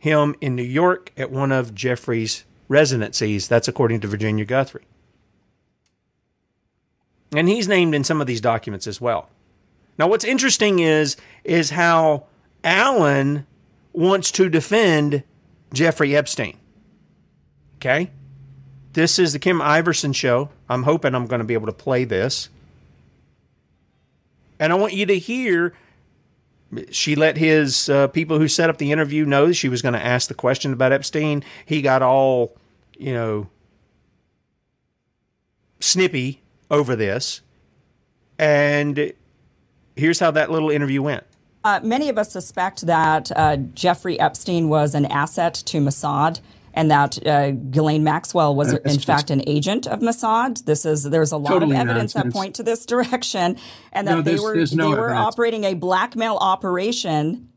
him 0.00 0.34
in 0.40 0.56
New 0.56 0.64
York 0.64 1.12
at 1.16 1.30
one 1.30 1.52
of 1.52 1.74
Jeffrey's 1.74 2.44
residencies. 2.66 3.46
That's 3.46 3.68
according 3.68 4.00
to 4.00 4.08
Virginia 4.08 4.44
Giuffre. 4.44 4.80
And 7.36 7.48
he's 7.48 7.68
named 7.68 7.94
in 7.94 8.02
some 8.02 8.20
of 8.20 8.26
these 8.26 8.40
documents 8.40 8.88
as 8.88 9.00
well. 9.00 9.28
Now, 9.98 10.08
what's 10.08 10.24
interesting 10.24 10.80
is 10.80 11.16
is 11.44 11.70
how 11.70 12.24
Alan 12.64 13.46
wants 13.92 14.32
to 14.32 14.48
defend 14.48 15.22
Jeffrey 15.72 16.16
Epstein. 16.16 16.56
Okay? 17.76 18.10
This 18.94 19.18
is 19.18 19.32
the 19.32 19.38
Kim 19.38 19.60
Iversen 19.60 20.14
show. 20.14 20.48
I'm 20.68 20.84
hoping 20.84 21.14
I'm 21.14 21.26
going 21.26 21.40
to 21.40 21.44
be 21.44 21.54
able 21.54 21.66
to 21.66 21.72
play 21.72 22.04
this. 22.04 22.48
And 24.58 24.72
I 24.72 24.76
want 24.76 24.94
you 24.94 25.06
to 25.06 25.18
hear 25.18 25.74
she 26.90 27.16
let 27.16 27.36
his 27.36 27.88
uh, 27.88 28.08
people 28.08 28.38
who 28.38 28.48
set 28.48 28.70
up 28.70 28.78
the 28.78 28.92
interview 28.92 29.24
know 29.24 29.48
that 29.48 29.54
she 29.54 29.68
was 29.68 29.82
going 29.82 29.94
to 29.94 30.04
ask 30.04 30.28
the 30.28 30.34
question 30.34 30.72
about 30.72 30.92
Epstein. 30.92 31.42
He 31.66 31.82
got 31.82 32.02
all, 32.02 32.56
you 32.96 33.12
know, 33.12 33.48
snippy 35.80 36.42
over 36.70 36.94
this. 36.94 37.40
And 38.38 39.12
here's 39.96 40.20
how 40.20 40.30
that 40.30 40.50
little 40.50 40.70
interview 40.70 41.02
went. 41.02 41.24
Uh, 41.62 41.80
many 41.82 42.08
of 42.08 42.16
us 42.16 42.32
suspect 42.32 42.86
that 42.86 43.30
uh, 43.36 43.56
Jeffrey 43.56 44.18
Epstein 44.18 44.68
was 44.68 44.94
an 44.94 45.04
asset 45.06 45.54
to 45.54 45.78
Mossad 45.78 46.40
and 46.74 46.90
that 46.90 47.26
uh, 47.26 47.50
Ghislaine 47.50 48.04
Maxwell 48.04 48.54
was 48.54 48.72
in 48.72 48.98
fact 49.00 49.30
an 49.30 49.42
agent 49.46 49.86
of 49.86 50.00
Mossad. 50.00 50.64
This 50.64 50.84
is 50.84 51.04
there's 51.04 51.32
a 51.32 51.36
lot 51.36 51.50
Totally 51.50 51.76
of 51.76 51.80
evidence 51.82 52.14
nonsense. 52.14 52.32
that 52.34 52.38
point 52.38 52.54
to 52.56 52.62
this 52.62 52.86
direction, 52.94 53.56
and 53.92 54.06
that 54.06 54.14
No, 54.16 54.22
they 54.22 54.38
were 54.38 54.54
no 54.54 54.64
they 54.64 54.76
were 55.00 55.10
evidence. 55.10 55.26
operating 55.34 55.64
a 55.64 55.74
blackmail 55.74 56.36
operation 56.40 57.48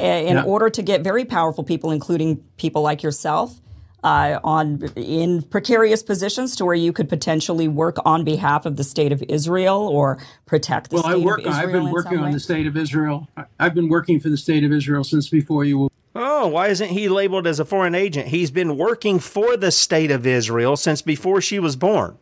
uh, 0.00 0.04
in 0.04 0.36
Yeah. 0.36 0.42
order 0.44 0.70
to 0.70 0.82
get 0.82 1.02
very 1.02 1.24
powerful 1.24 1.62
people, 1.64 1.90
including 1.90 2.36
people 2.56 2.82
like 2.82 3.02
yourself. 3.02 3.60
Uh, 4.02 4.40
on 4.44 4.80
in 4.96 5.42
precarious 5.42 6.02
positions 6.02 6.56
to 6.56 6.64
where 6.64 6.74
you 6.74 6.90
could 6.90 7.06
potentially 7.06 7.68
work 7.68 7.98
on 8.06 8.24
behalf 8.24 8.64
of 8.64 8.76
the 8.76 8.82
state 8.82 9.12
of 9.12 9.22
Israel 9.28 9.76
or 9.86 10.16
protect 10.46 10.88
the 10.88 10.94
Well, 10.96 11.02
state 11.04 11.12
I 11.12 11.16
work. 11.18 11.40
of 11.40 11.46
Israel. 11.48 11.52
Well 11.58 11.66
I've 11.66 11.72
been 11.74 11.86
in 11.86 11.92
working 11.92 12.18
on 12.18 12.24
way. 12.24 12.32
the 12.32 12.40
state 12.40 12.66
of 12.66 12.78
Israel. 12.78 13.28
I've 13.58 13.74
been 13.74 13.90
working 13.90 14.18
for 14.18 14.30
the 14.30 14.38
state 14.38 14.64
of 14.64 14.72
Israel 14.72 15.04
since 15.04 15.28
before 15.28 15.66
you 15.66 15.80
were. 15.80 15.88
Oh, 16.14 16.48
why 16.48 16.68
isn't 16.68 16.90
he 16.90 17.08
labeled 17.08 17.46
as 17.46 17.60
a 17.60 17.64
foreign 17.64 17.94
agent? 17.94 18.28
He's 18.28 18.50
been 18.50 18.76
working 18.76 19.18
for 19.18 19.56
the 19.56 19.70
state 19.70 20.10
of 20.10 20.26
Israel 20.26 20.76
since 20.76 21.02
before 21.02 21.40
she 21.40 21.58
was 21.58 21.76
born. 21.76 22.18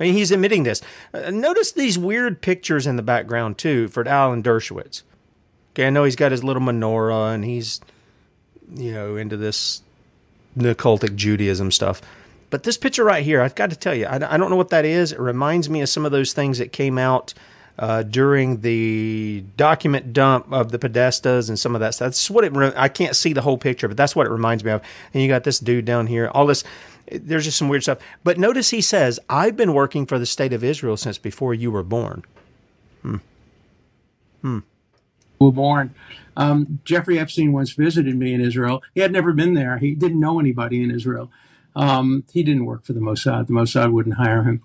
I 0.00 0.04
mean, 0.04 0.14
he's 0.14 0.30
admitting 0.30 0.62
this. 0.62 0.80
Uh, 1.12 1.30
notice 1.30 1.72
these 1.72 1.98
weird 1.98 2.40
pictures 2.40 2.86
in 2.86 2.96
the 2.96 3.02
background, 3.02 3.58
too, 3.58 3.88
for 3.88 4.06
Alan 4.08 4.42
Dershowitz. 4.42 5.02
Okay, 5.72 5.86
I 5.86 5.90
know 5.90 6.04
he's 6.04 6.16
got 6.16 6.32
his 6.32 6.42
little 6.42 6.62
menorah 6.62 7.34
and 7.34 7.44
he's, 7.44 7.80
you 8.74 8.92
know, 8.92 9.16
into 9.16 9.36
this 9.36 9.82
occultic 10.56 11.14
Judaism 11.14 11.70
stuff. 11.70 12.00
But 12.50 12.64
this 12.64 12.76
picture 12.76 13.04
right 13.04 13.24
here, 13.24 13.40
I've 13.40 13.54
got 13.54 13.70
to 13.70 13.76
tell 13.76 13.94
you, 13.94 14.06
I, 14.06 14.16
I 14.34 14.36
don't 14.36 14.50
know 14.50 14.56
what 14.56 14.70
that 14.70 14.84
is. 14.84 15.12
It 15.12 15.20
reminds 15.20 15.70
me 15.70 15.82
of 15.82 15.88
some 15.88 16.04
of 16.04 16.12
those 16.12 16.32
things 16.32 16.58
that 16.58 16.72
came 16.72 16.98
out 16.98 17.32
uh, 17.82 18.04
during 18.04 18.60
the 18.60 19.44
document 19.56 20.12
dump 20.12 20.46
of 20.52 20.70
the 20.70 20.78
Podestas 20.78 21.48
and 21.48 21.58
some 21.58 21.74
of 21.74 21.80
that 21.80 21.94
stuff. 21.94 22.06
That's 22.06 22.30
what 22.30 22.44
it. 22.44 22.56
I 22.76 22.88
can't 22.88 23.16
see 23.16 23.32
the 23.32 23.40
whole 23.40 23.58
picture, 23.58 23.88
but 23.88 23.96
that's 23.96 24.14
what 24.14 24.24
it 24.24 24.30
reminds 24.30 24.62
me 24.62 24.70
of. 24.70 24.82
And 25.12 25.20
you 25.20 25.28
got 25.28 25.42
this 25.42 25.58
dude 25.58 25.84
down 25.84 26.06
here. 26.06 26.30
All 26.32 26.46
this. 26.46 26.62
There's 27.10 27.44
just 27.44 27.58
some 27.58 27.68
weird 27.68 27.82
stuff. 27.82 27.98
But 28.22 28.38
notice 28.38 28.70
he 28.70 28.80
says, 28.80 29.18
"I've 29.28 29.56
been 29.56 29.74
working 29.74 30.06
for 30.06 30.16
the 30.16 30.26
state 30.26 30.52
of 30.52 30.62
Israel 30.62 30.96
since 30.96 31.18
before 31.18 31.54
you 31.54 31.72
were 31.72 31.82
born." 31.82 32.22
Hmm. 33.02 33.16
Hmm. 34.42 34.58
were 35.40 35.50
born. 35.50 35.92
Um, 36.36 36.78
Jeffrey 36.84 37.18
Epstein 37.18 37.50
once 37.50 37.72
visited 37.72 38.16
me 38.16 38.32
in 38.32 38.40
Israel. 38.40 38.80
He 38.94 39.00
had 39.00 39.10
never 39.10 39.32
been 39.32 39.54
there. 39.54 39.78
He 39.78 39.96
didn't 39.96 40.20
know 40.20 40.38
anybody 40.38 40.84
in 40.84 40.92
Israel. 40.92 41.32
Um, 41.74 42.22
he 42.32 42.44
didn't 42.44 42.64
work 42.64 42.84
for 42.84 42.92
the 42.92 43.00
Mossad. 43.00 43.48
The 43.48 43.52
Mossad 43.52 43.90
wouldn't 43.90 44.18
hire 44.18 44.44
him. 44.44 44.62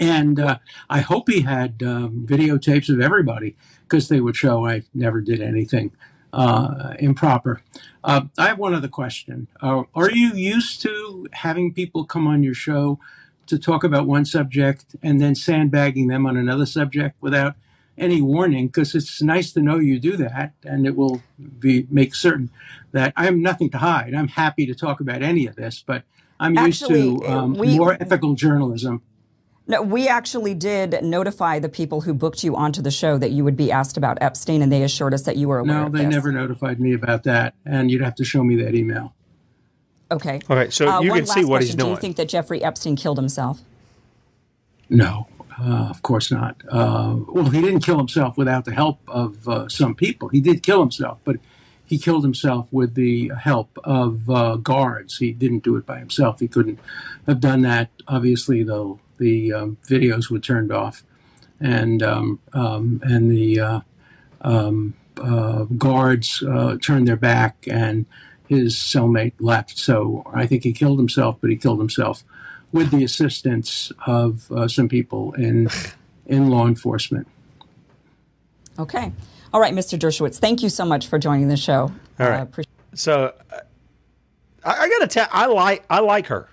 And 0.00 0.40
uh, 0.40 0.58
I 0.90 1.00
hope 1.00 1.28
he 1.28 1.42
had 1.42 1.82
um, 1.82 2.26
videotapes 2.28 2.88
of 2.88 3.00
everybody 3.00 3.56
because 3.82 4.08
they 4.08 4.20
would 4.20 4.36
show 4.36 4.66
I 4.66 4.82
never 4.92 5.20
did 5.20 5.40
anything 5.40 5.92
uh, 6.32 6.94
improper. 6.98 7.62
Uh, 8.02 8.22
I 8.36 8.48
have 8.48 8.58
one 8.58 8.74
other 8.74 8.88
question. 8.88 9.46
Uh, 9.62 9.84
are 9.94 10.10
you 10.10 10.34
used 10.34 10.82
to 10.82 11.26
having 11.32 11.72
people 11.72 12.04
come 12.04 12.26
on 12.26 12.42
your 12.42 12.54
show 12.54 12.98
to 13.46 13.58
talk 13.58 13.84
about 13.84 14.06
one 14.06 14.24
subject 14.24 14.96
and 15.02 15.20
then 15.20 15.34
sandbagging 15.34 16.08
them 16.08 16.26
on 16.26 16.36
another 16.36 16.66
subject 16.66 17.16
without 17.20 17.54
any 17.96 18.20
warning? 18.20 18.66
Because 18.66 18.94
it's 18.94 19.22
nice 19.22 19.52
to 19.52 19.60
know 19.60 19.78
you 19.78 20.00
do 20.00 20.16
that, 20.16 20.52
and 20.64 20.86
it 20.86 20.96
will 20.96 21.22
be 21.58 21.86
make 21.90 22.14
certain 22.14 22.50
that 22.92 23.12
I 23.16 23.24
have 23.24 23.36
nothing 23.36 23.70
to 23.70 23.78
hide. 23.78 24.14
I'm 24.14 24.28
happy 24.28 24.66
to 24.66 24.74
talk 24.74 25.00
about 25.00 25.22
any 25.22 25.46
of 25.46 25.56
this, 25.56 25.82
but 25.86 26.02
I'm 26.40 26.58
Actually, 26.58 27.04
used 27.04 27.22
to 27.22 27.28
um, 27.28 27.54
we- 27.54 27.76
more 27.76 27.96
ethical 28.00 28.34
journalism. 28.34 29.02
No, 29.66 29.80
we 29.80 30.08
actually 30.08 30.52
did 30.54 31.02
notify 31.02 31.58
the 31.58 31.70
people 31.70 32.02
who 32.02 32.12
booked 32.12 32.44
you 32.44 32.54
onto 32.54 32.82
the 32.82 32.90
show 32.90 33.16
that 33.16 33.30
you 33.30 33.44
would 33.44 33.56
be 33.56 33.72
asked 33.72 33.96
about 33.96 34.18
Epstein, 34.20 34.60
and 34.60 34.70
they 34.70 34.82
assured 34.82 35.14
us 35.14 35.22
that 35.22 35.36
you 35.36 35.48
were 35.48 35.58
aware 35.58 35.80
No, 35.80 35.86
of 35.86 35.92
they 35.92 36.04
this. 36.04 36.10
never 36.14 36.30
notified 36.32 36.80
me 36.80 36.92
about 36.92 37.22
that, 37.22 37.54
and 37.64 37.90
you'd 37.90 38.02
have 38.02 38.14
to 38.16 38.24
show 38.24 38.44
me 38.44 38.56
that 38.56 38.74
email. 38.74 39.14
Okay. 40.10 40.38
All 40.50 40.56
right, 40.56 40.70
so 40.70 40.86
Uh, 40.88 41.00
you 41.00 41.10
can 41.12 41.24
see 41.24 41.40
last 41.40 41.48
what 41.48 41.62
he's 41.62 41.70
question. 41.70 41.86
Do 41.86 41.90
you 41.90 41.96
think 41.96 42.16
that 42.16 42.28
Jeffrey 42.28 42.62
Epstein 42.62 42.94
killed 42.94 43.16
himself? 43.16 43.62
No, 44.90 45.28
uh, 45.58 45.86
of 45.88 46.02
course 46.02 46.30
not. 46.30 46.56
Uh, 46.68 47.16
well, 47.28 47.46
he 47.48 47.62
didn't 47.62 47.80
kill 47.80 47.96
himself 47.96 48.36
without 48.36 48.66
the 48.66 48.72
help 48.72 49.00
of 49.08 49.48
uh, 49.48 49.66
some 49.70 49.94
people. 49.94 50.28
He 50.28 50.42
did 50.42 50.62
kill 50.62 50.80
himself, 50.80 51.18
but 51.24 51.36
he 51.86 51.96
killed 51.96 52.22
himself 52.22 52.68
with 52.70 52.94
the 52.94 53.32
help 53.40 53.78
of 53.82 54.28
uh, 54.28 54.56
guards. 54.56 55.16
He 55.16 55.32
didn't 55.32 55.64
do 55.64 55.76
it 55.76 55.86
by 55.86 55.98
himself. 56.00 56.40
He 56.40 56.48
couldn't 56.48 56.78
have 57.26 57.40
done 57.40 57.62
that. 57.62 57.88
Obviously, 58.06 58.62
though, 58.62 59.00
the 59.18 59.52
um, 59.52 59.78
videos 59.86 60.30
were 60.30 60.38
turned 60.38 60.72
off, 60.72 61.04
and 61.60 62.02
um, 62.02 62.40
um, 62.52 63.00
and 63.04 63.30
the 63.30 63.60
uh, 63.60 63.80
um, 64.42 64.94
uh, 65.16 65.64
guards 65.64 66.42
uh, 66.42 66.76
turned 66.82 67.08
their 67.08 67.16
back, 67.16 67.56
and 67.70 68.06
his 68.48 68.74
cellmate 68.76 69.34
left. 69.40 69.78
So 69.78 70.22
I 70.32 70.46
think 70.46 70.64
he 70.64 70.72
killed 70.72 70.98
himself, 70.98 71.38
but 71.40 71.50
he 71.50 71.56
killed 71.56 71.78
himself 71.78 72.24
with 72.72 72.90
the 72.90 73.04
assistance 73.04 73.92
of 74.06 74.50
uh, 74.50 74.68
some 74.68 74.88
people 74.88 75.32
in 75.34 75.68
in 76.26 76.48
law 76.48 76.66
enforcement. 76.66 77.26
Okay. 78.78 79.12
All 79.52 79.60
right, 79.60 79.72
Mr. 79.72 79.96
Dershowitz, 79.96 80.38
thank 80.38 80.62
you 80.64 80.68
so 80.68 80.84
much 80.84 81.06
for 81.06 81.16
joining 81.16 81.46
the 81.46 81.56
show. 81.56 81.92
All 82.18 82.28
right. 82.28 82.48
so 82.94 83.32
uh, 83.52 83.60
I, 84.64 84.70
I 84.72 84.88
got 84.88 84.98
to 84.98 85.06
tell, 85.06 85.28
I 85.30 85.46
like 85.46 85.84
I 85.88 86.00
like 86.00 86.26
her. 86.26 86.48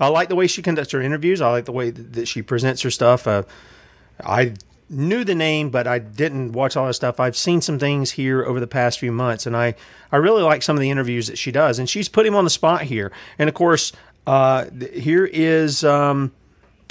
I 0.00 0.08
like 0.08 0.28
the 0.28 0.36
way 0.36 0.46
she 0.46 0.62
conducts 0.62 0.92
her 0.92 1.00
interviews. 1.00 1.40
I 1.40 1.50
like 1.50 1.64
the 1.64 1.72
way 1.72 1.90
that, 1.90 2.28
she 2.28 2.42
presents 2.42 2.82
her 2.82 2.90
stuff. 2.90 3.26
Uh, 3.26 3.42
I 4.24 4.54
knew 4.88 5.24
the 5.24 5.34
name, 5.34 5.70
but 5.70 5.86
I 5.86 5.98
didn't 5.98 6.52
watch 6.52 6.76
all 6.76 6.86
her 6.86 6.92
stuff. 6.92 7.20
I've 7.20 7.36
seen 7.36 7.60
some 7.60 7.78
things 7.78 8.12
here 8.12 8.44
over 8.44 8.60
the 8.60 8.66
past 8.66 8.98
few 8.98 9.12
months, 9.12 9.46
and 9.46 9.56
I 9.56 9.74
I 10.10 10.16
really 10.16 10.42
like 10.42 10.62
some 10.62 10.76
of 10.76 10.80
the 10.80 10.90
interviews 10.90 11.26
that 11.26 11.36
she 11.36 11.50
does. 11.50 11.78
And 11.78 11.88
she's 11.88 12.08
put 12.08 12.26
him 12.26 12.34
on 12.34 12.44
the 12.44 12.50
spot 12.50 12.82
here. 12.82 13.12
And 13.38 13.48
of 13.48 13.54
course, 13.54 13.92
uh, 14.26 14.66
here 14.92 15.26
is 15.26 15.84
um, 15.84 16.32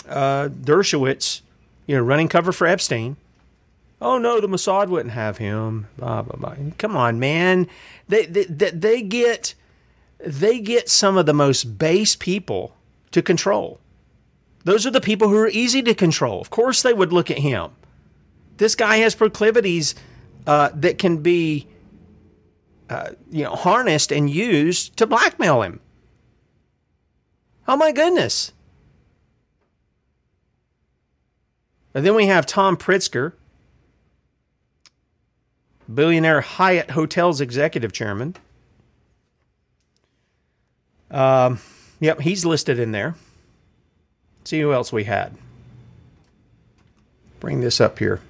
uh, 0.08 0.50
Dershowitz, 0.50 1.42
you 1.86 1.96
know, 1.96 2.04
running 2.04 2.28
cover 2.28 2.52
for 2.52 2.68
Epstein. 2.68 3.18
Oh 4.00 4.18
no, 4.20 4.40
the 4.40 4.48
Mossad 4.48 4.90
wouldn't 4.90 5.14
have 5.14 5.38
him. 5.38 5.88
Blah 5.98 6.24
blah 6.24 6.36
blah. 6.36 6.56
Come 6.78 6.96
on, 6.96 7.20
man. 7.20 7.68
They 8.08 8.26
they, 8.26 8.44
they 8.46 9.02
get 9.02 9.56
they 10.20 10.60
get 10.60 10.90
some 10.90 11.18
of 11.18 11.26
the 11.26 11.34
most 11.34 11.78
base 11.78 12.16
people 12.16 12.77
to 13.12 13.22
control. 13.22 13.80
Those 14.64 14.86
are 14.86 14.92
the 14.92 15.02
people 15.02 15.30
who 15.30 15.38
are 15.38 15.48
easy 15.48 15.82
to 15.84 15.94
control. 15.94 16.42
Of 16.42 16.50
course, 16.50 16.82
they 16.82 16.94
would 16.94 17.14
look 17.14 17.32
at 17.32 17.38
him. 17.40 17.72
This 18.58 18.76
guy 18.76 18.98
has 18.98 19.16
proclivities 19.16 19.96
uh, 20.46 20.72
that 20.74 20.98
can 20.98 21.18
be, 21.18 21.68
uh, 22.90 23.12
you 23.32 23.44
know, 23.44 23.56
harnessed 23.56 24.12
and 24.12 24.30
used 24.30 24.98
to 24.98 25.08
blackmail 25.08 25.62
him. 25.62 25.80
Oh 27.68 27.78
my 27.78 27.92
goodness! 27.92 28.52
And 31.94 32.06
then 32.06 32.16
we 32.16 32.28
have 32.28 32.46
Tom 32.46 32.78
Pritzker, 32.78 33.34
billionaire 35.94 36.42
Hyatt 36.42 36.92
Hotels 36.92 37.42
executive 37.42 37.92
chairman. 37.92 38.36
Um, 41.10 41.60
yep, 42.00 42.22
he's 42.22 42.46
listed 42.46 42.80
in 42.80 42.92
there. 42.92 43.16
see 44.44 44.62
who 44.62 44.74
else 44.74 44.92
we 44.92 45.06
had. 45.06 45.36
Bring 47.40 47.62
this 47.62 47.80
up 47.80 48.00
here. 48.00 48.22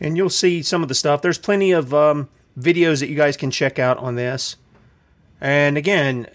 And 0.00 0.16
you'll 0.16 0.30
see 0.30 0.62
some 0.62 0.82
of 0.82 0.88
the 0.88 0.94
stuff. 0.94 1.22
There's 1.22 1.38
plenty 1.38 1.72
of 1.72 1.94
um, 1.94 2.28
videos 2.58 3.00
that 3.00 3.08
you 3.08 3.16
guys 3.16 3.36
can 3.36 3.50
check 3.50 3.78
out 3.78 3.98
on 3.98 4.16
this. 4.16 4.56
And 5.40 5.76
again, 5.76 6.26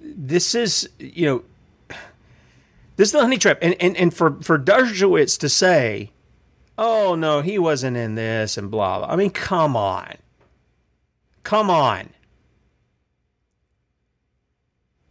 this 0.00 0.54
is, 0.54 0.88
you 0.98 1.26
know, 1.26 1.96
this 2.96 3.08
is 3.08 3.12
the 3.12 3.20
honey 3.20 3.38
trap. 3.38 3.58
And, 3.62 3.74
and, 3.80 3.96
and 3.96 4.14
for, 4.14 4.40
for 4.42 4.58
Dershowitz 4.58 5.38
to 5.40 5.48
say, 5.48 6.10
oh, 6.78 7.14
no, 7.14 7.40
he 7.40 7.58
wasn't 7.58 7.96
in 7.96 8.14
this 8.14 8.56
and 8.56 8.70
blah, 8.70 8.98
blah. 8.98 9.08
I 9.08 9.16
mean, 9.16 9.30
come 9.30 9.76
on. 9.76 10.14
Come 11.42 11.70
on. 11.70 12.10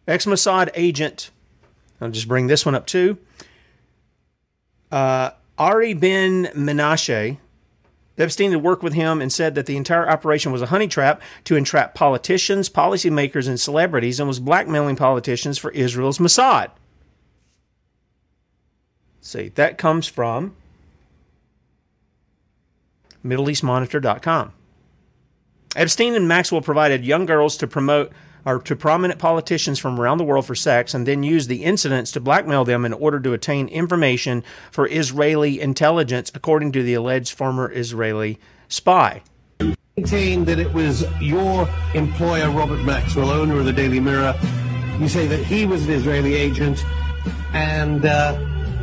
Ex 0.09 0.25
Mossad 0.25 0.69
agent, 0.73 1.29
I'll 2.01 2.09
just 2.09 2.27
bring 2.27 2.47
this 2.47 2.65
one 2.65 2.75
up 2.75 2.87
too. 2.87 3.17
Uh, 4.91 5.31
Ari 5.57 5.93
Ben 5.93 6.45
Menashe, 6.55 7.37
Epstein 8.17 8.51
had 8.51 8.63
worked 8.63 8.83
with 8.83 8.93
him 8.93 9.21
and 9.21 9.31
said 9.31 9.55
that 9.55 9.65
the 9.65 9.77
entire 9.77 10.09
operation 10.09 10.51
was 10.51 10.61
a 10.61 10.67
honey 10.67 10.87
trap 10.87 11.21
to 11.45 11.55
entrap 11.55 11.93
politicians, 11.93 12.69
policymakers, 12.69 13.47
and 13.47 13.59
celebrities 13.59 14.19
and 14.19 14.27
was 14.27 14.39
blackmailing 14.39 14.95
politicians 14.95 15.57
for 15.57 15.71
Israel's 15.71 16.17
Mossad. 16.17 16.71
See, 19.21 19.49
that 19.49 19.77
comes 19.77 20.07
from 20.07 20.55
MiddleEastMonitor.com. 23.23 24.53
Epstein 25.75 26.15
and 26.15 26.27
Maxwell 26.27 26.61
provided 26.61 27.05
young 27.05 27.25
girls 27.25 27.55
to 27.57 27.67
promote 27.67 28.11
or 28.49 28.59
to 28.59 28.75
prominent 28.75 29.19
politicians 29.19 29.77
from 29.77 29.99
around 29.99 30.17
the 30.17 30.23
world 30.23 30.45
for 30.45 30.55
sex 30.55 30.93
and 30.95 31.07
then 31.07 31.21
used 31.21 31.49
the 31.49 31.63
incidents 31.63 32.11
to 32.11 32.19
blackmail 32.19 32.65
them 32.65 32.83
in 32.83 32.93
order 32.93 33.19
to 33.19 33.33
obtain 33.33 33.67
information 33.67 34.43
for 34.71 34.87
Israeli 34.87 35.61
intelligence, 35.61 36.31
according 36.33 36.71
to 36.71 36.81
the 36.81 36.95
alleged 36.95 37.37
former 37.37 37.71
Israeli 37.71 38.39
spy. 38.67 39.21
Maintain 39.97 40.45
that 40.45 40.57
it 40.57 40.73
was 40.73 41.05
your 41.21 41.69
employer, 41.93 42.49
Robert 42.49 42.83
Maxwell, 42.83 43.29
owner 43.29 43.59
of 43.59 43.65
the 43.65 43.73
Daily 43.73 43.99
Mirror. 43.99 44.33
You 44.99 45.07
say 45.07 45.27
that 45.27 45.43
he 45.43 45.65
was 45.65 45.85
an 45.85 45.91
Israeli 45.91 46.33
agent, 46.33 46.83
and 47.53 48.05
uh, 48.05 48.37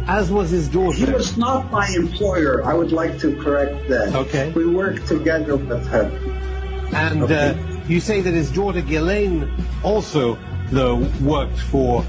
as 0.06 0.30
was 0.30 0.50
his 0.50 0.68
daughter. 0.68 0.96
He 0.96 1.10
was 1.10 1.36
not 1.36 1.70
my 1.72 1.88
employer. 1.96 2.64
I 2.64 2.74
would 2.74 2.92
like 2.92 3.18
to 3.20 3.34
correct 3.42 3.88
that. 3.88 4.14
Okay. 4.14 4.52
We 4.52 4.66
worked 4.66 5.08
together 5.08 5.56
with 5.56 5.88
him. 5.90 6.12
And 6.94 7.24
Okay. 7.24 7.58
uh, 7.58 7.75
you 7.88 8.00
say 8.00 8.20
that 8.20 8.34
his 8.34 8.50
daughter 8.50 8.80
Ghislaine 8.80 9.50
also, 9.82 10.38
though, 10.70 10.96
worked 11.20 11.58
for 11.58 12.04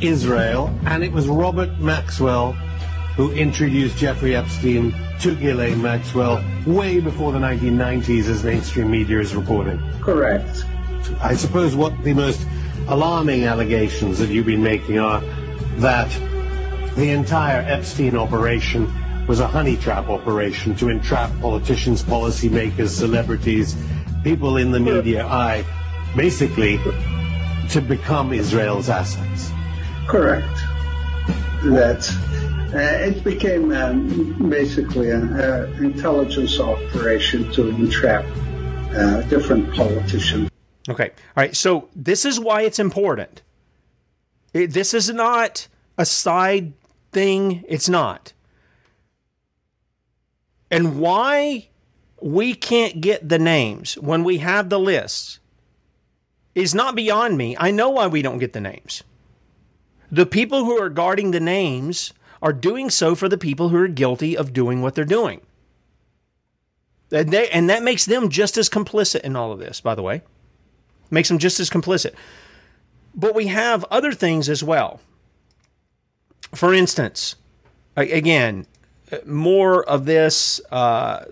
Israel, 0.00 0.74
and 0.86 1.04
it 1.04 1.12
was 1.12 1.28
Robert 1.28 1.78
Maxwell 1.78 2.56
who 3.16 3.32
introduced 3.32 3.98
Jeffrey 3.98 4.34
Epstein 4.34 4.94
to 5.20 5.34
Ghislaine 5.34 5.82
Maxwell 5.82 6.42
way 6.66 7.00
before 7.00 7.32
the 7.32 7.38
1990s, 7.38 8.28
as 8.28 8.42
mainstream 8.42 8.90
media 8.90 9.20
is 9.20 9.34
reporting. 9.34 9.78
Correct. 10.00 10.64
I 11.20 11.34
suppose 11.34 11.76
what 11.76 11.92
the 12.02 12.14
most 12.14 12.46
alarming 12.88 13.44
allegations 13.44 14.18
that 14.18 14.30
you've 14.30 14.46
been 14.46 14.62
making 14.62 14.98
are 14.98 15.20
that 15.76 16.08
the 16.96 17.10
entire 17.10 17.60
Epstein 17.60 18.16
operation 18.16 18.90
was 19.26 19.40
a 19.40 19.46
honey 19.46 19.76
trap 19.76 20.08
operation 20.08 20.74
to 20.76 20.88
entrap 20.88 21.30
politicians, 21.40 22.02
policymakers, 22.02 22.88
celebrities, 22.88 23.76
people 24.22 24.56
in 24.56 24.70
the 24.70 24.80
media 24.80 25.26
eye, 25.26 25.64
basically 26.16 26.78
to 27.70 27.80
become 27.80 28.32
Israel's 28.32 28.88
assets. 28.88 29.50
Correct. 30.06 30.56
That 31.62 32.02
uh, 32.74 32.78
it 32.78 33.22
became 33.24 33.72
um, 33.72 34.48
basically 34.48 35.10
an 35.10 35.32
uh, 35.32 35.72
intelligence 35.78 36.58
operation 36.58 37.50
to 37.52 37.68
entrap 37.68 38.24
uh, 38.94 39.22
different 39.22 39.72
politicians. 39.74 40.50
Okay. 40.88 41.10
All 41.10 41.42
right. 41.42 41.54
So 41.54 41.88
this 41.94 42.24
is 42.24 42.40
why 42.40 42.62
it's 42.62 42.78
important. 42.78 43.42
It, 44.52 44.72
this 44.72 44.94
is 44.94 45.10
not 45.10 45.68
a 45.96 46.04
side 46.04 46.72
thing. 47.12 47.64
It's 47.68 47.88
not. 47.88 48.32
And 50.70 50.98
why 51.00 51.68
we 52.20 52.54
can't 52.54 53.00
get 53.00 53.28
the 53.28 53.38
names 53.38 53.94
when 53.94 54.24
we 54.24 54.38
have 54.38 54.68
the 54.68 54.78
lists 54.78 55.38
is 56.54 56.74
not 56.74 56.94
beyond 56.94 57.38
me. 57.38 57.56
I 57.58 57.70
know 57.70 57.90
why 57.90 58.06
we 58.06 58.22
don't 58.22 58.38
get 58.38 58.52
the 58.52 58.60
names. 58.60 59.02
The 60.10 60.26
people 60.26 60.64
who 60.64 60.80
are 60.80 60.88
guarding 60.88 61.30
the 61.30 61.40
names 61.40 62.12
are 62.42 62.52
doing 62.52 62.90
so 62.90 63.14
for 63.14 63.28
the 63.28 63.38
people 63.38 63.68
who 63.68 63.76
are 63.76 63.88
guilty 63.88 64.36
of 64.36 64.52
doing 64.52 64.82
what 64.82 64.94
they're 64.94 65.04
doing. 65.04 65.40
And, 67.12 67.32
they, 67.32 67.48
and 67.50 67.68
that 67.70 67.82
makes 67.82 68.06
them 68.06 68.28
just 68.28 68.56
as 68.56 68.68
complicit 68.68 69.20
in 69.20 69.36
all 69.36 69.52
of 69.52 69.58
this, 69.58 69.80
by 69.80 69.94
the 69.94 70.02
way. 70.02 70.22
Makes 71.10 71.28
them 71.28 71.38
just 71.38 71.60
as 71.60 71.70
complicit. 71.70 72.14
But 73.14 73.34
we 73.34 73.48
have 73.48 73.84
other 73.90 74.12
things 74.12 74.48
as 74.48 74.62
well. 74.62 75.00
For 76.54 76.72
instance, 76.72 77.36
again, 77.96 78.66
more 79.26 79.84
of 79.84 80.04
this, 80.04 80.60
uh, 80.70 81.24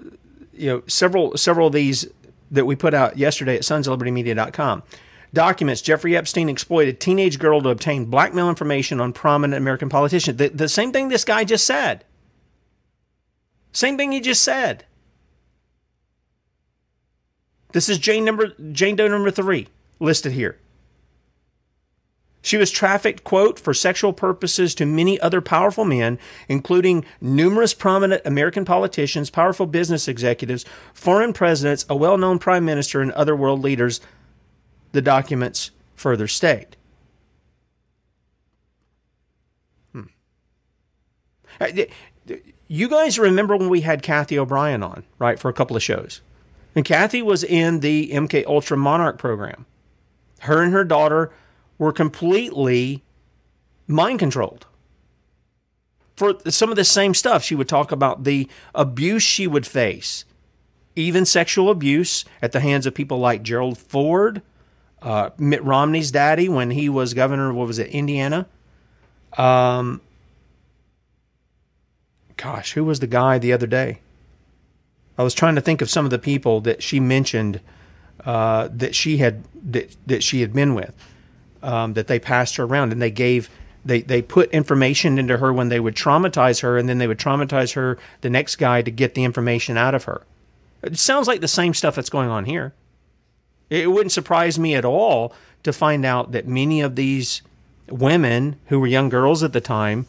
you 0.59 0.69
know, 0.69 0.83
several 0.87 1.37
several 1.37 1.69
of 1.69 1.73
these 1.73 2.07
that 2.51 2.65
we 2.65 2.77
put 2.77 2.95
out 2.95 3.19
yesterday 3.19 3.57
at 3.57 3.63
sonsoflibertymedia.com. 3.63 4.83
Documents 5.35 5.83
Jeffrey 5.83 6.17
Epstein 6.17 6.49
exploited 6.49 7.01
teenage 7.01 7.39
girl 7.39 7.61
to 7.61 7.69
obtain 7.69 8.07
blackmail 8.07 8.49
information 8.49 9.01
on 9.01 9.13
prominent 9.13 9.59
American 9.61 9.89
politicians. 9.89 10.39
The, 10.39 10.49
the 10.49 10.69
same 10.69 10.93
thing 10.93 11.09
this 11.09 11.25
guy 11.25 11.45
just 11.45 11.67
said. 11.67 12.05
Same 13.73 13.99
thing 13.99 14.13
he 14.13 14.21
just 14.21 14.43
said. 14.43 14.87
This 17.73 17.89
is 17.89 17.99
Jane 17.99 18.25
number 18.25 18.55
Jane 18.73 18.97
Doe 18.97 19.09
number 19.09 19.31
three 19.31 19.69
listed 20.01 20.33
here. 20.33 20.59
She 22.49 22.57
was 22.57 22.71
trafficked, 22.71 23.25
quote, 23.25 23.61
for 23.61 23.75
sexual 23.75 24.15
purposes 24.15 24.75
to 24.77 24.87
many 24.87 25.21
other 25.21 25.43
powerful 25.43 25.85
men, 25.85 26.19
including 26.49 27.05
numerous 27.21 27.75
prominent 27.75 28.23
American 28.25 28.65
politicians, 28.65 29.29
powerful 29.29 29.67
business 29.67 30.09
executives, 30.09 30.65
foreign 30.95 31.35
presidents, 31.35 31.85
a 31.91 31.95
well 31.95 32.17
known 32.17 32.39
prime 32.39 32.65
minister, 32.65 33.03
and 33.03 33.13
other 33.13 33.37
world 33.37 33.61
leaders, 33.61 34.01
the 34.93 35.03
documents 35.03 35.73
further 35.95 36.27
state. 36.27 36.75
Hmm. 39.93 40.05
Uh, 41.61 41.69
You 42.67 42.89
guys 42.89 43.19
remember 43.19 43.59
when 43.59 43.69
we 43.69 43.83
had 43.83 44.01
Cathy 44.01 44.39
O'Brien 44.39 44.83
on, 44.83 45.05
right, 45.19 45.39
for 45.39 45.51
a 45.51 45.53
couple 45.53 45.77
of 45.77 45.83
shows? 45.83 46.23
And 46.75 46.83
Kathy 46.83 47.21
was 47.21 47.45
in 47.45 47.81
the 47.81 48.09
MK 48.11 48.47
Ultra 48.47 48.79
Monarch 48.79 49.19
program. 49.19 49.67
Her 50.39 50.63
and 50.63 50.73
her 50.73 50.85
daughter 50.85 51.31
were 51.79 51.93
completely 51.93 53.03
mind 53.87 54.19
controlled 54.19 54.67
for 56.19 56.35
some 56.51 56.71
of 56.71 56.77
the 56.77 56.85
same 56.85 57.15
stuff. 57.15 57.45
She 57.45 57.55
would 57.55 57.69
talk 57.69 57.93
about 57.93 58.25
the 58.25 58.49
abuse 58.75 59.23
she 59.23 59.47
would 59.47 59.67
face, 59.67 60.25
even 60.97 61.25
sexual 61.25 61.71
abuse 61.71 62.25
at 62.43 62.51
the 62.51 62.61
hands 62.61 62.87
of 62.87 62.95
people 62.95 63.19
like 63.19 63.43
Gerald 63.45 63.79
Ford, 63.79 64.43
uh, 65.01 65.31
Mitt 65.39 65.63
Romney's 65.63 66.11
daddy 66.11 66.49
when 66.49 66.73
he 66.73 66.89
was 66.89 67.15
governor. 67.15 67.51
of, 67.51 67.57
What 67.57 67.69
was 67.69 67.79
it, 67.79 67.89
Indiana? 67.91 68.47
Um, 69.37 70.01
gosh, 72.37 72.73
who 72.73 72.85
was 72.85 72.99
the 72.99 73.07
guy 73.07 73.39
the 73.39 73.53
other 73.53 73.69
day? 73.69 74.01
I 75.17 75.23
was 75.23 75.35
trying 75.35 75.55
to 75.55 75.61
think 75.61 75.81
of 75.81 75.89
some 75.89 76.05
of 76.05 76.11
the 76.11 76.19
people 76.19 76.61
that 76.63 76.83
she 76.83 76.99
mentioned 76.99 77.61
uh, 78.25 78.69
that 78.73 78.97
she 78.97 79.19
had 79.19 79.45
that, 79.71 79.97
that 80.07 80.25
she 80.25 80.41
had 80.41 80.53
been 80.53 80.75
with, 80.75 80.93
um, 81.63 81.95
that 81.95 82.07
they 82.07 82.19
passed 82.19 82.57
her 82.57 82.65
around 82.65 82.93
and 82.93 83.01
they 83.03 83.11
gave 83.11 83.51
they 83.85 84.03
they 84.03 84.23
put 84.23 84.51
information 84.51 85.19
into 85.19 85.39
her 85.39 85.53
when 85.53 85.69
they 85.69 85.81
would 85.81 85.95
traumatize 85.95 86.61
her, 86.61 86.77
and 86.77 86.89
then 86.89 86.99
they 86.99 87.07
would 87.07 87.19
traumatize 87.19 87.75
her 87.75 87.99
the 88.21 88.31
next 88.31 88.57
guy 88.57 88.83
to 88.83 88.91
get 88.91 89.15
the 89.15 89.25
information 89.25 89.77
out 89.77 89.95
of 89.95 90.05
her. 90.05 90.23
It 90.83 90.99
sounds 90.99 91.27
like 91.27 91.41
the 91.41 91.49
same 91.49 91.75
stuff 91.75 91.97
that's 91.97 92.11
going 92.11 92.29
on 92.29 92.45
here. 92.45 92.75
It 93.71 93.91
wouldn't 93.91 94.13
surprise 94.13 94.59
me 94.59 94.75
at 94.75 94.85
all 94.85 95.33
to 95.63 95.73
find 95.73 96.05
out 96.05 96.33
that 96.33 96.47
many 96.47 96.81
of 96.81 96.97
these 96.97 97.43
women 97.89 98.59
who 98.67 98.79
were 98.79 98.87
young 98.87 99.09
girls 99.09 99.43
at 99.43 99.53
the 99.53 99.61
time 99.61 100.07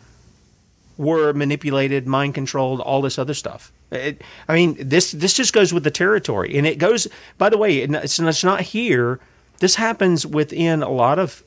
were 0.98 1.34
manipulated, 1.34 2.06
mind 2.06 2.36
controlled, 2.36 2.82
all 2.82 3.02
this 3.02 3.18
other 3.18 3.34
stuff. 3.34 3.72
It, 3.92 4.22
I 4.48 4.56
mean, 4.56 4.76
this 4.80 5.12
this 5.12 5.34
just 5.34 5.54
goes 5.54 5.74
with 5.74 5.84
the 5.84 5.92
territory, 5.92 6.58
and 6.58 6.68
it 6.68 6.78
goes. 6.78 7.08
By 7.38 7.50
the 7.50 7.58
way, 7.58 7.78
it's, 7.78 8.20
it's 8.20 8.44
not 8.44 8.62
here. 8.62 9.20
This 9.60 9.76
happens 9.76 10.26
within 10.26 10.82
a 10.82 10.90
lot 10.90 11.20
of 11.20 11.44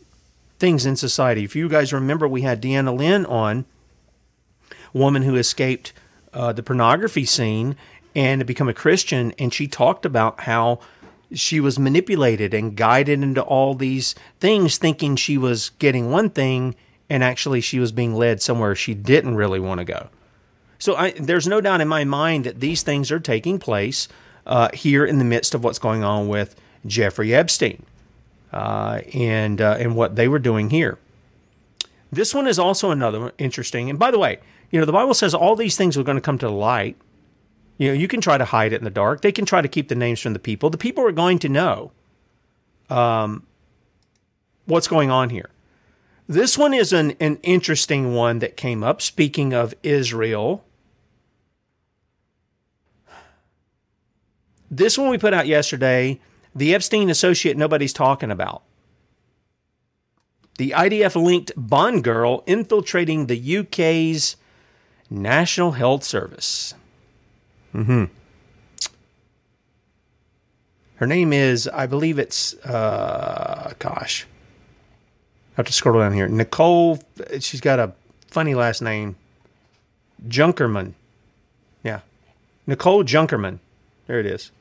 things 0.58 0.86
in 0.86 0.96
society. 0.96 1.44
If 1.44 1.56
you 1.56 1.68
guys 1.68 1.92
remember, 1.92 2.28
we 2.28 2.42
had 2.42 2.62
Deanna 2.62 2.96
Lynn 2.96 3.26
on, 3.26 3.64
woman 4.92 5.22
who 5.22 5.36
escaped 5.36 5.92
uh, 6.32 6.52
the 6.52 6.62
pornography 6.62 7.24
scene 7.24 7.76
and 8.14 8.46
become 8.46 8.68
a 8.68 8.74
Christian. 8.74 9.32
And 9.38 9.52
she 9.52 9.66
talked 9.66 10.04
about 10.04 10.40
how 10.40 10.80
she 11.32 11.60
was 11.60 11.78
manipulated 11.78 12.52
and 12.52 12.76
guided 12.76 13.22
into 13.22 13.42
all 13.42 13.74
these 13.74 14.14
things, 14.38 14.76
thinking 14.76 15.16
she 15.16 15.38
was 15.38 15.70
getting 15.78 16.10
one 16.10 16.28
thing, 16.28 16.74
and 17.08 17.24
actually 17.24 17.62
she 17.62 17.78
was 17.78 17.90
being 17.90 18.14
led 18.14 18.42
somewhere 18.42 18.74
she 18.74 18.94
didn't 18.94 19.36
really 19.36 19.60
want 19.60 19.78
to 19.78 19.84
go. 19.84 20.10
So 20.78 20.94
I, 20.96 21.12
there's 21.12 21.46
no 21.46 21.60
doubt 21.60 21.80
in 21.80 21.88
my 21.88 22.04
mind 22.04 22.44
that 22.44 22.60
these 22.60 22.82
things 22.82 23.10
are 23.10 23.20
taking 23.20 23.58
place 23.58 24.08
uh, 24.46 24.68
here 24.74 25.04
in 25.06 25.18
the 25.18 25.24
midst 25.24 25.54
of 25.54 25.64
what's 25.64 25.78
going 25.78 26.04
on 26.04 26.28
with 26.28 26.54
Jeffrey 26.84 27.34
Epstein 27.34 27.86
uh, 28.52 29.00
and 29.14 29.60
uh, 29.60 29.76
and 29.78 29.96
what 29.96 30.16
they 30.16 30.28
were 30.28 30.38
doing 30.38 30.70
here. 30.70 30.98
This 32.10 32.34
one 32.34 32.46
is 32.46 32.58
also 32.58 32.90
another 32.90 33.20
one 33.20 33.32
interesting. 33.38 33.88
And 33.88 33.98
by 33.98 34.10
the 34.10 34.18
way, 34.18 34.38
you 34.70 34.78
know 34.78 34.86
the 34.86 34.92
Bible 34.92 35.14
says 35.14 35.34
all 35.34 35.56
these 35.56 35.76
things 35.76 35.96
are 35.96 36.02
going 36.02 36.16
to 36.16 36.22
come 36.22 36.38
to 36.38 36.50
light. 36.50 36.96
You 37.78 37.88
know, 37.88 37.94
you 37.94 38.06
can 38.06 38.20
try 38.20 38.38
to 38.38 38.44
hide 38.44 38.72
it 38.72 38.76
in 38.76 38.84
the 38.84 38.90
dark. 38.90 39.22
They 39.22 39.32
can 39.32 39.46
try 39.46 39.62
to 39.62 39.68
keep 39.68 39.88
the 39.88 39.94
names 39.94 40.20
from 40.20 40.34
the 40.34 40.38
people. 40.38 40.70
The 40.70 40.78
people 40.78 41.04
are 41.06 41.12
going 41.12 41.38
to 41.40 41.48
know 41.48 41.92
um, 42.90 43.46
what's 44.66 44.86
going 44.86 45.10
on 45.10 45.30
here. 45.30 45.50
This 46.28 46.56
one 46.56 46.72
is 46.72 46.92
an, 46.92 47.12
an 47.18 47.38
interesting 47.42 48.14
one 48.14 48.38
that 48.38 48.56
came 48.56 48.84
up. 48.84 49.02
Speaking 49.02 49.52
of 49.52 49.74
Israel, 49.82 50.64
this 54.70 54.96
one 54.96 55.08
we 55.08 55.18
put 55.18 55.34
out 55.34 55.46
yesterday 55.46 56.20
the 56.54 56.74
Epstein 56.74 57.10
associate 57.10 57.56
nobody's 57.56 57.92
talking 57.92 58.30
about. 58.30 58.62
The 60.58 60.70
IDF 60.70 61.20
linked 61.20 61.52
Bond 61.56 62.04
girl 62.04 62.42
infiltrating 62.46 63.26
the 63.26 63.58
UK's 63.58 64.36
National 65.10 65.72
Health 65.72 66.04
Service. 66.04 66.74
Mm-hmm. 67.74 68.04
Her 70.96 71.06
name 71.06 71.32
is, 71.32 71.66
I 71.68 71.86
believe 71.86 72.18
it's, 72.18 72.54
uh, 72.64 73.72
gosh, 73.78 74.26
I 75.52 75.54
have 75.56 75.66
to 75.66 75.72
scroll 75.72 75.98
down 75.98 76.12
here. 76.12 76.28
Nicole, 76.28 77.00
she's 77.40 77.60
got 77.60 77.78
a 77.78 77.92
funny 78.28 78.54
last 78.54 78.82
name. 78.82 79.16
Junkerman. 80.28 80.92
Yeah. 81.82 82.00
Nicole 82.66 83.04
Junkerman. 83.04 83.58
There 84.06 84.20
it 84.20 84.26
is. 84.26 84.52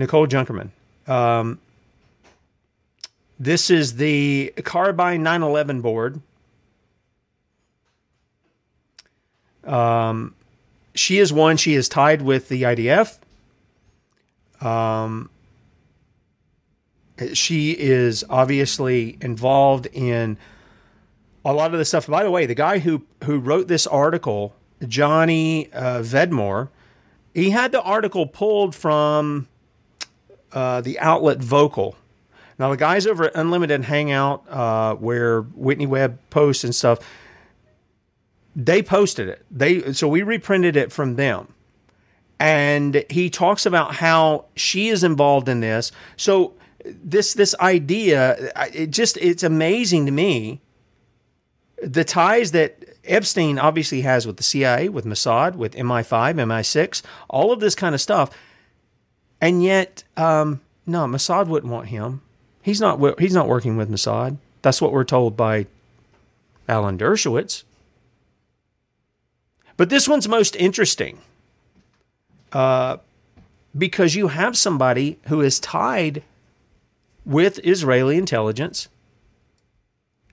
Nicole 0.00 0.26
Junkerman. 0.26 0.70
Um, 1.06 1.60
this 3.38 3.70
is 3.70 3.96
the 3.96 4.52
Carbyne 4.56 5.20
911 5.20 5.80
board. 5.80 6.20
Um, 9.64 10.34
she 10.94 11.18
is 11.18 11.32
one. 11.32 11.56
She 11.56 11.74
is 11.74 11.88
tied 11.88 12.22
with 12.22 12.48
the 12.48 12.62
IDF. 12.62 13.18
Um, 14.60 15.30
she 17.34 17.72
is 17.72 18.24
obviously 18.28 19.18
involved 19.20 19.86
in 19.92 20.38
a 21.44 21.52
lot 21.52 21.72
of 21.72 21.78
the 21.78 21.84
stuff. 21.84 22.06
By 22.06 22.22
the 22.24 22.30
way, 22.30 22.46
the 22.46 22.54
guy 22.54 22.78
who 22.78 23.04
who 23.24 23.38
wrote 23.38 23.68
this 23.68 23.86
article, 23.86 24.54
Johnny 24.86 25.70
uh, 25.72 26.00
Vedmore, 26.00 26.68
he 27.34 27.50
had 27.50 27.72
the 27.72 27.82
article 27.82 28.26
pulled 28.26 28.74
from 28.74 29.46
uh, 30.52 30.80
the 30.80 30.98
outlet 30.98 31.38
Vocal. 31.38 31.96
Now 32.58 32.70
the 32.70 32.76
guys 32.76 33.06
over 33.06 33.24
at 33.24 33.34
Unlimited 33.34 33.84
Hangout, 33.84 34.44
uh, 34.48 34.94
where 34.96 35.42
Whitney 35.42 35.86
Webb 35.86 36.18
posts 36.28 36.64
and 36.64 36.74
stuff, 36.74 36.98
they 38.54 38.82
posted 38.82 39.28
it. 39.28 39.44
They 39.50 39.92
so 39.92 40.08
we 40.08 40.22
reprinted 40.22 40.76
it 40.76 40.92
from 40.92 41.16
them, 41.16 41.54
and 42.38 43.04
he 43.08 43.30
talks 43.30 43.64
about 43.64 43.94
how 43.94 44.46
she 44.56 44.88
is 44.88 45.02
involved 45.02 45.48
in 45.48 45.60
this. 45.60 45.90
So 46.16 46.54
this 46.84 47.34
this 47.34 47.54
idea, 47.60 48.52
it 48.74 48.90
just 48.90 49.16
it's 49.18 49.42
amazing 49.42 50.06
to 50.06 50.12
me. 50.12 50.60
The 51.82 52.04
ties 52.04 52.52
that 52.52 52.84
Epstein 53.04 53.58
obviously 53.58 54.02
has 54.02 54.26
with 54.26 54.36
the 54.36 54.42
CIA, 54.42 54.88
with 54.88 55.06
Mossad, 55.06 55.54
with 55.54 55.74
MI5, 55.74 56.34
MI6, 56.34 57.02
all 57.28 57.52
of 57.52 57.60
this 57.60 57.74
kind 57.74 57.94
of 57.94 58.00
stuff, 58.00 58.30
and 59.40 59.62
yet, 59.62 60.04
um, 60.16 60.60
no, 60.86 61.06
Mossad 61.06 61.46
wouldn't 61.46 61.72
want 61.72 61.88
him. 61.88 62.22
He's 62.62 62.80
not 62.80 63.18
he's 63.18 63.34
not 63.34 63.48
working 63.48 63.76
with 63.76 63.90
Mossad. 63.90 64.36
That's 64.62 64.82
what 64.82 64.92
we're 64.92 65.04
told 65.04 65.36
by 65.36 65.66
Alan 66.68 66.98
Dershowitz. 66.98 67.64
But 69.76 69.88
this 69.88 70.06
one's 70.06 70.28
most 70.28 70.54
interesting 70.56 71.20
uh, 72.52 72.98
because 73.76 74.14
you 74.14 74.28
have 74.28 74.56
somebody 74.56 75.18
who 75.28 75.40
is 75.40 75.58
tied 75.58 76.22
with 77.24 77.60
Israeli 77.64 78.18
intelligence, 78.18 78.88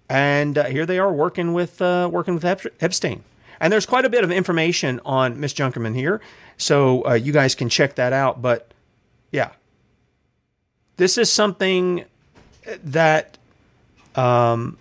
and 0.09 0.57
uh, 0.57 0.65
here 0.65 0.85
they 0.85 0.99
are 0.99 1.13
working 1.13 1.53
with 1.53 1.81
uh, 1.81 2.09
working 2.11 2.33
with 2.33 2.45
Epstein. 2.81 3.23
And 3.59 3.73
there's 3.73 3.85
quite 3.85 4.05
a 4.05 4.09
bit 4.09 4.23
of 4.23 4.31
information 4.31 4.99
on 5.05 5.39
Miss 5.39 5.53
Junkerman 5.53 5.95
here, 5.95 6.21
so 6.57 7.07
uh, 7.07 7.13
you 7.13 7.31
guys 7.31 7.55
can 7.55 7.69
check 7.69 7.95
that 7.95 8.13
out. 8.13 8.41
But 8.41 8.71
yeah, 9.31 9.51
this 10.97 11.17
is 11.17 11.31
something 11.31 12.05
that 12.83 13.37
um, 14.15 14.77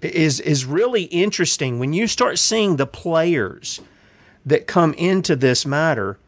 is 0.00 0.40
is 0.40 0.64
really 0.64 1.04
interesting 1.04 1.78
when 1.78 1.92
you 1.92 2.06
start 2.06 2.38
seeing 2.38 2.76
the 2.76 2.86
players 2.86 3.80
that 4.44 4.66
come 4.66 4.94
into 4.94 5.34
this 5.34 5.66
matter 5.66 6.18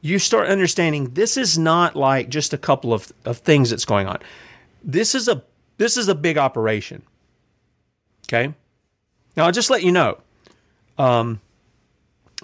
you 0.00 0.18
start 0.18 0.48
understanding 0.48 1.14
this 1.14 1.36
is 1.36 1.58
not 1.58 1.96
like 1.96 2.28
just 2.28 2.52
a 2.52 2.58
couple 2.58 2.92
of, 2.92 3.12
of 3.24 3.38
things 3.38 3.70
that's 3.70 3.84
going 3.84 4.06
on. 4.06 4.18
This 4.82 5.14
is 5.14 5.28
a 5.28 5.42
this 5.76 5.96
is 5.96 6.08
a 6.08 6.14
big 6.14 6.38
operation. 6.38 7.02
Okay. 8.26 8.54
Now 9.36 9.46
I'll 9.46 9.52
just 9.52 9.70
let 9.70 9.82
you 9.82 9.92
know. 9.92 10.18
Um, 10.98 11.40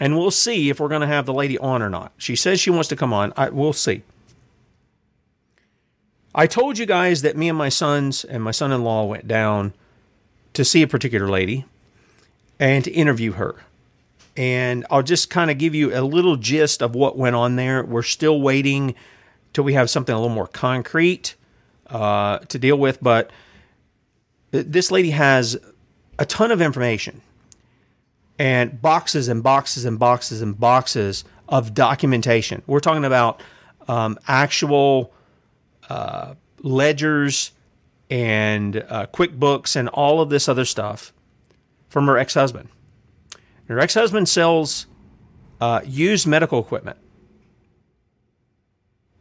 and 0.00 0.16
we'll 0.16 0.30
see 0.30 0.70
if 0.70 0.80
we're 0.80 0.88
going 0.88 1.00
to 1.00 1.06
have 1.06 1.26
the 1.26 1.34
lady 1.34 1.58
on 1.58 1.82
or 1.82 1.90
not. 1.90 2.12
She 2.18 2.36
says 2.36 2.60
she 2.60 2.70
wants 2.70 2.88
to 2.88 2.96
come 2.96 3.12
on. 3.12 3.32
I, 3.36 3.50
we'll 3.50 3.72
see. 3.72 4.02
I 6.34 6.46
told 6.46 6.78
you 6.78 6.86
guys 6.86 7.22
that 7.22 7.36
me 7.36 7.48
and 7.48 7.56
my 7.56 7.68
sons 7.68 8.24
and 8.24 8.42
my 8.42 8.50
son-in-law 8.50 9.04
went 9.04 9.28
down 9.28 9.72
to 10.54 10.64
see 10.64 10.82
a 10.82 10.88
particular 10.88 11.28
lady 11.28 11.64
and 12.58 12.84
to 12.84 12.90
interview 12.90 13.32
her 13.32 13.56
and 14.36 14.84
I'll 14.90 15.02
just 15.02 15.30
kind 15.30 15.50
of 15.50 15.58
give 15.58 15.74
you 15.74 15.96
a 15.96 16.02
little 16.02 16.36
gist 16.36 16.82
of 16.82 16.94
what 16.94 17.16
went 17.16 17.36
on 17.36 17.56
there. 17.56 17.84
We're 17.84 18.02
still 18.02 18.40
waiting 18.40 18.94
till 19.52 19.64
we 19.64 19.74
have 19.74 19.88
something 19.90 20.14
a 20.14 20.18
little 20.18 20.34
more 20.34 20.48
concrete 20.48 21.36
uh, 21.86 22.38
to 22.38 22.58
deal 22.58 22.76
with, 22.76 22.98
but 23.00 23.30
this 24.50 24.90
lady 24.90 25.10
has 25.10 25.56
a 26.18 26.26
ton 26.26 26.50
of 26.50 26.60
information 26.60 27.22
and 28.38 28.80
boxes 28.80 29.28
and 29.28 29.42
boxes 29.42 29.84
and 29.84 29.98
boxes 29.98 30.42
and 30.42 30.58
boxes 30.58 31.24
of 31.48 31.74
documentation. 31.74 32.62
We're 32.66 32.80
talking 32.80 33.04
about 33.04 33.42
um, 33.86 34.18
actual 34.26 35.12
uh, 35.88 36.34
ledgers 36.62 37.52
and 38.10 38.76
uh, 38.76 39.06
QuickBooks 39.12 39.76
and 39.76 39.88
all 39.88 40.20
of 40.20 40.30
this 40.30 40.48
other 40.48 40.64
stuff 40.64 41.12
from 41.88 42.06
her 42.06 42.18
ex 42.18 42.34
husband. 42.34 42.68
Her 43.68 43.78
ex 43.78 43.94
husband 43.94 44.28
sells 44.28 44.86
uh, 45.60 45.80
used 45.84 46.26
medical 46.26 46.58
equipment. 46.58 46.98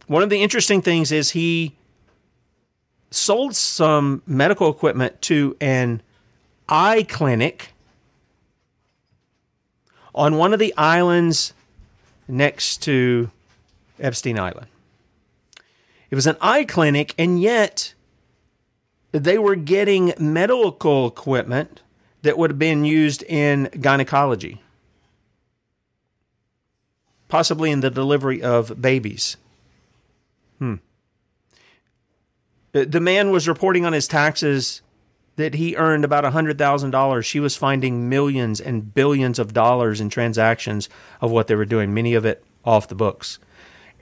One 0.08 0.24
of 0.24 0.30
the 0.30 0.42
interesting 0.42 0.82
things 0.82 1.12
is 1.12 1.32
he 1.32 1.76
sold 3.12 3.56
some 3.56 4.22
medical 4.26 4.70
equipment 4.70 5.22
to 5.22 5.56
an 5.62 6.02
eye 6.68 7.04
clinic 7.04 7.73
on 10.16 10.38
one 10.38 10.54
of 10.54 10.60
the 10.60 10.74
islands 10.78 11.54
next 12.28 12.82
to 12.84 13.32
Epstein 14.00 14.40
Island. 14.40 14.68
It 16.10 16.16
was 16.16 16.28
an 16.28 16.38
eye 16.42 16.64
clinic, 16.64 17.16
and 17.18 17.42
yet 17.42 17.94
they 19.12 19.38
were 19.38 19.56
getting 19.56 20.14
medical 20.20 21.08
equipment 21.08 21.82
that 22.22 22.38
would 22.38 22.52
have 22.52 22.60
been 22.60 22.86
used 22.86 23.24
in 23.24 23.70
gynecology, 23.82 24.62
possibly 27.30 27.72
in 27.72 27.80
the 27.80 27.90
delivery 27.90 28.44
of 28.44 28.80
babies. 28.80 29.38
Hmm. 30.60 30.76
The 32.74 33.02
man 33.02 33.32
was 33.32 33.48
reporting 33.48 33.86
on 33.86 33.94
his 33.94 34.08
taxes 34.08 34.83
that 35.36 35.56
he 35.56 35.76
earned 35.76 36.06
about 36.06 36.24
$100,000. 36.24 37.26
She 37.26 37.40
was 37.40 37.56
finding 37.56 38.10
millions 38.10 38.62
and 38.62 38.94
billions 38.94 39.40
of 39.40 39.54
dollars 39.54 40.00
in 40.00 40.10
transactions 40.10 40.90
of 41.22 41.32
what 41.32 41.48
they 41.48 41.56
were 41.56 41.66
doing, 41.66 41.94
many 41.94 42.14
of 42.14 42.26
it 42.26 42.44
off 42.64 42.88
the 42.88 42.96
books. 42.96 43.40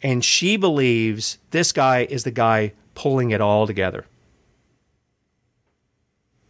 And 0.04 0.26
she 0.26 0.58
believes 0.58 1.38
this 1.52 1.72
guy 1.72 2.06
is 2.10 2.24
the 2.24 2.32
guy 2.32 2.74
pulling 2.96 3.32
it 3.32 3.42
all 3.42 3.66
together. 3.68 4.06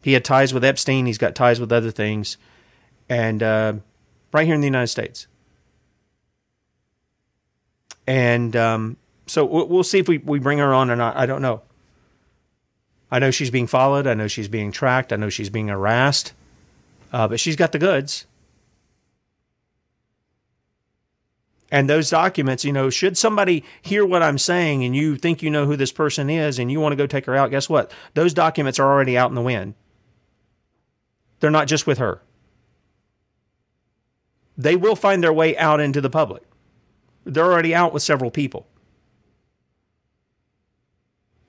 He 0.03 0.13
had 0.13 0.25
ties 0.25 0.53
with 0.53 0.63
Epstein. 0.63 1.05
He's 1.05 1.17
got 1.17 1.35
ties 1.35 1.59
with 1.59 1.71
other 1.71 1.91
things, 1.91 2.37
and 3.07 3.43
uh, 3.43 3.73
right 4.33 4.45
here 4.45 4.55
in 4.55 4.61
the 4.61 4.67
United 4.67 4.87
States. 4.87 5.27
And 8.07 8.55
um, 8.55 8.97
so 9.27 9.45
we'll, 9.45 9.83
see 9.83 9.99
if 9.99 10.07
we, 10.07 10.17
we 10.17 10.39
bring 10.39 10.57
her 10.57 10.73
on 10.73 10.89
or 10.89 10.95
not. 10.95 11.15
I 11.15 11.25
don't 11.25 11.41
know. 11.41 11.61
I 13.11 13.19
know 13.19 13.29
she's 13.29 13.51
being 13.51 13.67
followed. 13.67 14.07
I 14.07 14.13
know 14.13 14.27
she's 14.27 14.47
being 14.47 14.71
tracked. 14.71 15.11
I 15.11 15.17
know 15.17 15.29
she's 15.29 15.49
being 15.49 15.67
harassed. 15.67 16.33
Uh, 17.11 17.27
but 17.27 17.39
she's 17.39 17.57
got 17.57 17.73
the 17.73 17.79
goods. 17.79 18.25
And 21.69 21.89
those 21.89 22.09
documents, 22.09 22.65
you 22.65 22.73
know, 22.73 22.89
should 22.89 23.17
somebody 23.17 23.63
hear 23.81 24.05
what 24.05 24.21
I'm 24.21 24.37
saying 24.37 24.83
and 24.83 24.95
you 24.95 25.15
think 25.15 25.41
you 25.41 25.49
know 25.49 25.65
who 25.65 25.77
this 25.77 25.91
person 25.91 26.29
is 26.29 26.59
and 26.59 26.71
you 26.71 26.79
want 26.81 26.91
to 26.91 26.97
go 26.97 27.07
take 27.07 27.25
her 27.25 27.35
out, 27.35 27.49
guess 27.49 27.69
what? 27.69 27.91
Those 28.13 28.33
documents 28.33 28.77
are 28.77 28.91
already 28.91 29.17
out 29.17 29.29
in 29.29 29.35
the 29.35 29.41
wind. 29.41 29.75
They're 31.39 31.49
not 31.49 31.67
just 31.67 31.87
with 31.87 31.97
her. 31.97 32.21
They 34.57 34.75
will 34.75 34.97
find 34.97 35.23
their 35.23 35.33
way 35.33 35.57
out 35.57 35.79
into 35.79 36.01
the 36.01 36.09
public. 36.09 36.43
They're 37.23 37.51
already 37.51 37.73
out 37.73 37.93
with 37.93 38.03
several 38.03 38.31
people. 38.31 38.67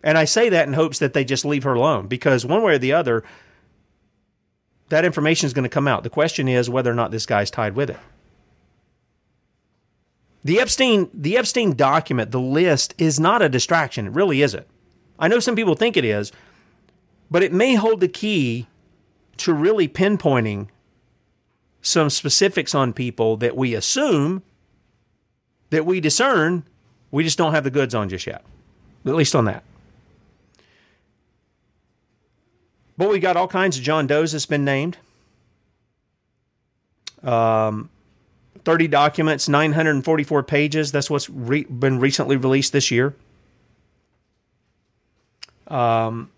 And 0.02 0.18
I 0.18 0.24
say 0.24 0.48
that 0.48 0.66
in 0.66 0.74
hopes 0.74 0.98
that 0.98 1.12
they 1.12 1.24
just 1.24 1.44
leave 1.44 1.62
her 1.62 1.74
alone 1.74 2.08
because 2.08 2.44
one 2.44 2.62
way 2.62 2.74
or 2.74 2.78
the 2.78 2.92
other, 2.92 3.22
that 4.88 5.04
information 5.04 5.46
is 5.46 5.52
going 5.52 5.62
to 5.62 5.68
come 5.68 5.86
out. 5.86 6.02
The 6.02 6.10
question 6.10 6.48
is 6.48 6.68
whether 6.68 6.90
or 6.90 6.94
not 6.94 7.10
this 7.10 7.26
guy's 7.26 7.50
tied 7.50 7.74
with 7.74 7.90
it. 7.90 7.98
The 10.44 10.58
Epstein, 10.58 11.08
the 11.14 11.36
Epstein 11.38 11.76
document, 11.76 12.32
the 12.32 12.40
list 12.40 12.94
is 12.98 13.20
not 13.20 13.42
a 13.42 13.48
distraction. 13.48 14.08
It 14.08 14.12
really 14.12 14.42
isn't. 14.42 14.66
I 15.18 15.28
know 15.28 15.38
some 15.38 15.54
people 15.54 15.76
think 15.76 15.96
it 15.96 16.04
is, 16.04 16.32
but 17.30 17.44
it 17.44 17.52
may 17.52 17.76
hold 17.76 18.00
the 18.00 18.08
key 18.08 18.66
to 19.38 19.54
really 19.54 19.88
pinpointing 19.88 20.68
some 21.80 22.10
specifics 22.10 22.74
on 22.74 22.92
people 22.92 23.36
that 23.36 23.56
we 23.56 23.74
assume, 23.74 24.42
that 25.70 25.86
we 25.86 26.00
discern, 26.00 26.64
we 27.10 27.22
just 27.22 27.38
don't 27.38 27.54
have 27.54 27.64
the 27.64 27.70
goods 27.70 27.94
on 27.94 28.08
just 28.08 28.26
yet. 28.26 28.44
At 29.06 29.14
least 29.14 29.34
on 29.34 29.44
that. 29.44 29.62
But 33.02 33.10
we 33.10 33.18
got 33.18 33.36
all 33.36 33.48
kinds 33.48 33.76
of 33.76 33.82
John 33.82 34.06
Doe's 34.06 34.30
that's 34.30 34.46
been 34.46 34.64
named. 34.64 34.96
Um, 37.24 37.90
30 38.64 38.86
documents, 38.86 39.48
944 39.48 40.44
pages. 40.44 40.92
That's 40.92 41.10
what's 41.10 41.28
re- 41.28 41.64
been 41.64 41.98
recently 41.98 42.36
released 42.36 42.72
this 42.72 42.92
year. 42.92 43.16
Um, 45.66 46.30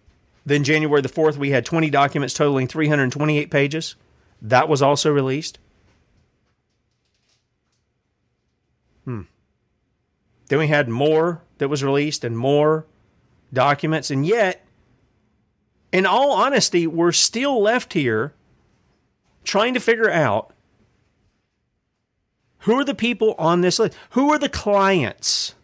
then 0.46 0.64
January 0.64 1.02
the 1.02 1.10
4th, 1.10 1.36
we 1.36 1.50
had 1.50 1.66
20 1.66 1.90
documents 1.90 2.32
totaling 2.32 2.66
328 2.66 3.50
pages. 3.50 3.94
That 4.40 4.66
was 4.66 4.80
also 4.80 5.12
released. 5.12 5.58
Hmm. 9.04 9.24
Then 10.48 10.60
we 10.60 10.68
had 10.68 10.88
more 10.88 11.42
that 11.58 11.68
was 11.68 11.84
released 11.84 12.24
and 12.24 12.38
more 12.38 12.86
documents. 13.52 14.10
And 14.10 14.24
yet, 14.24 14.63
in 15.94 16.06
all 16.06 16.32
honesty, 16.32 16.88
we're 16.88 17.12
still 17.12 17.62
left 17.62 17.92
here 17.92 18.32
trying 19.44 19.74
to 19.74 19.80
figure 19.80 20.10
out 20.10 20.52
who 22.58 22.74
are 22.74 22.84
the 22.84 22.96
people 22.96 23.36
on 23.38 23.60
this 23.60 23.78
list? 23.78 23.96
Who 24.10 24.32
are 24.32 24.38
the 24.38 24.48
clients? 24.48 25.54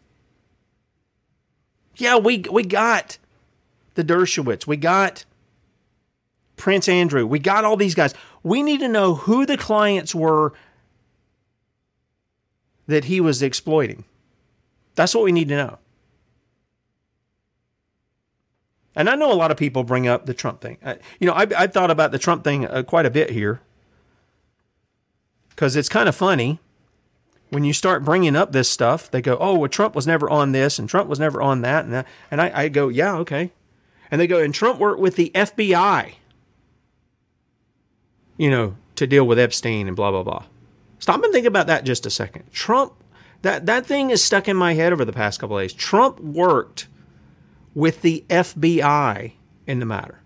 Yeah, 1.96 2.16
we 2.16 2.44
we 2.48 2.62
got 2.62 3.18
the 3.94 4.04
Dershowitz. 4.04 4.68
We 4.68 4.76
got 4.76 5.24
Prince 6.56 6.88
Andrew. 6.88 7.26
We 7.26 7.40
got 7.40 7.64
all 7.64 7.76
these 7.76 7.96
guys. 7.96 8.14
We 8.44 8.62
need 8.62 8.78
to 8.80 8.88
know 8.88 9.16
who 9.16 9.44
the 9.44 9.56
clients 9.56 10.14
were 10.14 10.52
that 12.86 13.06
he 13.06 13.20
was 13.20 13.42
exploiting. 13.42 14.04
That's 14.94 15.12
what 15.12 15.24
we 15.24 15.32
need 15.32 15.48
to 15.48 15.56
know. 15.56 15.78
And 18.96 19.08
I 19.08 19.14
know 19.14 19.32
a 19.32 19.34
lot 19.34 19.50
of 19.50 19.56
people 19.56 19.84
bring 19.84 20.08
up 20.08 20.26
the 20.26 20.34
Trump 20.34 20.60
thing. 20.60 20.78
I, 20.84 20.98
you 21.20 21.26
know, 21.26 21.34
I've, 21.34 21.52
I've, 21.54 21.72
thought 21.72 21.90
about 21.90 22.10
the 22.10 22.18
Trump 22.18 22.42
thing 22.42 22.66
uh, 22.66 22.82
quite 22.82 23.06
a 23.06 23.10
bit 23.10 23.30
here 23.30 23.60
because 25.50 25.76
it's 25.76 25.88
kind 25.88 26.08
of 26.08 26.16
funny 26.16 26.58
when 27.50 27.64
you 27.64 27.72
start 27.72 28.04
bringing 28.04 28.34
up 28.34 28.52
this 28.52 28.68
stuff, 28.70 29.10
they 29.10 29.20
go, 29.20 29.36
"Oh, 29.38 29.58
well, 29.58 29.68
Trump 29.68 29.94
was 29.94 30.06
never 30.06 30.30
on 30.30 30.52
this, 30.52 30.78
and 30.78 30.88
Trump 30.88 31.08
was 31.08 31.20
never 31.20 31.42
on 31.42 31.60
that," 31.62 31.84
and 31.84 31.92
that. 31.92 32.06
and 32.30 32.40
I, 32.40 32.62
I 32.62 32.68
go, 32.68 32.88
"Yeah, 32.88 33.14
okay," 33.16 33.52
and 34.10 34.20
they 34.20 34.26
go, 34.26 34.38
"And 34.38 34.54
Trump 34.54 34.78
worked 34.78 35.00
with 35.00 35.16
the 35.16 35.30
FBI, 35.34 36.14
you 38.36 38.50
know, 38.50 38.76
to 38.96 39.06
deal 39.06 39.26
with 39.26 39.38
Epstein 39.38 39.86
and 39.86 39.96
blah 39.96 40.10
blah 40.10 40.22
blah." 40.22 40.44
Stop 40.98 41.22
and 41.22 41.32
think 41.32 41.46
about 41.46 41.66
that 41.66 41.84
just 41.84 42.06
a 42.06 42.10
second. 42.10 42.44
Trump, 42.52 42.92
that 43.42 43.66
that 43.66 43.84
thing 43.84 44.10
is 44.10 44.22
stuck 44.22 44.48
in 44.48 44.56
my 44.56 44.74
head 44.74 44.92
over 44.92 45.04
the 45.04 45.12
past 45.12 45.40
couple 45.40 45.58
days. 45.58 45.72
Trump 45.72 46.20
worked 46.20 46.86
with 47.74 48.02
the 48.02 48.24
FBI 48.28 49.32
in 49.66 49.80
the 49.80 49.86
matter. 49.86 50.20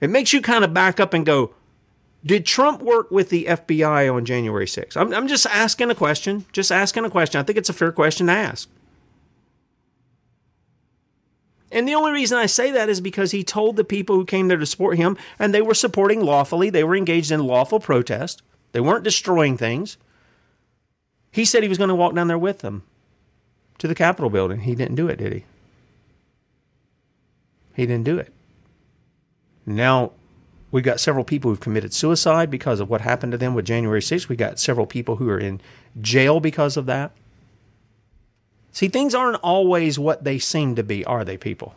It 0.00 0.10
makes 0.10 0.32
you 0.32 0.42
kind 0.42 0.64
of 0.64 0.74
back 0.74 1.00
up 1.00 1.14
and 1.14 1.24
go, 1.24 1.54
did 2.24 2.44
Trump 2.44 2.82
work 2.82 3.10
with 3.10 3.30
the 3.30 3.46
FBI 3.46 4.12
on 4.12 4.24
January 4.24 4.66
6th? 4.66 4.96
I'm, 4.96 5.14
I'm 5.14 5.28
just 5.28 5.46
asking 5.46 5.90
a 5.90 5.94
question. 5.94 6.44
Just 6.52 6.70
asking 6.70 7.04
a 7.04 7.10
question. 7.10 7.40
I 7.40 7.44
think 7.44 7.56
it's 7.56 7.68
a 7.68 7.74
fair 7.74 7.92
question 7.92 8.26
to 8.26 8.32
ask. 8.32 8.68
And 11.72 11.88
the 11.88 11.94
only 11.94 12.12
reason 12.12 12.38
I 12.38 12.46
say 12.46 12.70
that 12.70 12.88
is 12.88 13.00
because 13.00 13.32
he 13.32 13.42
told 13.42 13.76
the 13.76 13.84
people 13.84 14.16
who 14.16 14.24
came 14.24 14.48
there 14.48 14.56
to 14.58 14.66
support 14.66 14.96
him, 14.96 15.16
and 15.38 15.52
they 15.52 15.62
were 15.62 15.74
supporting 15.74 16.20
lawfully, 16.20 16.70
they 16.70 16.84
were 16.84 16.96
engaged 16.96 17.30
in 17.30 17.46
lawful 17.46 17.80
protest, 17.80 18.42
they 18.72 18.80
weren't 18.80 19.04
destroying 19.04 19.56
things. 19.56 19.96
He 21.32 21.44
said 21.44 21.62
he 21.62 21.68
was 21.68 21.78
going 21.78 21.88
to 21.88 21.94
walk 21.94 22.14
down 22.14 22.28
there 22.28 22.38
with 22.38 22.60
them 22.60 22.82
to 23.78 23.88
the 23.88 23.94
Capitol 23.94 24.30
building. 24.30 24.60
He 24.60 24.74
didn't 24.74 24.94
do 24.94 25.08
it, 25.08 25.16
did 25.16 25.32
he? 25.32 25.44
He 27.74 27.86
didn't 27.86 28.04
do 28.04 28.18
it. 28.18 28.32
Now, 29.66 30.12
we 30.70 30.82
got 30.82 31.00
several 31.00 31.24
people 31.24 31.50
who've 31.50 31.60
committed 31.60 31.92
suicide 31.92 32.50
because 32.50 32.80
of 32.80 32.88
what 32.88 33.00
happened 33.00 33.32
to 33.32 33.38
them 33.38 33.54
with 33.54 33.64
January 33.64 34.00
6th. 34.00 34.28
We 34.28 34.36
got 34.36 34.58
several 34.58 34.86
people 34.86 35.16
who 35.16 35.28
are 35.28 35.38
in 35.38 35.60
jail 36.00 36.40
because 36.40 36.76
of 36.76 36.86
that. 36.86 37.12
See, 38.72 38.88
things 38.88 39.14
aren't 39.14 39.42
always 39.42 39.98
what 39.98 40.24
they 40.24 40.38
seem 40.38 40.74
to 40.74 40.82
be, 40.82 41.04
are 41.04 41.24
they, 41.24 41.36
people? 41.36 41.74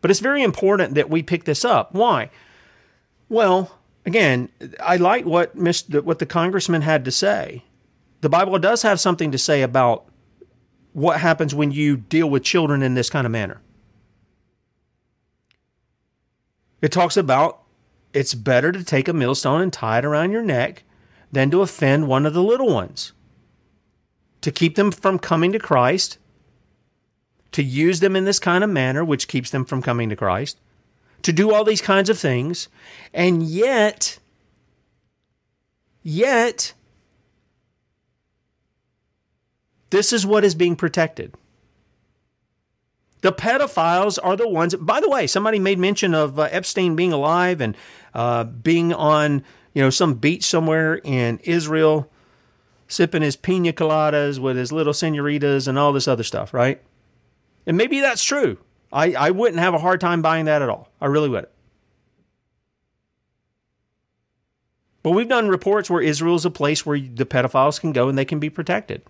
But 0.00 0.10
it's 0.10 0.20
very 0.20 0.42
important 0.42 0.94
that 0.94 1.08
we 1.08 1.22
pick 1.22 1.44
this 1.44 1.64
up. 1.64 1.94
Why? 1.94 2.28
Well, 3.30 3.78
again, 4.04 4.50
I 4.78 4.96
like 4.96 5.24
what 5.24 5.56
Mr. 5.56 6.04
what 6.04 6.18
the 6.18 6.26
congressman 6.26 6.82
had 6.82 7.04
to 7.06 7.10
say. 7.10 7.64
The 8.20 8.28
Bible 8.28 8.58
does 8.58 8.82
have 8.82 9.00
something 9.00 9.32
to 9.32 9.38
say 9.38 9.62
about 9.62 10.04
what 10.94 11.20
happens 11.20 11.54
when 11.54 11.72
you 11.72 11.98
deal 11.98 12.30
with 12.30 12.42
children 12.42 12.82
in 12.82 12.94
this 12.94 13.10
kind 13.10 13.26
of 13.26 13.32
manner. 13.32 13.60
It 16.80 16.92
talks 16.92 17.16
about 17.16 17.60
it's 18.12 18.32
better 18.34 18.70
to 18.70 18.84
take 18.84 19.08
a 19.08 19.12
millstone 19.12 19.60
and 19.60 19.72
tie 19.72 19.98
it 19.98 20.04
around 20.04 20.30
your 20.30 20.42
neck 20.42 20.84
than 21.32 21.50
to 21.50 21.62
offend 21.62 22.06
one 22.06 22.24
of 22.24 22.32
the 22.32 22.42
little 22.42 22.72
ones. 22.72 23.12
To 24.42 24.52
keep 24.52 24.76
them 24.76 24.92
from 24.92 25.18
coming 25.18 25.50
to 25.52 25.58
Christ, 25.58 26.18
to 27.50 27.62
use 27.62 28.00
them 28.00 28.14
in 28.14 28.24
this 28.24 28.38
kind 28.38 28.62
of 28.62 28.70
manner, 28.70 29.04
which 29.04 29.26
keeps 29.26 29.50
them 29.50 29.64
from 29.64 29.82
coming 29.82 30.08
to 30.10 30.16
Christ, 30.16 30.58
to 31.22 31.32
do 31.32 31.52
all 31.52 31.64
these 31.64 31.80
kinds 31.80 32.08
of 32.08 32.18
things, 32.18 32.68
and 33.12 33.42
yet, 33.42 34.18
yet, 36.02 36.74
this 39.94 40.12
is 40.12 40.26
what 40.26 40.44
is 40.44 40.56
being 40.56 40.74
protected. 40.74 41.32
The 43.20 43.32
pedophiles 43.32 44.18
are 44.22 44.36
the 44.36 44.48
ones. 44.48 44.74
By 44.74 45.00
the 45.00 45.08
way, 45.08 45.28
somebody 45.28 45.60
made 45.60 45.78
mention 45.78 46.14
of 46.14 46.36
uh, 46.36 46.48
Epstein 46.50 46.96
being 46.96 47.12
alive 47.12 47.60
and 47.60 47.76
uh, 48.12 48.42
being 48.42 48.92
on, 48.92 49.44
you 49.72 49.80
know, 49.80 49.90
some 49.90 50.14
beach 50.14 50.42
somewhere 50.42 50.96
in 50.96 51.38
Israel, 51.44 52.10
sipping 52.88 53.22
his 53.22 53.36
pina 53.36 53.72
coladas 53.72 54.40
with 54.40 54.56
his 54.56 54.72
little 54.72 54.92
senoritas 54.92 55.68
and 55.68 55.78
all 55.78 55.92
this 55.92 56.08
other 56.08 56.24
stuff, 56.24 56.52
right? 56.52 56.82
And 57.64 57.76
maybe 57.76 58.00
that's 58.00 58.24
true. 58.24 58.58
I, 58.92 59.12
I 59.12 59.30
wouldn't 59.30 59.60
have 59.60 59.74
a 59.74 59.78
hard 59.78 60.00
time 60.00 60.22
buying 60.22 60.46
that 60.46 60.60
at 60.60 60.68
all. 60.68 60.88
I 61.00 61.06
really 61.06 61.28
wouldn't. 61.28 61.50
But 65.04 65.12
we've 65.12 65.28
done 65.28 65.48
reports 65.48 65.88
where 65.88 66.02
Israel 66.02 66.34
is 66.34 66.44
a 66.44 66.50
place 66.50 66.84
where 66.84 66.98
the 66.98 67.26
pedophiles 67.26 67.80
can 67.80 67.92
go 67.92 68.08
and 68.08 68.18
they 68.18 68.24
can 68.24 68.40
be 68.40 68.50
protected. 68.50 69.02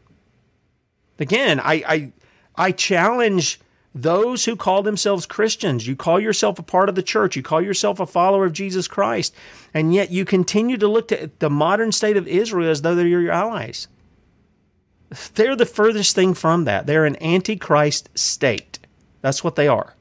Again, 1.18 1.60
I 1.60 1.74
I, 1.86 2.12
I 2.56 2.72
challenge 2.72 3.60
those 3.94 4.44
who 4.44 4.56
call 4.56 4.82
themselves 4.82 5.24
Christians, 5.24 5.86
you 5.86 5.94
call 5.94 6.18
yourself 6.18 6.58
a 6.58 6.64
part 6.64 6.88
of 6.88 6.96
the 6.96 7.02
church, 7.02 7.36
you 7.36 7.42
call 7.42 7.62
yourself 7.62 8.00
a 8.00 8.06
follower 8.06 8.44
of 8.44 8.52
Jesus 8.52 8.88
Christ, 8.88 9.32
and 9.72 9.94
yet 9.94 10.10
you 10.10 10.24
continue 10.24 10.76
to 10.78 10.88
look 10.88 11.08
to 11.08 11.30
the 11.38 11.50
modern 11.50 11.92
state 11.92 12.16
of 12.16 12.26
Israel 12.26 12.70
as 12.70 12.82
though 12.82 12.96
they're 12.96 13.06
your 13.06 13.30
allies. 13.30 13.86
They're 15.34 15.54
the 15.54 15.64
furthest 15.64 16.16
thing 16.16 16.34
from 16.34 16.64
that. 16.64 16.86
They're 16.86 17.04
an 17.06 17.22
antichrist 17.22 18.08
state. 18.18 18.80
That's 19.20 19.44
what 19.44 19.54
they 19.54 19.68
are. 19.68 19.94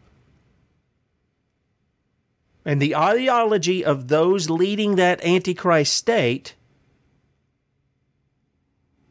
and 2.65 2.81
the 2.81 2.95
ideology 2.95 3.83
of 3.83 4.07
those 4.07 4.49
leading 4.49 4.95
that 4.95 5.23
Antichrist 5.23 5.93
state 5.93 6.55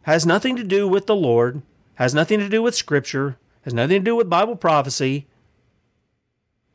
has 0.03 0.27
nothing 0.27 0.57
to 0.57 0.65
do 0.65 0.89
with 0.89 1.07
the 1.07 1.15
Lord, 1.15 1.63
has 1.97 2.15
nothing 2.15 2.39
to 2.41 2.49
do 2.49 2.63
with 2.63 2.75
Scripture, 2.75 3.37
has 3.63 3.75
nothing 3.75 4.01
to 4.01 4.05
do 4.05 4.17
with 4.17 4.31
Bible 4.31 4.57
prophecy. 4.57 5.27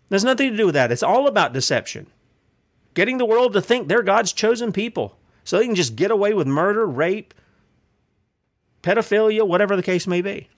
There's 0.10 0.24
nothing 0.24 0.52
to 0.52 0.58
do 0.58 0.66
with 0.68 0.76
that. 0.76 0.92
It's 0.92 1.04
all 1.04 1.28
about 1.28 1.54
deception. 1.54 2.08
Getting 2.94 3.18
the 3.18 3.26
world 3.26 3.54
to 3.54 3.62
think 3.62 3.88
they're 3.88 4.04
God's 4.04 4.34
chosen 4.34 4.72
people 4.72 5.18
so 5.44 5.58
they 5.58 5.66
can 5.66 5.76
just 5.76 5.96
get 5.96 6.12
away 6.12 6.34
with 6.34 6.48
murder, 6.48 6.86
rape, 6.86 7.34
pedophilia, 8.84 9.46
whatever 9.46 9.76
the 9.76 9.84
case 9.84 10.08
may 10.08 10.22
be. 10.22 10.50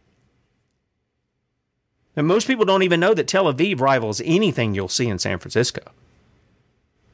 And 2.16 2.28
most 2.28 2.47
people 2.47 2.66
don't 2.66 2.84
even 2.84 2.99
know 2.99 3.14
that 3.14 3.28
Tel 3.28 3.51
Aviv 3.51 3.80
rivals 3.80 4.22
anything 4.26 4.76
you'll 4.76 4.88
see 4.88 5.07
in 5.07 5.20
San 5.20 5.39
Francisco. 5.39 5.82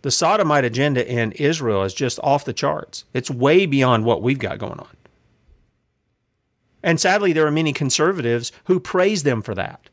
The 0.01 0.11
sodomite 0.11 0.65
agenda 0.65 1.07
in 1.07 1.31
Israel 1.33 1.83
is 1.83 1.93
just 1.93 2.19
off 2.23 2.45
the 2.45 2.53
charts. 2.53 3.05
It's 3.13 3.29
way 3.29 3.65
beyond 3.65 4.05
what 4.05 4.21
we've 4.21 4.39
got 4.39 4.59
going 4.59 4.79
on. 4.79 4.95
And 6.85 6.99
sadly, 6.99 7.33
there 7.33 7.47
are 7.47 7.51
many 7.51 7.73
conservatives 7.73 8.51
who 8.65 8.79
praise 8.79 9.23
them 9.23 9.41
for 9.41 9.55
that. 9.55 9.89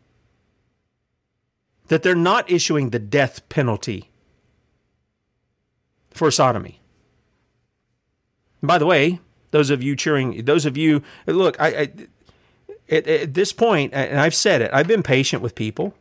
That 1.88 2.03
they're 2.03 2.14
not 2.14 2.51
issuing 2.51 2.90
the 2.90 2.99
death 2.99 3.49
penalty 3.49 4.11
for 6.11 6.30
sodomy. 6.30 6.80
by 8.62 8.76
the 8.76 8.84
way, 8.84 9.20
those 9.53 9.70
of 9.70 9.82
you 9.82 9.97
cheering, 9.97 10.45
those 10.45 10.66
of 10.66 10.76
you, 10.76 11.03
look, 11.26 11.59
I, 11.59 11.68
I 11.68 11.93
at, 12.90 13.07
at 13.07 13.34
this 13.34 13.55
point, 13.55 13.95
and 13.95 14.20
I've 14.20 14.34
said 14.34 14.61
it, 14.61 14.70
I've 14.74 14.86
been 14.86 15.03
patient 15.03 15.43
with 15.43 15.55
people. 15.55 15.95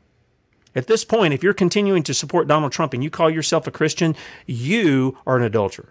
At 0.75 0.87
this 0.87 1.05
point, 1.05 1.33
if 1.33 1.41
you're 1.41 1.53
continuing 1.53 2.03
to 2.03 2.13
support 2.13 2.49
Donald 2.49 2.73
Trump 2.73 2.93
and 2.93 3.01
you 3.01 3.09
call 3.09 3.29
yourself 3.29 3.65
a 3.65 3.71
Christian, 3.71 4.13
you 4.45 5.17
are 5.25 5.37
an 5.37 5.43
adulterer. 5.43 5.89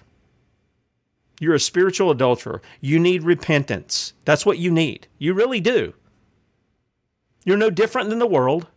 You're 1.41 1.55
a 1.55 1.61
spiritual 1.61 2.11
adulterer. 2.11 2.61
You 2.80 3.01
need 3.01 3.24
repentance. 3.24 4.12
That's 4.24 4.47
what 4.47 4.59
you 4.59 4.70
need. 4.70 5.09
You 5.18 5.32
really 5.34 5.59
do. 5.59 5.95
You're 7.45 7.57
no 7.57 7.70
different 7.70 8.11
than 8.11 8.18
the 8.18 8.26
world 8.26 8.68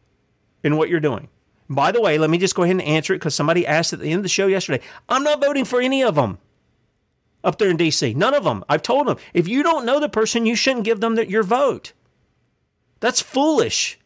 in 0.64 0.78
what 0.78 0.90
you're 0.90 1.02
doing. 1.02 1.28
By 1.70 1.92
the 1.92 2.02
way, 2.02 2.18
let 2.18 2.30
me 2.30 2.38
just 2.38 2.56
go 2.56 2.64
ahead 2.64 2.78
and 2.78 2.82
answer 2.82 3.14
it 3.14 3.18
because 3.18 3.36
somebody 3.36 3.68
asked 3.68 3.92
at 3.92 4.00
the 4.00 4.10
end 4.10 4.20
of 4.20 4.24
the 4.24 4.30
show 4.30 4.48
yesterday. 4.48 4.84
I'm 5.10 5.24
not 5.24 5.42
voting 5.42 5.66
for 5.66 5.82
any 5.82 6.04
of 6.04 6.16
them 6.16 6.38
up 7.44 7.58
there 7.58 7.70
in 7.70 7.76
D.C. 7.76 8.14
None 8.14 8.34
of 8.34 8.46
them. 8.46 8.64
I've 8.70 8.82
told 8.82 9.08
them 9.08 9.18
if 9.34 9.46
you 9.48 9.62
don't 9.62 9.86
know 9.86 10.00
the 10.00 10.08
person, 10.08 10.46
you 10.46 10.56
shouldn't 10.56 10.86
give 10.86 11.02
them 11.02 11.16
the, 11.16 11.30
your 11.30 11.44
vote. 11.44 11.92
That's 13.02 13.22
foolish. 13.22 14.00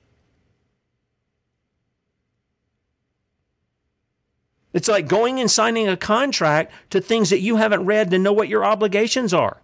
It's 4.77 4.87
like 4.87 5.07
going 5.07 5.39
and 5.39 5.49
signing 5.49 5.87
a 5.87 5.97
contract 5.97 6.71
to 6.91 7.01
things 7.01 7.31
that 7.31 7.39
you 7.39 7.55
haven't 7.55 7.85
read 7.85 8.11
to 8.11 8.19
know 8.19 8.31
what 8.31 8.47
your 8.47 8.63
obligations 8.63 9.33
are. 9.33 9.57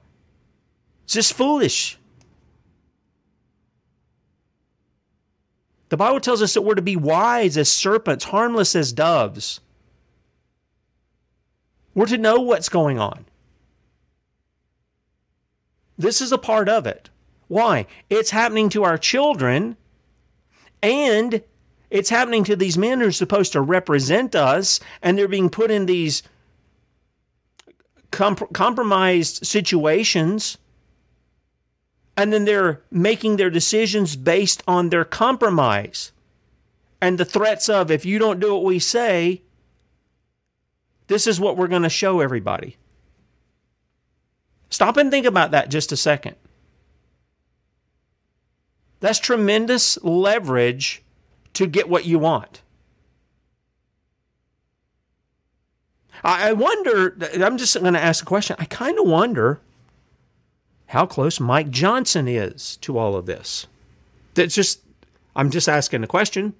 It's 1.03 1.13
just 1.13 1.33
foolish. 1.33 1.99
The 5.89 5.97
Bible 5.97 6.19
tells 6.19 6.41
us 6.41 6.55
that 6.55 6.63
we're 6.63 6.73
to 6.73 6.81
be 6.81 6.95
wise 6.95 7.57
as 7.57 7.71
serpents, 7.71 8.25
harmless 8.25 8.75
as 8.75 8.91
doves. 8.91 9.59
We're 11.93 12.07
to 12.07 12.17
know 12.17 12.39
what's 12.41 12.67
going 12.67 12.97
on. 12.97 13.25
This 15.95 16.21
is 16.21 16.31
a 16.31 16.39
part 16.39 16.67
of 16.67 16.87
it. 16.87 17.11
Why? 17.47 17.85
It's 18.09 18.31
happening 18.31 18.67
to 18.69 18.83
our 18.83 18.97
children 18.97 19.77
and 20.81 21.43
it's 21.93 22.09
happening 22.09 22.43
to 22.45 22.55
these 22.55 22.75
men 22.75 22.99
who 23.01 23.07
are 23.07 23.11
supposed 23.11 23.51
to 23.51 23.61
represent 23.61 24.33
us, 24.33 24.79
and 25.03 25.15
they're 25.15 25.27
being 25.27 25.51
put 25.51 25.69
in 25.69 25.85
these 25.85 26.23
comp- 28.09 28.51
compromised 28.51 29.45
situations. 29.45 30.57
And 32.17 32.33
then 32.33 32.45
they're 32.45 32.81
making 32.89 33.37
their 33.37 33.51
decisions 33.51 34.15
based 34.15 34.63
on 34.67 34.89
their 34.89 35.05
compromise 35.05 36.11
and 36.99 37.19
the 37.19 37.25
threats 37.25 37.69
of 37.69 37.91
if 37.91 38.05
you 38.05 38.17
don't 38.17 38.39
do 38.39 38.53
what 38.53 38.63
we 38.63 38.79
say, 38.79 39.43
this 41.07 41.27
is 41.27 41.39
what 41.39 41.57
we're 41.57 41.67
going 41.67 41.83
to 41.83 41.89
show 41.89 42.21
everybody. 42.21 42.77
Stop 44.71 44.97
and 44.97 45.11
think 45.11 45.27
about 45.27 45.51
that 45.51 45.69
just 45.69 45.91
a 45.91 45.97
second. 45.97 46.37
That's 48.99 49.19
tremendous 49.19 50.01
leverage 50.03 51.02
to 51.53 51.67
get 51.67 51.89
what 51.89 52.05
you 52.05 52.19
want. 52.19 52.61
I 56.25 56.53
wonder, 56.53 57.17
I'm 57.33 57.57
just 57.57 57.77
going 57.79 57.93
to 57.93 57.99
ask 57.99 58.23
a 58.23 58.25
question. 58.25 58.55
I 58.57 58.63
kind 58.63 58.97
of 58.97 59.05
wonder 59.05 59.59
how 60.87 61.05
close 61.05 61.37
Mike 61.39 61.69
Johnson 61.69 62.29
is 62.29 62.77
to 62.77 62.97
all 62.97 63.15
of 63.17 63.25
this. 63.25 63.67
That's 64.33 64.55
just, 64.55 64.81
I'm 65.35 65.51
just 65.51 65.67
asking 65.67 66.01
a 66.01 66.07
question. 66.07 66.53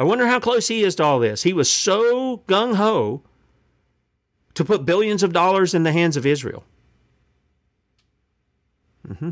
I 0.00 0.02
wonder 0.02 0.26
how 0.26 0.40
close 0.40 0.66
he 0.66 0.82
is 0.82 0.96
to 0.96 1.04
all 1.04 1.20
this. 1.20 1.44
He 1.44 1.52
was 1.52 1.70
so 1.70 2.38
gung 2.48 2.74
ho 2.74 3.22
to 4.54 4.64
put 4.64 4.84
billions 4.84 5.22
of 5.22 5.32
dollars 5.32 5.74
in 5.74 5.84
the 5.84 5.92
hands 5.92 6.16
of 6.16 6.26
Israel. 6.26 6.64
Mm-hmm 9.08 9.30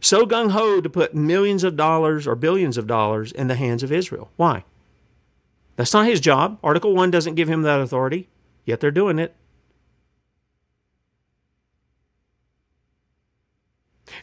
so 0.00 0.26
gung 0.26 0.50
ho 0.50 0.80
to 0.80 0.88
put 0.90 1.14
millions 1.14 1.62
of 1.62 1.76
dollars 1.76 2.26
or 2.26 2.34
billions 2.34 2.78
of 2.78 2.86
dollars 2.86 3.32
in 3.32 3.48
the 3.48 3.54
hands 3.54 3.82
of 3.82 3.92
Israel. 3.92 4.30
Why? 4.36 4.64
That's 5.76 5.92
not 5.92 6.06
his 6.06 6.20
job. 6.20 6.58
Article 6.62 6.94
1 6.94 7.10
doesn't 7.10 7.34
give 7.34 7.48
him 7.48 7.62
that 7.62 7.80
authority, 7.80 8.28
yet 8.64 8.80
they're 8.80 8.90
doing 8.90 9.18
it. 9.18 9.34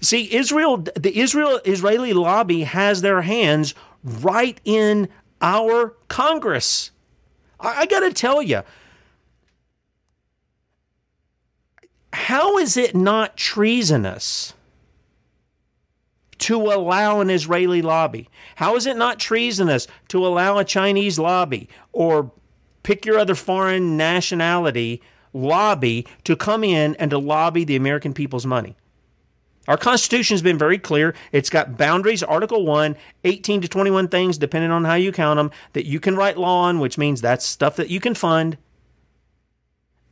See, 0.01 0.33
Israel, 0.33 0.77
the 0.77 1.17
Israel 1.17 1.59
Israeli 1.65 2.13
lobby 2.13 2.63
has 2.63 3.01
their 3.01 3.21
hands 3.21 3.73
right 4.03 4.59
in 4.65 5.09
our 5.41 5.95
Congress. 6.07 6.91
I, 7.59 7.81
I 7.81 7.85
got 7.85 8.01
to 8.01 8.13
tell 8.13 8.41
you, 8.41 8.63
how 12.13 12.57
is 12.57 12.77
it 12.77 12.95
not 12.95 13.37
treasonous 13.37 14.53
to 16.47 16.61
allow 16.61 17.19
an 17.19 17.29
Israeli 17.29 17.81
lobby? 17.81 18.29
How 18.55 18.77
is 18.77 18.85
it 18.85 18.95
not 18.95 19.19
treasonous 19.19 19.85
to 20.07 20.25
allow 20.25 20.57
a 20.57 20.63
Chinese 20.63 21.19
lobby 21.19 21.67
or 21.91 22.31
pick 22.83 23.05
your 23.05 23.19
other 23.19 23.35
foreign 23.35 23.97
nationality 23.97 25.01
lobby 25.33 26.07
to 26.23 26.37
come 26.37 26.63
in 26.63 26.95
and 26.95 27.11
to 27.11 27.17
lobby 27.17 27.65
the 27.65 27.75
American 27.75 28.13
people's 28.13 28.45
money? 28.45 28.77
Our 29.67 29.75
Constitution 29.75 30.35
has 30.35 30.41
been 30.41 30.57
very 30.57 30.77
clear. 30.77 31.13
It's 31.33 31.49
got 31.49 31.77
boundaries, 31.77 32.23
Article 32.23 32.65
1, 32.65 32.95
18 33.25 33.59
to 33.59 33.67
21 33.67 34.07
things, 34.07 34.37
depending 34.37 34.71
on 34.71 34.85
how 34.85 34.95
you 34.95 35.11
count 35.11 35.35
them, 35.35 35.51
that 35.73 35.85
you 35.85 35.99
can 35.99 36.15
write 36.15 36.37
law 36.37 36.61
on, 36.61 36.79
which 36.79 36.97
means 36.97 37.19
that's 37.19 37.45
stuff 37.45 37.75
that 37.75 37.89
you 37.89 37.99
can 37.99 38.13
fund. 38.13 38.57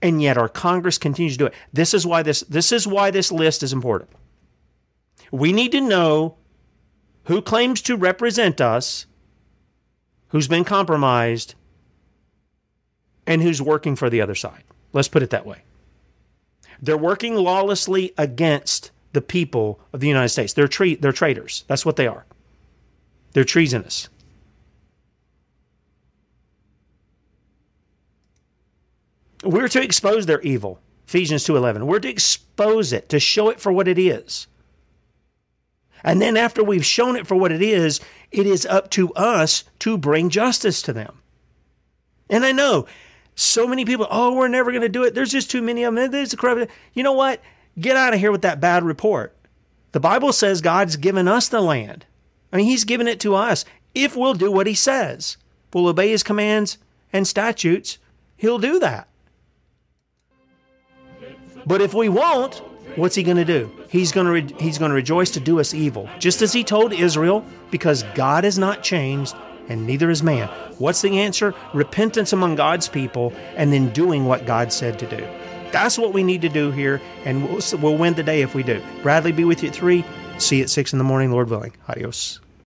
And 0.02 0.22
yet 0.22 0.38
our 0.38 0.50
Congress 0.50 0.98
continues 0.98 1.36
to 1.36 1.38
do 1.38 1.46
it. 1.46 1.54
This 1.72 1.94
is 1.94 2.06
why 2.06 2.24
this, 2.24 2.42
this 2.42 2.74
is 2.74 2.86
why 2.86 3.10
this 3.10 3.32
list 3.32 3.64
is 3.64 3.72
important. 3.72 4.10
We 5.32 5.52
need 5.52 5.72
to 5.72 5.82
know 5.82 6.38
who 7.26 7.42
claims 7.42 7.82
to 7.84 7.98
represent 7.98 8.62
us, 8.62 9.06
who's 10.30 10.48
been 10.48 10.64
compromised, 10.64 11.56
and 13.26 13.42
who's 13.42 13.62
working 13.62 13.96
for 13.96 14.10
the 14.10 14.22
other 14.22 14.36
side. 14.36 14.64
Let's 14.94 15.08
put 15.08 15.24
it 15.24 15.32
that 15.32 15.46
way. 15.46 15.64
They're 16.82 16.98
working 16.98 17.36
lawlessly 17.36 18.14
against 18.18 18.92
the 19.14 19.22
people 19.22 19.80
of 19.94 20.00
the 20.00 20.08
United 20.08 20.30
States. 20.30 20.54
They're, 20.54 20.68
tre- 20.68 20.96
they're 20.96 21.12
traitors. 21.12 21.64
That's 21.68 21.86
what 21.86 21.96
they 21.96 22.08
are. 22.08 22.26
They're 23.34 23.44
treasonous. 23.44 24.10
We're 29.44 29.68
to 29.70 29.82
expose 29.82 30.26
their 30.26 30.42
evil. 30.42 30.80
Ephesians 31.08 31.46
2:11. 31.46 31.84
We're 31.84 32.00
to 32.00 32.10
expose 32.10 32.92
it, 32.92 33.10
to 33.10 33.20
show 33.20 33.50
it 33.50 33.60
for 33.60 33.72
what 33.72 33.88
it 33.88 34.00
is. 34.00 34.48
And 36.06 36.22
then 36.22 36.38
after 36.38 36.64
we've 36.64 36.86
shown 36.86 37.16
it 37.16 37.26
for 37.26 37.36
what 37.36 37.52
it 37.52 37.64
is, 37.64 38.00
it 38.32 38.46
is 38.46 38.64
up 38.68 38.92
to 38.92 39.12
us 39.16 39.64
to 39.80 39.98
bring 39.98 40.30
justice 40.30 40.84
to 40.84 40.94
them. 40.94 41.20
And 42.30 42.46
I 42.46 42.52
know 42.52 42.86
so 43.34 43.68
many 43.68 43.86
people, 43.86 44.08
oh, 44.12 44.36
we're 44.36 44.48
never 44.48 44.72
going 44.72 44.84
to 44.84 44.90
do 44.90 45.04
it. 45.04 45.16
There's 45.16 45.32
just 45.32 45.50
too 45.50 45.64
many 45.64 45.84
of 45.84 45.96
them. 45.96 46.12
There's 46.12 46.32
a 46.32 46.38
corrupt. 46.38 46.72
You 46.94 47.02
know 47.02 47.12
what? 47.12 47.42
Get 47.80 47.98
out 47.98 48.14
of 48.14 48.20
here 48.20 48.32
with 48.32 48.44
that 48.44 48.62
bad 48.62 48.84
report. 48.84 49.36
The 49.94 50.00
Bible 50.00 50.32
says 50.32 50.62
God's 50.62 50.96
given 50.96 51.28
us 51.28 51.50
the 51.50 51.60
land. 51.60 52.06
I 52.54 52.58
mean, 52.58 52.68
He's 52.68 52.86
given 52.86 53.08
it 53.08 53.20
to 53.22 53.34
us. 53.34 53.66
If 53.96 54.16
we'll 54.16 54.36
do 54.36 54.52
what 54.52 54.68
He 54.68 54.76
says, 54.76 55.38
we'll 55.74 55.88
obey 55.88 56.10
His 56.10 56.22
commands 56.22 56.78
and 57.12 57.28
statutes, 57.28 57.98
He'll 58.38 58.60
do 58.60 58.78
that. 58.78 59.08
But 61.66 61.82
if 61.82 61.96
we 61.96 62.10
won't, 62.10 62.62
what's 62.96 63.16
he 63.16 63.24
going 63.24 63.38
to 63.38 63.46
do? 63.46 63.72
He's 63.90 64.12
going 64.12 64.26
to 64.26 64.32
re- 64.32 64.56
he's 64.60 64.78
going 64.78 64.90
to 64.90 64.96
rejoice 64.96 65.32
to 65.32 65.40
do 65.40 65.60
us 65.60 65.74
evil, 65.74 66.10
just 66.20 66.42
as 66.42 66.54
he 66.54 66.64
told 66.64 66.94
Israel, 66.94 67.46
because 67.72 68.04
God 68.16 68.44
has 68.44 68.58
not 68.58 68.84
changed. 68.84 69.36
and 69.68 69.88
neither 69.88 70.12
is 70.12 70.22
man. 70.22 70.48
What's 70.78 71.02
the 71.02 71.20
answer? 71.20 71.56
Repentance 71.74 72.34
among 72.34 72.56
God's 72.56 72.88
people 72.88 73.34
and 73.56 73.74
then 73.74 73.92
doing 73.94 74.26
what 74.26 74.46
God 74.46 74.72
said 74.72 75.00
to 75.00 75.08
do. 75.08 75.28
That's 75.72 75.98
what 75.98 76.14
we 76.14 76.24
need 76.24 76.42
to 76.42 76.50
do 76.50 76.72
here, 76.72 77.02
and 77.26 77.44
we'll, 77.50 77.62
we'll 77.82 77.98
win 77.98 78.14
today 78.14 78.44
if 78.44 78.54
we 78.54 78.64
do. 78.64 78.82
Bradley, 79.02 79.32
be 79.32 79.44
with 79.44 79.64
you 79.64 79.70
at 79.70 79.76
3. 79.76 80.06
See 80.38 80.58
you 80.58 80.64
at 80.64 80.70
6 80.70 80.94
in 80.94 81.00
the 81.00 81.04
morning, 81.04 81.32
Lord 81.32 81.50
willing. 81.50 81.74
Adios. 81.90 82.40